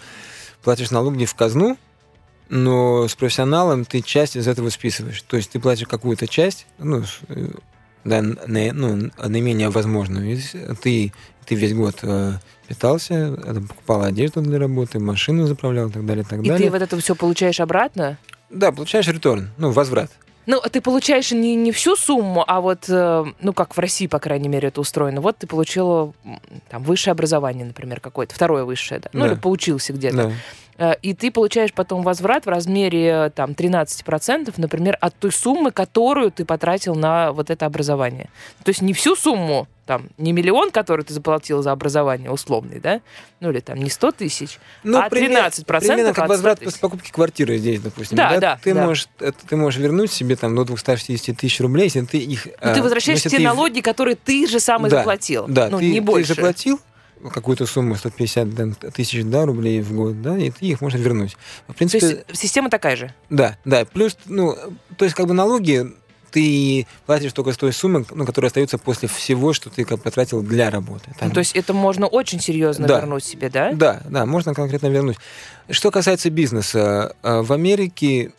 платишь 0.62 0.91
налоги 0.91 1.24
в 1.26 1.35
казну, 1.35 1.76
но 2.49 3.07
с 3.07 3.14
профессионалом 3.14 3.85
ты 3.85 4.01
часть 4.03 4.37
из 4.37 4.49
этого 4.49 4.70
списываешь. 4.70 5.22
То 5.22 5.37
есть 5.37 5.51
ты 5.51 5.61
платишь 5.61 5.87
какую-то 5.87 6.26
часть, 6.26 6.66
ну, 6.78 7.05
э, 7.28 7.49
да, 8.05 8.22
на- 8.22 8.72
ну, 8.72 9.11
наименее 9.18 9.68
возможную. 9.70 10.39
Ты, 10.83 11.12
ты 11.51 11.57
весь 11.57 11.75
год 11.75 11.97
э, 12.03 12.35
питался, 12.69 13.37
покупал 13.69 14.03
одежду 14.05 14.41
для 14.41 14.57
работы, 14.61 15.01
машину 15.01 15.47
заправлял 15.49 15.89
и 15.89 15.93
так 15.93 16.07
далее, 16.07 16.23
и 16.25 16.27
так 16.27 16.39
И 16.45 16.49
далее. 16.49 16.67
ты 16.69 16.73
вот 16.73 16.81
это 16.81 16.97
все 17.01 17.17
получаешь 17.17 17.59
обратно? 17.59 18.19
Да, 18.51 18.71
получаешь 18.71 19.09
реторн, 19.09 19.51
ну, 19.59 19.73
возврат. 19.73 20.11
Ну, 20.47 20.61
а 20.63 20.69
ты 20.69 20.81
получаешь 20.81 21.33
не, 21.33 21.57
не 21.57 21.73
всю 21.73 21.97
сумму, 21.97 22.45
а 22.47 22.61
вот, 22.61 22.85
э, 22.89 23.25
ну, 23.41 23.53
как 23.53 23.77
в 23.77 23.81
России, 23.81 24.07
по 24.07 24.21
крайней 24.21 24.49
мере, 24.49 24.69
это 24.69 24.81
устроено. 24.81 25.21
Вот 25.21 25.39
ты 25.39 25.49
получила 25.49 26.13
там 26.69 26.85
высшее 26.85 27.13
образование, 27.13 27.65
например, 27.67 27.99
какое-то, 28.01 28.33
второе 28.35 28.63
высшее, 28.65 29.01
да? 29.01 29.11
Ну, 29.13 29.21
Да. 29.21 29.27
или 29.27 29.35
поучился 29.35 29.93
где-то. 29.93 30.17
Да. 30.17 30.33
Э, 30.81 30.95
И 31.03 31.12
ты 31.12 31.31
получаешь 31.31 31.72
потом 31.74 32.03
возврат 32.03 32.47
в 32.47 32.49
размере 32.49 33.26
э, 33.26 33.31
там 33.31 33.51
13%, 33.53 34.55
например, 34.57 34.97
от 35.01 35.14
той 35.14 35.31
суммы, 35.31 35.70
которую 35.72 36.31
ты 36.31 36.45
потратил 36.47 36.95
на 36.95 37.33
вот 37.33 37.51
это 37.51 37.66
образование. 37.66 38.28
То 38.64 38.70
есть 38.70 38.81
не 38.83 38.93
всю 38.95 39.14
сумму, 39.14 39.68
там, 39.87 40.09
не 40.18 40.33
миллион, 40.33 40.70
который 40.70 41.05
ты 41.05 41.12
заплатил 41.12 41.62
за 41.62 41.72
образование 41.72 42.31
условный, 42.31 42.78
да? 42.81 43.01
Ну, 43.41 43.51
или 43.51 43.61
там 43.61 43.76
не 43.78 43.91
100 43.91 44.12
тысяч, 44.12 44.59
а 44.85 45.09
пример- 45.11 45.51
13% 45.51 45.64
Примерно 45.64 46.14
как 46.14 46.18
от 46.18 46.24
100 46.24 46.28
возврат 46.28 46.61
после 46.61 46.81
покупки 46.81 47.11
квартиры 47.11 47.59
здесь, 47.59 47.81
допустим. 47.81 48.16
Да, 48.16 48.39
да, 48.39 48.59
Ты, 48.62 48.72
да. 48.72 48.87
Можешь, 48.87 49.09
это 49.18 49.37
ты 49.47 49.57
можешь 49.57 49.81
вернуть 49.81 50.12
себе 50.12 50.37
там 50.37 50.55
до 50.55 50.64
260 50.64 51.37
тысяч 51.37 51.61
рублей, 51.61 51.85
если 51.85 52.03
ты 52.03 52.18
их... 52.18 52.47
Ну, 52.47 52.53
а, 52.61 52.74
ты 52.74 52.83
возвращаешь 52.83 53.20
те 53.22 53.28
ты- 53.31 53.41
налоги, 53.43 53.81
которые 53.81 54.14
ты 54.16 54.47
же 54.47 54.61
сам 54.61 54.87
и 54.87 54.91
Да, 54.91 54.99
заплатил. 54.99 55.47
Да, 55.49 55.68
ну, 55.68 55.78
ты, 55.78 55.87
не 55.91 55.95
ты 55.97 56.01
больше. 56.01 56.35
заплатил 56.35 56.81
какую-то 57.33 57.66
сумму, 57.66 57.97
150 57.97 58.55
да, 58.55 58.66
тысяч 58.93 59.23
да, 59.25 59.45
рублей 59.45 59.81
в 59.83 59.93
год, 59.93 60.23
да, 60.23 60.37
и 60.39 60.51
ты 60.51 60.66
их 60.66 60.81
можешь 60.81 61.01
вернуть. 61.01 61.37
В 61.64 61.68
То 61.68 61.73
принципе, 61.75 62.07
есть 62.07 62.41
система 62.41 62.71
такая 62.71 62.97
же. 62.97 63.14
да, 63.29 63.57
да. 63.64 63.85
Плюс, 63.85 64.16
ну, 64.27 64.57
то 64.97 65.05
есть 65.05 65.14
как 65.14 65.27
бы 65.27 65.35
налоги 65.35 65.87
ты 66.31 66.87
платишь 67.07 67.33
только 67.33 67.53
с 67.53 67.57
той 67.57 67.73
суммы, 67.73 68.05
ну, 68.12 68.25
которая 68.25 68.49
остается 68.49 68.79
после 68.79 69.09
всего, 69.09 69.53
что 69.53 69.68
ты 69.68 69.85
как 69.85 70.01
потратил 70.01 70.43
для 70.43 70.71
работы. 70.71 71.11
Там- 71.18 71.29
Ну, 71.29 71.35
то 71.35 71.41
есть 71.41 71.57
это 71.57 71.75
можно 71.75 72.07
очень 72.07 72.41
серьезно 72.41 72.87
Да. 72.87 73.01
вернуть 73.01 73.25
себе, 73.25 73.51
да? 73.51 73.73
Да, 73.73 74.01
да, 74.09 74.27
можно 74.27 74.55
конкретно 74.55 74.87
вернуть. 74.87 75.16
Что 75.68 75.91
касается 75.91 76.31
бизнеса, 76.31 77.16
э, 77.23 77.41
в 77.43 77.53
Америке 77.53 78.33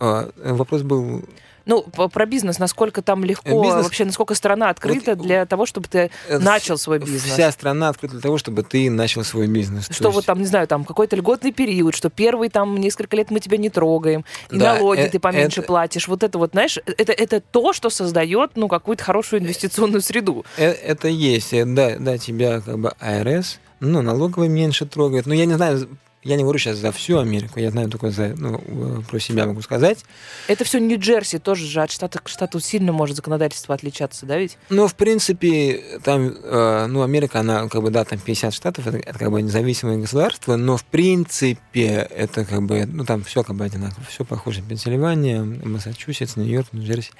э, 0.00 0.30
вопрос 0.36 0.82
был... 0.82 1.24
Ну, 1.66 1.82
про 1.82 2.26
бизнес, 2.26 2.58
насколько 2.60 3.02
там 3.02 3.24
легко, 3.24 3.62
Бизнес- 3.62 3.84
вообще, 3.84 4.04
насколько 4.04 4.34
страна 4.36 4.70
открыта 4.70 5.16
Вот- 5.16 5.26
для 5.26 5.44
того, 5.46 5.66
чтобы 5.66 5.88
ты 5.88 6.10
э, 6.28 6.38
начал 6.38 6.78
свой 6.78 7.00
бизнес. 7.00 7.24
Вся 7.24 7.50
страна 7.50 7.88
открыта 7.88 8.14
для 8.14 8.22
того, 8.22 8.38
чтобы 8.38 8.62
ты 8.62 8.88
начал 8.88 9.24
свой 9.24 9.48
бизнес. 9.48 9.88
То 9.88 9.94
Что 9.94 10.04
вот 10.10 10.14
есть- 10.18 10.26
там, 10.28 10.38
не 10.38 10.46
знаю, 10.46 10.68
там 10.68 10.84
какой-то 10.84 11.16
льготный 11.16 11.50
период, 11.52 11.94
что 11.96 12.08
первый 12.08 12.48
там 12.50 12.76
несколько 12.76 13.16
лет 13.16 13.30
мы 13.32 13.40
тебя 13.40 13.56
не 13.58 13.68
трогаем, 13.68 14.24
и 14.50 14.56
Да, 14.56 14.74
налоги 14.74 15.00
э- 15.00 15.08
ты 15.08 15.18
поменьше 15.18 15.60
это- 15.60 15.66
платишь. 15.66 16.06
Вот 16.08 16.22
это 16.22 16.38
вот, 16.38 16.52
знаешь, 16.52 16.78
это, 16.86 17.12
это 17.12 17.40
то, 17.40 17.72
что 17.72 17.90
создает, 17.90 18.52
ну, 18.54 18.68
какую-то 18.68 19.02
хорошую 19.02 19.42
инвестиционную 19.42 20.02
среду. 20.02 20.44
Э, 20.56 20.70
Это 20.70 21.08
есть, 21.08 21.52
э, 21.52 21.64
да, 21.64 21.96
да, 21.98 22.16
тебя 22.16 22.60
как 22.60 22.78
бы 22.78 22.92
АРС, 23.00 23.58
ну, 23.80 24.02
налоговый 24.02 24.48
меньше 24.48 24.86
трогает. 24.86 25.26
Но 25.26 25.34
я 25.34 25.46
не 25.46 25.54
знаю, 25.54 25.88
я 26.26 26.36
не 26.36 26.42
говорю 26.42 26.58
сейчас 26.58 26.76
за 26.78 26.92
всю 26.92 27.18
Америку, 27.18 27.60
я 27.60 27.70
знаю 27.70 27.88
только 27.88 28.10
за, 28.10 28.34
ну, 28.36 28.60
э, 28.66 29.02
про 29.08 29.18
себя 29.20 29.46
могу 29.46 29.62
сказать. 29.62 30.04
Это 30.48 30.64
все 30.64 30.78
Нью-Джерси 30.80 31.38
тоже 31.38 31.66
же 31.66 31.80
от 31.82 31.90
штата 31.90 32.18
к 32.18 32.28
штату 32.28 32.60
сильно 32.60 32.92
может 32.92 33.16
законодательство 33.16 33.74
отличаться, 33.74 34.26
да 34.26 34.36
ведь? 34.36 34.58
Но, 34.68 34.88
в 34.88 34.94
принципе, 34.94 36.00
там, 36.02 36.34
э, 36.42 36.86
ну, 36.88 37.02
Америка, 37.02 37.40
она, 37.40 37.68
как 37.68 37.82
бы, 37.82 37.90
да, 37.90 38.04
там 38.04 38.18
50 38.18 38.52
штатов, 38.52 38.86
это, 38.86 38.98
это 38.98 39.18
как 39.18 39.30
бы 39.30 39.40
независимое 39.40 39.98
государство, 39.98 40.56
но, 40.56 40.76
в 40.76 40.84
принципе, 40.84 42.06
это 42.10 42.44
как 42.44 42.62
бы, 42.62 42.86
ну, 42.86 43.04
там 43.04 43.22
все 43.24 43.42
как 43.42 43.56
бы 43.56 43.64
одинаково, 43.64 44.04
все 44.08 44.24
похоже. 44.24 44.62
Пенсильвания, 44.62 45.42
Массачусетс, 45.42 46.36
Нью-Йорк, 46.36 46.68
Нью-Джерси. 46.72 47.10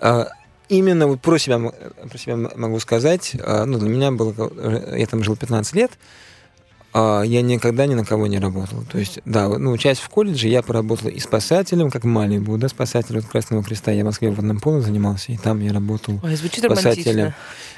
А, 0.00 0.28
Именно 0.70 1.06
вот 1.06 1.22
про 1.22 1.38
себя, 1.38 1.54
м- 1.54 1.72
про 2.10 2.18
себя 2.18 2.36
могу 2.36 2.78
сказать, 2.78 3.32
а, 3.40 3.64
ну, 3.64 3.78
для 3.78 3.88
меня 3.88 4.12
было, 4.12 4.34
э, 4.54 4.96
я 4.98 5.06
там 5.06 5.24
жил 5.24 5.34
15 5.34 5.74
лет, 5.74 5.92
я 6.94 7.42
никогда 7.42 7.86
ни 7.86 7.94
на 7.94 8.04
кого 8.04 8.26
не 8.26 8.38
работал. 8.38 8.82
То 8.90 8.98
есть, 8.98 9.20
да, 9.24 9.48
ну, 9.48 9.76
часть 9.76 10.00
в 10.00 10.08
колледже 10.08 10.48
я 10.48 10.62
поработал 10.62 11.08
и 11.08 11.18
спасателем, 11.20 11.90
как 11.90 12.04
Малибу, 12.04 12.56
да, 12.56 12.68
спасателем 12.68 13.22
Красного 13.22 13.62
Креста. 13.62 13.92
Я 13.92 14.02
в 14.02 14.06
Москве 14.06 14.30
в 14.30 14.38
одном 14.38 14.58
поле 14.58 14.80
занимался, 14.80 15.32
и 15.32 15.36
там 15.36 15.60
я 15.60 15.72
работал 15.72 16.18
Ой, 16.22 16.36
спасателем. 16.36 16.70
романтично. 16.70 17.34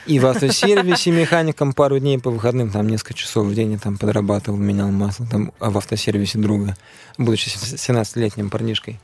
И 0.07 0.19
в 0.19 0.27
автосервисе 0.27 1.11
механиком 1.11 1.73
пару 1.73 1.99
дней 1.99 2.19
по 2.19 2.31
выходным, 2.31 2.71
там 2.71 2.89
несколько 2.89 3.15
часов 3.15 3.47
в 3.47 3.55
день 3.55 3.73
я 3.73 3.79
там 3.79 3.99
подрабатывал, 3.99 4.59
менял 4.59 4.91
масло 4.91 5.27
там 5.27 5.53
а 5.59 5.71
в 5.71 5.79
автосервисе 5.79 6.39
друга, 6.39 6.77
будучи 7.19 7.49
17-летним 7.49 8.49
парнишкой. 8.49 9.01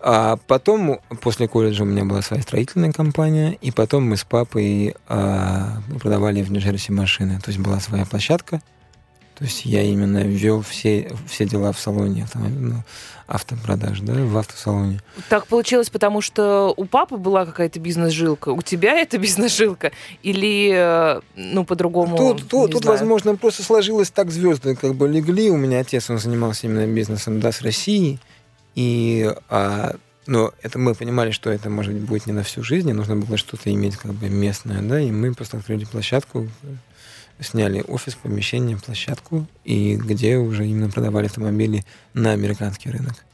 А 0.00 0.36
потом, 0.46 1.00
после 1.20 1.48
колледжа, 1.48 1.82
у 1.82 1.86
меня 1.86 2.04
была 2.04 2.22
своя 2.22 2.42
строительная 2.42 2.92
компания, 2.92 3.58
и 3.60 3.70
потом 3.70 4.04
мы 4.04 4.16
с 4.16 4.24
папой 4.24 4.94
а, 5.08 5.78
продавали 6.00 6.42
в 6.42 6.52
Нью-Джерси 6.52 6.92
машины. 6.92 7.40
То 7.40 7.50
есть 7.50 7.58
была 7.58 7.80
своя 7.80 8.04
площадка, 8.04 8.60
то 9.38 9.44
есть 9.44 9.64
я 9.64 9.82
именно 9.82 10.24
вел 10.24 10.62
все, 10.62 11.12
все 11.28 11.44
дела 11.44 11.72
в 11.72 11.78
салоне, 11.78 12.26
ну, 12.34 12.82
автопродаж, 13.28 14.00
да, 14.00 14.14
в 14.14 14.36
автосалоне. 14.36 15.00
Так 15.28 15.46
получилось, 15.46 15.90
потому 15.90 16.20
что 16.22 16.74
у 16.76 16.86
папы 16.86 17.18
была 17.18 17.46
какая-то 17.46 17.78
бизнес-жилка, 17.78 18.48
у 18.48 18.62
тебя 18.62 18.98
это 18.98 19.16
бизнес-жилка, 19.18 19.92
или, 20.24 20.72
э, 20.74 21.20
ну, 21.36 21.64
по-другому, 21.64 22.16
Тут, 22.16 22.48
тут, 22.48 22.72
тут 22.72 22.82
знаю. 22.82 22.98
возможно, 22.98 23.36
просто 23.36 23.62
сложилось 23.62 24.10
так 24.10 24.32
звезды, 24.32 24.74
как 24.74 24.96
бы 24.96 25.06
легли. 25.06 25.50
У 25.50 25.56
меня 25.56 25.80
отец, 25.80 26.10
он 26.10 26.18
занимался 26.18 26.66
именно 26.66 26.92
бизнесом, 26.92 27.38
да, 27.38 27.52
с 27.52 27.60
Россией. 27.60 28.18
И, 28.74 29.32
а, 29.48 29.94
но 30.26 30.52
это 30.62 30.80
мы 30.80 30.96
понимали, 30.96 31.30
что 31.30 31.50
это, 31.50 31.70
может 31.70 31.94
быть, 31.94 32.02
будет 32.02 32.26
не 32.26 32.32
на 32.32 32.42
всю 32.42 32.64
жизнь, 32.64 32.92
нужно 32.92 33.14
было 33.14 33.36
что-то 33.36 33.72
иметь 33.72 33.96
как 33.96 34.14
бы 34.14 34.28
местное, 34.28 34.82
да, 34.82 35.00
и 35.00 35.12
мы 35.12 35.32
просто 35.32 35.58
открыли 35.58 35.84
площадку, 35.84 36.48
сняли 37.40 37.84
офис, 37.86 38.14
помещение, 38.14 38.76
площадку, 38.76 39.46
и 39.64 39.96
где 39.96 40.36
уже 40.38 40.66
именно 40.66 40.90
продавали 40.90 41.26
автомобили 41.26 41.84
на 42.14 42.32
американский 42.32 42.90
рынок. 42.90 43.24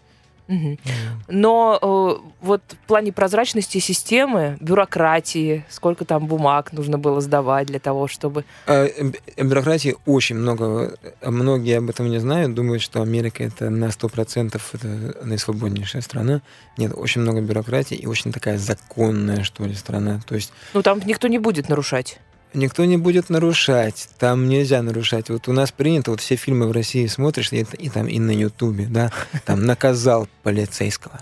Мгм. 0.47 0.79
Но 1.27 1.79
э, 1.81 2.29
вот 2.43 2.61
в 2.69 2.87
плане 2.87 3.13
прозрачности 3.15 3.79
системы, 3.79 4.59
бюрократии, 4.61 5.65
сколько 5.71 6.05
там 6.05 6.27
бумаг 6.27 6.71
нужно 6.75 6.99
было 6.99 7.23
сдавать 7.23 7.67
для 7.69 7.79
того, 7.79 8.09
чтобы... 8.09 8.45
Э, 8.67 8.89
б- 9.03 9.19
Бюрократии 9.43 9.97
очень 10.05 10.37
много. 10.37 10.99
э, 11.23 11.31
Многие 11.31 11.79
об 11.79 11.89
этом 11.89 12.11
не 12.11 12.19
знают, 12.19 12.53
думают, 12.53 12.83
что 12.83 13.01
Америка 13.01 13.43
это 13.43 13.71
на 13.71 13.87
100% 13.87 14.61
это 14.75 15.25
наисвободнейшая 15.25 16.03
страна. 16.03 16.43
Нет, 16.77 16.93
очень 16.95 17.23
много 17.23 17.41
бюрократии 17.41 17.97
и 17.97 18.05
очень 18.07 18.31
такая 18.31 18.59
законная, 18.59 19.45
что 19.45 19.65
ли, 19.65 19.73
страна. 19.75 20.21
То 20.27 20.35
есть 20.35 20.53
Ну, 20.75 20.83
там 20.83 21.01
никто 21.07 21.27
не 21.29 21.39
будет 21.39 21.71
нарушать. 21.71 22.19
Никто 22.55 22.85
не 22.85 22.97
будет 22.97 23.31
нарушать, 23.31 24.09
там 24.19 24.49
нельзя 24.49 24.81
нарушать. 24.83 25.29
Вот 25.29 25.49
у 25.49 25.53
нас 25.53 25.73
принято, 25.73 26.13
вот 26.13 26.21
все 26.21 26.37
фильмы 26.37 26.69
в 26.69 26.73
России 26.73 27.07
смотришь, 27.07 27.53
и, 27.53 27.67
и 27.79 27.89
там 27.91 28.07
и 28.07 28.19
на 28.21 28.31
Ютубе, 28.31 28.87
да, 28.87 29.11
там 29.45 29.67
наказал 29.67 30.29
полицейского, 30.45 31.19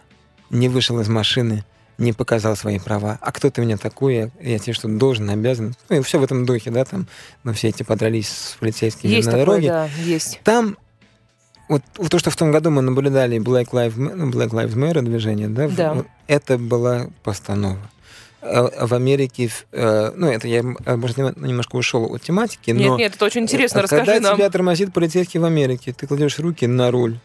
не 0.51 0.69
вышел 0.69 1.01
из 1.01 1.09
машины, 1.09 1.65
не 1.99 2.13
показал 2.13 2.55
свои 2.57 2.79
права. 2.79 3.19
А 3.21 3.33
кто 3.33 3.51
ты 3.51 3.63
меня 3.63 3.79
такой? 3.79 4.15
Я, 4.15 4.31
я 4.41 4.59
тебе 4.59 4.75
что, 4.75 4.89
должен, 4.89 5.31
обязан? 5.31 5.75
Ну, 5.89 5.97
и 5.97 6.03
все 6.03 6.19
в 6.19 6.23
этом 6.23 6.45
духе, 6.45 6.71
да, 6.71 6.85
там, 6.85 7.07
ну, 7.45 7.53
все 7.55 7.69
эти 7.69 7.83
подрались 7.83 8.29
с 8.29 8.57
полицейскими 8.61 9.11
Есть 9.11 9.27
на 9.27 9.33
такое, 9.33 9.47
дороге. 9.47 9.69
да, 9.69 9.89
есть. 10.05 10.41
Там 10.45 10.77
вот, 11.69 11.83
вот 11.97 12.11
то, 12.11 12.19
что 12.19 12.31
в 12.31 12.37
том 12.37 12.53
году 12.53 12.71
мы 12.71 12.83
наблюдали 12.83 13.39
Black 13.39 13.71
Lives, 13.71 13.95
ну, 13.97 14.29
Black 14.31 14.51
Lives 14.51 14.75
Matter 14.75 15.01
движение, 15.01 15.49
да, 15.49 15.69
Да. 15.69 16.05
это 16.27 16.59
была 16.59 17.07
постанова. 17.23 17.79
А- 18.43 18.71
а 18.77 18.87
В 18.87 18.95
Америке, 18.95 19.51
э, 19.71 20.13
ну, 20.17 20.29
это 20.29 20.49
я, 20.49 20.63
э, 20.85 20.97
может, 20.97 21.17
нем- 21.17 21.35
немножко 21.37 21.77
ушел 21.77 22.13
от 22.13 22.23
тематики, 22.23 22.71
Нет, 22.71 22.89
но 22.89 22.99
нет, 22.99 23.15
это 23.15 23.25
очень 23.25 23.43
интересно, 23.43 23.79
э, 23.79 23.83
расскажи 23.83 24.05
когда 24.05 24.21
нам 24.21 24.37
тебя 24.37 24.51
тормозит 24.51 24.93
полицейский 24.93 25.39
в 25.39 25.45
Америке, 25.45 25.93
ты 25.93 26.09
кладешь 26.09 26.41
руки 26.41 26.67
на 26.67 26.91
руль, 26.91 27.19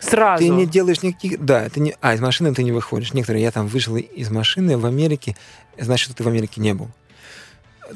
сразу. 0.00 0.42
ты 0.42 0.48
не 0.48 0.66
делаешь 0.66 1.02
никаких... 1.02 1.44
Да, 1.44 1.68
ты 1.68 1.78
не... 1.78 1.94
А, 2.00 2.14
из 2.14 2.20
машины 2.20 2.52
ты 2.52 2.64
не 2.64 2.72
выходишь. 2.72 3.14
Некоторые, 3.14 3.44
я 3.44 3.52
там 3.52 3.68
вышел 3.68 3.96
из 3.96 4.30
машины 4.30 4.76
в 4.76 4.86
Америке, 4.86 5.36
значит, 5.78 6.06
что 6.06 6.16
ты 6.16 6.24
в 6.24 6.28
Америке 6.28 6.60
не 6.60 6.74
был. 6.74 6.88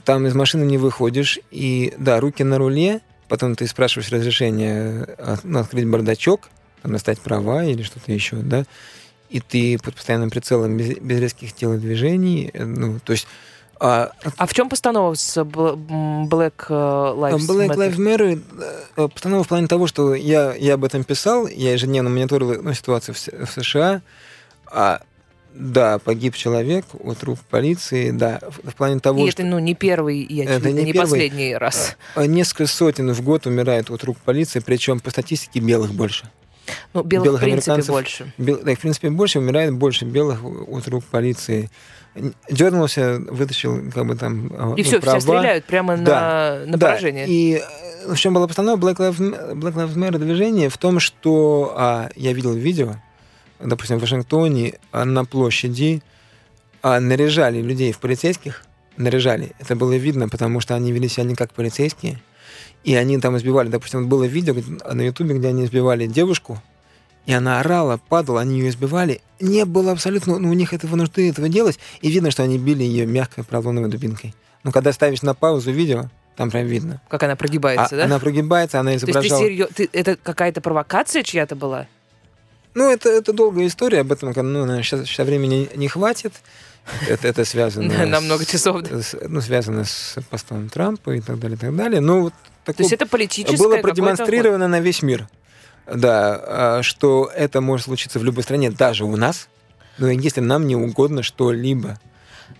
Там 0.04 0.24
из 0.26 0.34
машины 0.34 0.62
не 0.64 0.78
выходишь, 0.78 1.40
и, 1.50 1.92
да, 1.98 2.20
руки 2.20 2.44
на 2.44 2.58
руле, 2.58 3.00
потом 3.28 3.56
ты 3.56 3.66
спрашиваешь 3.66 4.12
разрешение 4.12 5.08
ну, 5.42 5.58
открыть 5.58 5.88
бардачок, 5.88 6.50
там, 6.82 6.92
достать 6.92 7.18
права 7.18 7.64
или 7.64 7.82
что-то 7.82 8.12
еще, 8.12 8.36
да, 8.36 8.64
и 9.34 9.40
ты 9.40 9.78
под 9.82 9.94
постоянным 9.96 10.30
прицелом 10.30 10.76
без, 10.76 10.96
без 10.98 11.18
резких 11.20 11.52
телодвижений, 11.52 12.50
э, 12.54 12.64
ну, 12.64 13.00
то 13.04 13.12
есть... 13.12 13.26
а, 13.80 14.10
А 14.36 14.46
в 14.46 14.54
чем 14.54 14.68
постанова 14.68 15.14
с 15.14 15.36
Black 15.42 16.66
э, 16.68 16.72
Lives 16.72 17.46
Black 17.48 17.68
Matter? 17.68 17.76
Lives 17.96 17.98
Matter 18.96 19.08
постанова 19.08 19.42
в 19.42 19.48
плане 19.48 19.66
того, 19.66 19.86
что 19.88 20.14
я, 20.14 20.54
я 20.54 20.74
об 20.74 20.84
этом 20.84 21.02
писал, 21.04 21.48
я 21.48 21.72
ежедневно 21.72 22.10
мониторил 22.10 22.62
ну, 22.62 22.72
ситуацию 22.74 23.14
в, 23.14 23.18
в 23.18 23.50
США. 23.62 24.02
А, 24.66 25.00
да, 25.52 25.98
погиб 25.98 26.34
человек 26.34 26.84
от 27.02 27.22
рук 27.24 27.38
полиции, 27.50 28.10
да, 28.12 28.40
в, 28.48 28.70
в 28.70 28.74
плане 28.74 29.00
того, 29.00 29.24
И 29.26 29.30
что 29.30 29.42
это, 29.42 29.50
ну, 29.50 29.58
не 29.58 29.74
первый 29.74 30.18
и, 30.20 30.42
Это 30.42 30.56
очевидно, 30.56 30.78
не 30.78 30.84
не, 30.86 30.92
первый. 30.92 31.10
последний 31.10 31.56
раз. 31.56 31.96
э, 32.16 32.26
несколько 32.26 32.66
сотен 32.66 33.12
в 33.12 33.20
год 33.22 33.46
умирают 33.46 33.90
от 33.90 34.02
рук 34.04 34.16
полиции, 34.18 34.60
причем 34.60 35.00
по 35.00 35.10
статистике 35.10 35.60
белых 35.60 35.92
больше. 35.92 36.30
Ну, 36.92 37.02
белых, 37.02 37.24
Белых 37.24 37.40
в 37.40 37.44
принципе, 37.44 37.82
больше. 37.82 38.32
Бел- 38.38 38.62
да, 38.62 38.72
их, 38.72 38.78
в 38.78 38.80
принципе, 38.80 39.10
больше, 39.10 39.38
умирает 39.38 39.72
больше 39.74 40.04
белых 40.04 40.42
от 40.44 40.88
рук 40.88 41.04
полиции. 41.04 41.70
Дернулся, 42.48 43.20
вытащил 43.28 43.90
как 43.92 44.06
бы 44.06 44.14
там 44.14 44.46
э, 44.46 44.74
И 44.76 44.82
ну, 44.82 44.84
все, 44.84 45.00
права. 45.00 45.18
все 45.18 45.28
стреляют 45.28 45.64
прямо 45.64 45.96
Да, 45.96 46.60
на, 46.60 46.66
на 46.66 46.78
Да, 46.78 46.86
поражение. 46.88 47.26
И 47.26 47.60
э, 48.06 48.12
в 48.12 48.16
чем 48.16 48.34
была 48.34 48.46
постанова 48.46 48.78
Black 48.78 48.96
Lives, 48.96 49.54
Black 49.54 49.74
Lives 49.74 49.94
Matter 49.94 50.18
движение? 50.18 50.68
В 50.68 50.78
том, 50.78 51.00
что 51.00 51.74
а, 51.76 52.10
я 52.14 52.32
видел 52.32 52.54
видео, 52.54 52.96
допустим, 53.58 53.98
в 53.98 54.00
Вашингтоне 54.00 54.74
а, 54.92 55.04
на 55.04 55.24
площади 55.24 56.02
а, 56.82 57.00
наряжали 57.00 57.60
людей 57.60 57.92
в 57.92 57.98
полицейских, 57.98 58.62
наряжали. 58.96 59.52
Это 59.58 59.74
было 59.74 59.94
видно, 59.94 60.28
потому 60.28 60.60
что 60.60 60.76
они 60.76 60.92
вели 60.92 61.08
себя 61.08 61.24
не 61.24 61.34
как 61.34 61.52
полицейские. 61.52 62.20
И 62.84 62.94
они 62.94 63.18
там 63.18 63.36
избивали, 63.36 63.68
допустим, 63.68 64.08
было 64.08 64.24
видео 64.24 64.54
на 64.92 65.02
Ютубе, 65.02 65.38
где 65.38 65.48
они 65.48 65.64
избивали 65.64 66.06
девушку, 66.06 66.62
и 67.26 67.32
она 67.32 67.60
орала, 67.60 67.98
падала, 68.08 68.42
они 68.42 68.58
ее 68.58 68.68
избивали. 68.68 69.22
Не 69.40 69.64
было 69.64 69.92
абсолютно, 69.92 70.38
ну, 70.38 70.50
у 70.50 70.52
них 70.52 70.74
этого 70.74 70.94
нужды 70.94 71.30
этого 71.30 71.48
делать, 71.48 71.78
и 72.02 72.10
видно, 72.10 72.30
что 72.30 72.42
они 72.42 72.58
били 72.58 72.82
ее 72.82 73.06
мягкой 73.06 73.44
поролоновой 73.44 73.88
дубинкой. 73.88 74.34
Но 74.62 74.72
когда 74.72 74.92
ставишь 74.92 75.22
на 75.22 75.34
паузу 75.34 75.72
видео, 75.72 76.10
там 76.36 76.50
прям 76.50 76.66
видно. 76.66 77.00
Как 77.08 77.22
она 77.22 77.36
прогибается, 77.36 77.94
А- 77.94 77.98
да? 77.98 78.04
Она 78.04 78.18
прогибается, 78.18 78.80
она 78.80 78.90
То 78.90 78.94
есть 78.94 79.04
ты 79.06 79.10
изображала... 79.12 79.42
серьё- 79.42 79.68
ты- 79.74 79.88
это 79.92 80.16
какая-то 80.16 80.60
провокация 80.60 81.22
чья-то 81.22 81.56
была? 81.56 81.86
Ну, 82.74 82.90
это, 82.90 83.08
это 83.08 83.32
долгая 83.32 83.68
история, 83.68 84.00
об 84.00 84.12
этом 84.12 84.32
ну, 84.34 84.42
наверное, 84.42 84.82
сейчас, 84.82 85.06
сейчас 85.06 85.26
времени 85.26 85.70
не 85.76 85.88
хватит. 85.88 86.32
Это, 87.08 87.28
это 87.28 87.44
связано... 87.44 87.88
На 88.06 88.20
с- 88.20 88.22
много 88.22 88.44
часов. 88.44 88.82
ну, 89.28 89.40
связано 89.40 89.84
с 89.84 90.16
постом 90.30 90.68
Трампа 90.68 91.12
и 91.12 91.20
так 91.20 91.38
далее, 91.38 91.56
и 91.56 91.60
так 91.60 91.74
далее. 91.74 92.00
Ну, 92.00 92.22
вот 92.22 92.32
То 92.32 92.72
такое 92.72 92.84
есть 92.84 92.92
это 92.92 93.06
политическое 93.06 93.56
было 93.56 93.76
продемонстрировано 93.78 94.68
на 94.68 94.80
весь 94.80 95.02
мир. 95.02 95.28
Да, 95.86 96.40
а, 96.46 96.82
что 96.82 97.30
это 97.34 97.60
может 97.60 97.86
случиться 97.86 98.18
в 98.18 98.24
любой 98.24 98.42
стране, 98.42 98.70
даже 98.70 99.04
у 99.04 99.16
нас. 99.16 99.48
Но 99.98 100.08
если 100.08 100.40
нам 100.40 100.66
не 100.66 100.76
угодно 100.76 101.22
что-либо. 101.22 102.00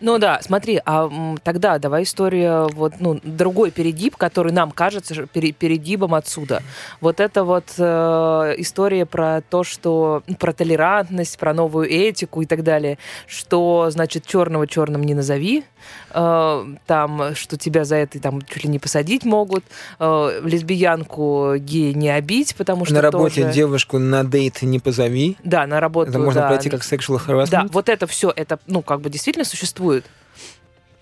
Ну 0.01 0.19
да, 0.19 0.39
смотри, 0.43 0.81
а 0.85 1.11
тогда 1.43 1.79
давай 1.79 2.03
история, 2.03 2.67
вот, 2.73 2.95
ну, 3.01 3.21
другой 3.23 3.71
перегиб, 3.71 4.17
который 4.17 4.53
нам 4.53 4.71
кажется 4.71 5.15
же 5.15 5.27
пере- 5.27 5.53
перегибом 5.53 6.15
отсюда. 6.15 6.63
Вот 7.01 7.21
это 7.21 7.45
вот 7.45 7.65
э, 7.79 8.55
история 8.59 9.07
про 9.07 9.41
то, 9.49 9.65
что 9.65 10.23
ну, 10.27 10.35
про 10.37 10.53
толерантность, 10.53 11.39
про 11.39 11.55
новую 11.55 11.89
этику 11.91 12.43
и 12.43 12.47
так 12.47 12.63
далее, 12.63 12.99
что, 13.27 13.89
значит, 13.91 14.27
черного 14.27 14.67
черным 14.67 15.03
не 15.03 15.15
назови, 15.15 15.65
э, 16.13 16.65
там, 16.87 17.35
что 17.35 17.57
тебя 17.57 17.85
за 17.85 17.97
это 17.97 18.21
там 18.21 18.43
чуть 18.43 18.65
ли 18.65 18.71
не 18.71 18.79
посадить 18.79 19.25
могут, 19.25 19.65
э, 19.99 20.41
лесбиянку 20.45 21.55
гея 21.57 21.95
не 21.95 22.11
обить, 22.11 22.55
потому 22.57 22.85
что 22.85 22.95
на 22.95 23.01
работе 23.01 23.43
тоже- 23.43 23.55
девушку 23.55 23.99
на 23.99 24.25
дейт 24.25 24.63
не 24.63 24.79
позови. 24.79 25.37
Да, 25.45 25.67
на 25.67 25.81
работу, 25.81 26.11
Это 26.11 26.19
можно 26.19 26.43
да. 26.43 26.49
пройти 26.49 26.69
как 26.71 26.83
sexual 26.83 27.21
harassment. 27.27 27.51
Да, 27.51 27.67
вот 27.71 27.89
это 27.89 28.07
все, 28.07 28.33
это, 28.35 28.59
ну, 28.67 28.83
как 28.83 29.01
бы 29.01 29.11
действительно 29.11 29.45
существует. 29.45 29.84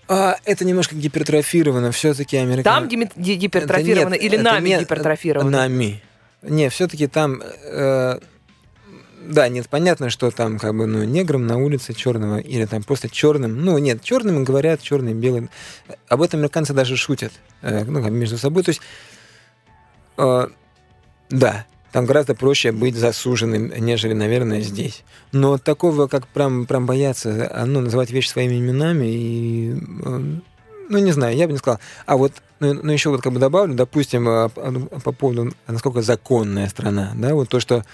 А, 0.07 0.37
это 0.45 0.65
немножко 0.65 0.95
гипертрофировано. 0.95 1.91
Все-таки 1.91 2.37
американцы... 2.37 2.63
Там 2.63 2.87
ги- 2.89 3.35
гипертрофировано 3.35 4.15
Это 4.15 4.23
нет, 4.23 4.33
или 4.33 4.35
это 4.35 4.43
нами 4.43 4.69
нет, 4.69 4.81
гипертрофировано? 4.81 5.49
Нами. 5.49 6.01
Не, 6.41 6.69
все-таки 6.69 7.07
там... 7.07 7.41
э, 7.41 8.19
да, 9.25 9.47
нет, 9.47 9.69
понятно, 9.69 10.09
что 10.09 10.29
там 10.31 10.59
как 10.59 10.75
бы, 10.75 10.85
ну, 10.85 11.03
негром 11.03 11.47
на 11.47 11.57
улице 11.57 11.93
черного 11.93 12.39
или 12.39 12.65
там 12.65 12.83
просто 12.83 13.09
черным. 13.09 13.63
Ну, 13.63 13.77
нет, 13.77 14.03
черным 14.03 14.43
говорят, 14.43 14.81
черный, 14.81 15.13
белый. 15.13 15.49
Об 16.09 16.21
этом 16.21 16.41
американцы 16.41 16.73
даже 16.73 16.97
шутят, 16.97 17.31
э, 17.61 17.85
ну, 17.85 18.01
между 18.09 18.37
собой. 18.37 18.63
То 18.63 18.69
есть, 18.69 18.81
э, 20.17 20.47
да, 21.29 21.65
там 21.93 22.07
гораздо 22.07 22.33
проще 22.33 22.71
быть 22.71 22.95
засуженным, 22.95 23.71
нежели, 23.77 24.13
наверное, 24.13 24.61
здесь. 24.61 25.03
Но 25.31 25.59
такого, 25.59 26.07
как 26.07 26.27
прям, 26.27 26.65
прям 26.65 26.87
бояться, 26.87 27.47
а, 27.53 27.65
ну, 27.67 27.81
называть 27.81 28.09
вещи 28.09 28.29
своими 28.29 28.55
именами 28.55 29.05
и... 29.05 29.75
э, 30.03 30.19
ну, 30.89 30.97
не 30.97 31.11
знаю, 31.11 31.37
я 31.37 31.45
бы 31.45 31.53
не 31.53 31.59
сказал. 31.59 31.79
А 32.07 32.17
вот, 32.17 32.33
ну, 32.59 32.73
ну, 32.73 32.91
еще 32.91 33.11
вот 33.11 33.21
как 33.21 33.31
бы 33.31 33.39
добавлю, 33.39 33.75
допустим, 33.75 34.27
а, 34.27 34.49
по 34.49 34.71
ну, 34.71 34.87
по 34.87 35.11
поводу, 35.11 35.53
насколько 35.67 36.01
законная 36.01 36.67
страна, 36.67 37.13
да, 37.15 37.35
вот 37.35 37.49
то, 37.49 37.59
что 37.59 37.85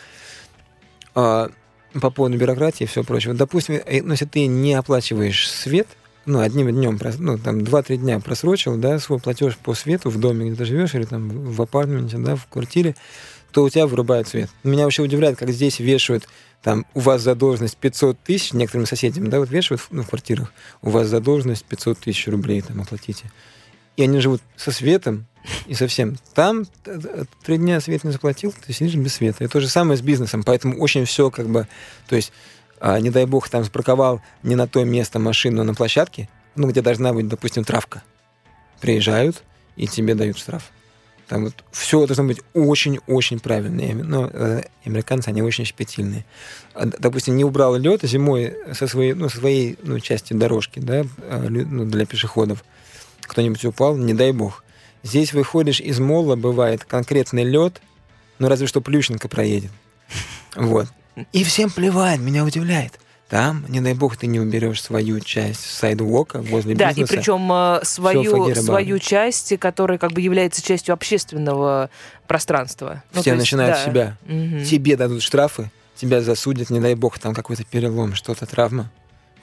а, 1.14 1.52
по 2.00 2.10
поводу 2.10 2.38
бюрократии 2.38 2.86
и 2.86 2.88
все 2.88 3.04
прочее. 3.04 3.34
Допустим, 3.34 3.82
э, 3.86 4.02
ну, 4.02 4.12
если 4.12 4.26
ты 4.26 4.45
не 4.47 4.76
оплачиваешь 4.76 5.50
свет, 5.50 5.88
ну, 6.26 6.39
одним 6.39 6.72
днем, 6.72 6.97
ну, 7.18 7.38
там, 7.38 7.60
2-3 7.60 7.97
дня 7.97 8.20
просрочил, 8.22 8.78
да, 8.78 8.97
свой 9.00 9.20
платеж 9.20 9.58
по 9.58 9.74
свету 9.74 10.10
в 10.10 10.20
доме, 10.20 10.47
где 10.47 10.56
ты 10.56 10.66
живешь, 10.66 10.95
или 10.95 11.04
там 11.04 11.28
в 11.30 11.62
апартаменте, 11.62 12.18
да, 12.18 12.38
в 12.38 12.45
квартире, 12.47 12.95
то 13.52 13.64
у 13.64 13.70
тебя 13.70 13.88
вырубают 13.88 14.28
свет. 14.28 14.50
Меня 14.64 14.84
вообще 14.84 15.02
удивляет, 15.02 15.38
как 15.38 15.50
здесь 15.52 15.80
вешают, 15.80 16.28
там, 16.62 16.86
у 16.93 17.00
вас 17.00 17.22
задолженность 17.22 17.78
500 17.78 18.20
тысяч, 18.20 18.54
некоторым 18.54 18.86
соседям, 18.86 19.30
да, 19.30 19.39
вот 19.39 19.50
вешают 19.50 19.82
ну, 19.91 20.04
в 20.04 20.10
квартирах, 20.10 20.54
у 20.82 20.89
вас 20.89 21.08
задолженность 21.08 21.66
500 21.66 22.00
тысяч 22.00 22.28
рублей, 22.28 22.62
там, 22.62 22.82
оплатите. 22.82 23.32
И 23.95 24.04
они 24.04 24.20
живут 24.20 24.41
со 24.56 24.72
светом 24.72 25.26
и 25.68 25.74
со 25.74 25.88
всем. 25.88 26.18
Там 26.34 26.66
т- 26.84 27.00
т- 27.00 27.26
три 27.43 27.58
дня 27.58 27.80
свет 27.82 28.04
не 28.04 28.12
заплатил, 28.12 28.54
ты 28.66 28.74
сидишь 28.74 28.95
без 28.95 29.16
света. 29.16 29.43
И 29.43 29.47
то 29.47 29.60
же 29.60 29.68
самое 29.68 29.97
с 29.97 30.02
бизнесом, 30.02 30.43
поэтому 30.43 30.78
очень 30.80 31.06
все 31.06 31.32
как 31.32 31.47
бы, 31.47 31.68
то 32.08 32.16
есть, 32.16 32.32
а, 32.80 33.00
не 33.00 33.10
дай 33.10 33.26
бог, 33.26 33.50
там 33.50 33.64
запарковал 33.64 34.22
не 34.43 34.56
на 34.56 34.68
то 34.68 34.84
место 34.84 35.20
машину 35.20 35.64
на 35.64 35.74
площадке, 35.74 36.30
ну, 36.56 36.68
где 36.68 36.82
должна 36.82 37.14
быть, 37.14 37.28
допустим, 37.28 37.64
травка. 37.64 38.04
Приезжают 38.82 39.43
и 39.76 39.88
тебе 39.88 40.16
дают 40.16 40.38
штраф. 40.38 40.72
Там 41.30 41.43
вот 41.43 41.53
все 41.71 42.07
должно 42.07 42.23
быть 42.23 42.41
очень-очень 42.55 43.39
правильно. 43.39 43.82
И, 43.82 43.93
Ну, 43.93 44.27
э, 44.34 44.63
американцы, 44.84 45.30
они 45.30 45.43
очень 45.43 45.63
щепетильные. 45.63 46.25
А, 46.73 46.88
Допустим, 46.88 47.38
не 47.38 47.45
убрал 47.45 47.75
лед 47.75 48.01
зимой 48.01 48.55
со 48.73 48.88
своей, 48.88 49.13
ну, 49.13 49.30
со 49.30 49.38
своей 49.38 49.77
ну, 49.84 49.99
части 49.99 50.34
дорожки 50.34 50.80
да, 50.80 51.05
а, 51.30 51.45
ну, 51.47 51.86
для 51.86 52.07
пешеходов. 52.07 52.63
Кто-нибудь 53.21 53.63
упал, 53.63 53.95
не 53.95 54.15
дай 54.15 54.32
бог. 54.32 54.63
Здесь 55.03 55.32
выходишь 55.34 55.80
из 55.80 55.99
мола, 55.99 56.36
бывает 56.36 56.84
конкретный 56.84 57.43
лед, 57.43 57.80
ну 58.39 58.47
разве 58.47 58.65
что 58.65 58.82
Плющенко 58.82 59.27
проедет. 59.30 59.71
Вот. 60.55 60.88
И 61.32 61.43
всем 61.43 61.69
плевать, 61.69 62.19
меня 62.19 62.43
удивляет. 62.43 62.99
Там, 63.30 63.63
не 63.69 63.80
дай 63.80 63.93
бог, 63.93 64.17
ты 64.17 64.25
не 64.25 64.39
уберешь 64.39 64.82
свою 64.82 65.19
часть 65.19 65.61
сайдвока 65.61 66.41
возле 66.41 66.73
Да, 66.73 66.89
и 66.89 66.95
бизнеса. 66.95 67.13
причем 67.13 67.51
э, 67.53 67.80
свою, 67.84 68.55
свою 68.55 68.97
часть, 68.97 69.55
которая 69.59 69.99
как 69.99 70.13
бы 70.13 70.21
является 70.21 70.63
частью 70.63 70.93
общественного 70.93 71.91
пространства. 72.27 73.03
Ну, 73.13 73.21
Все 73.21 73.32
есть, 73.32 73.41
начинают 73.41 73.75
да. 73.77 73.86
себя. 73.86 74.17
Мгм. 74.25 74.63
Тебе 74.63 74.97
дадут 74.97 75.21
штрафы, 75.21 75.69
тебя 75.95 76.21
засудят, 76.21 76.71
не 76.71 76.80
дай 76.80 76.95
бог, 76.95 77.19
там 77.19 77.36
какой-то 77.36 77.63
перелом, 77.65 78.15
что-то, 78.15 78.47
травма. 78.47 78.89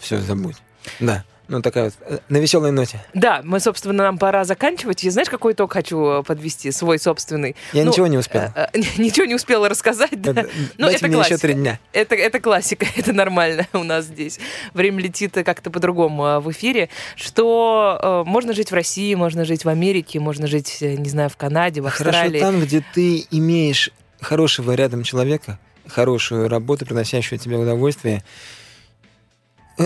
Все, 0.01 0.20
забудь. 0.20 0.57
Да. 0.99 1.24
Ну, 1.49 1.62
такая 1.62 1.84
вот, 1.84 1.94
э, 2.01 2.18
на 2.28 2.38
веселой 2.38 2.72
ноте. 2.72 3.01
Да, 3.14 3.40
мы, 3.44 3.61
собственно, 3.61 3.94
нам 4.03 4.18
пора 4.18 4.44
заканчивать. 4.44 5.05
И 5.05 5.11
знаешь, 5.11 5.28
какой 5.30 5.53
итог 5.53 5.72
хочу 5.72 6.05
э, 6.05 6.22
подвести, 6.24 6.72
свой 6.72 6.99
собственный? 6.99 7.55
Я 7.72 7.84
Ну, 7.84 7.90
ничего 7.92 8.09
не 8.09 8.18
успел. 8.18 8.42
э, 8.55 8.66
э, 8.72 8.80
Ничего 8.99 9.26
не 9.26 9.34
успела 9.36 9.68
рассказать, 9.68 10.20
да? 10.20 10.32
Э, 10.42 10.47
Ну, 10.76 10.88
это 10.88 11.07
мне 11.07 11.18
еще 11.18 11.28
классика. 11.28 11.38
три 11.38 11.55
дня. 11.55 11.78
Это, 11.92 12.16
это 12.16 12.40
классика, 12.40 12.84
это 12.97 13.12
нормально 13.12 13.68
у 13.74 13.84
нас 13.84 14.07
здесь. 14.07 14.40
Время 14.74 15.01
летит 15.01 15.34
как-то 15.34 15.70
по-другому 15.70 16.40
в 16.40 16.51
эфире. 16.51 16.88
Что 17.14 17.99
э, 18.03 18.28
можно 18.28 18.53
жить 18.53 18.72
в 18.72 18.74
России, 18.74 19.14
можно 19.14 19.44
жить 19.44 19.64
в 19.64 19.68
Америке, 19.68 20.18
можно 20.18 20.49
жить, 20.49 20.78
не 20.80 21.09
знаю, 21.09 21.30
в 21.30 21.36
Канаде, 21.36 21.80
в 21.80 21.84
Хорошо 21.88 22.09
Австралии. 22.18 22.40
там, 22.40 22.61
где 22.61 22.82
ты 22.92 23.24
имеешь 23.30 23.90
хорошего 24.20 24.72
рядом 24.72 25.05
человека, 25.05 25.61
хорошую 25.86 26.49
работу, 26.49 26.84
приносящую 26.86 27.38
тебе 27.38 27.57
удовольствие. 27.57 28.24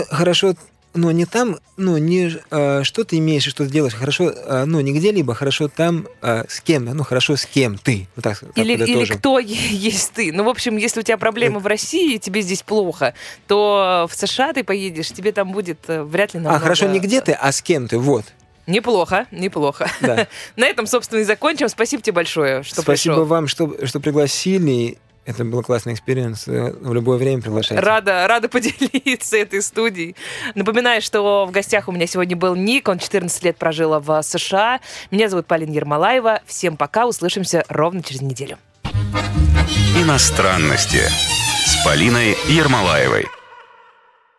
Хорошо, 0.09 0.55
но 0.93 1.11
не 1.11 1.25
там, 1.25 1.59
ну, 1.77 1.97
не 1.97 2.31
э, 2.49 2.83
что 2.83 3.03
ты 3.03 3.17
имеешь 3.17 3.47
и 3.47 3.49
что 3.49 3.65
ты 3.65 3.71
делаешь. 3.71 3.93
Хорошо, 3.93 4.31
э, 4.31 4.65
ну, 4.65 4.79
не 4.81 4.91
где-либо, 4.93 5.33
хорошо 5.33 5.67
там, 5.67 6.07
э, 6.21 6.43
с 6.47 6.61
кем, 6.61 6.85
ну, 6.85 7.03
хорошо, 7.03 7.35
с 7.35 7.45
кем 7.45 7.77
ты. 7.77 8.07
Вот 8.15 8.23
так, 8.23 8.43
Или, 8.55 8.73
или 8.73 9.05
кто 9.05 9.39
есть 9.39 10.13
ты. 10.13 10.31
Ну, 10.33 10.43
в 10.43 10.49
общем, 10.49 10.77
если 10.77 10.99
у 10.99 11.03
тебя 11.03 11.17
проблемы 11.17 11.59
в 11.59 11.67
России, 11.67 12.15
и 12.15 12.19
тебе 12.19 12.41
здесь 12.41 12.63
плохо, 12.63 13.13
то 13.47 14.07
в 14.09 14.15
США 14.15 14.53
ты 14.53 14.63
поедешь, 14.63 15.09
тебе 15.11 15.31
там 15.31 15.51
будет 15.51 15.79
э, 15.87 16.03
вряд 16.03 16.33
ли 16.33 16.39
А, 16.39 16.43
намного... 16.43 16.63
хорошо, 16.63 16.87
не 16.87 16.99
где 16.99 17.21
ты, 17.21 17.31
а 17.31 17.51
с 17.51 17.61
кем 17.61 17.87
ты, 17.87 17.97
вот. 17.97 18.25
Неплохо, 18.67 19.27
неплохо. 19.31 19.89
Да. 20.01 20.27
На 20.55 20.67
этом, 20.67 20.87
собственно, 20.87 21.19
и 21.19 21.23
закончим. 21.23 21.67
Спасибо 21.67 22.03
тебе 22.03 22.13
большое, 22.13 22.63
что 22.63 22.81
Спасибо 22.81 23.15
пришел. 23.15 23.25
вам, 23.25 23.47
что, 23.47 23.75
что 23.85 23.99
пригласили. 23.99 24.97
Это 25.25 25.45
был 25.45 25.61
классный 25.61 25.93
experience. 25.93 26.47
Э, 26.47 26.73
В 26.81 26.93
любое 26.93 27.17
время 27.17 27.41
приглашайте. 27.41 27.81
Рада, 27.83 28.25
рада 28.27 28.49
поделиться 28.49 29.37
этой 29.37 29.61
студией. 29.61 30.15
Напоминаю, 30.55 31.01
что 31.01 31.45
в 31.45 31.51
гостях 31.51 31.87
у 31.87 31.91
меня 31.91 32.07
сегодня 32.07 32.35
был 32.35 32.55
Ник. 32.55 32.87
Он 32.87 32.97
14 32.97 33.43
лет 33.43 33.57
прожил 33.57 33.99
в 33.99 34.21
США. 34.23 34.79
Меня 35.11 35.29
зовут 35.29 35.45
Полина 35.45 35.71
Ермолаева. 35.71 36.41
Всем 36.45 36.75
пока. 36.75 37.05
Услышимся 37.05 37.63
ровно 37.69 38.01
через 38.01 38.21
неделю. 38.21 38.57
Иностранности 39.95 41.01
с 41.65 41.85
Полиной 41.85 42.35
Ермолаевой. 42.49 43.27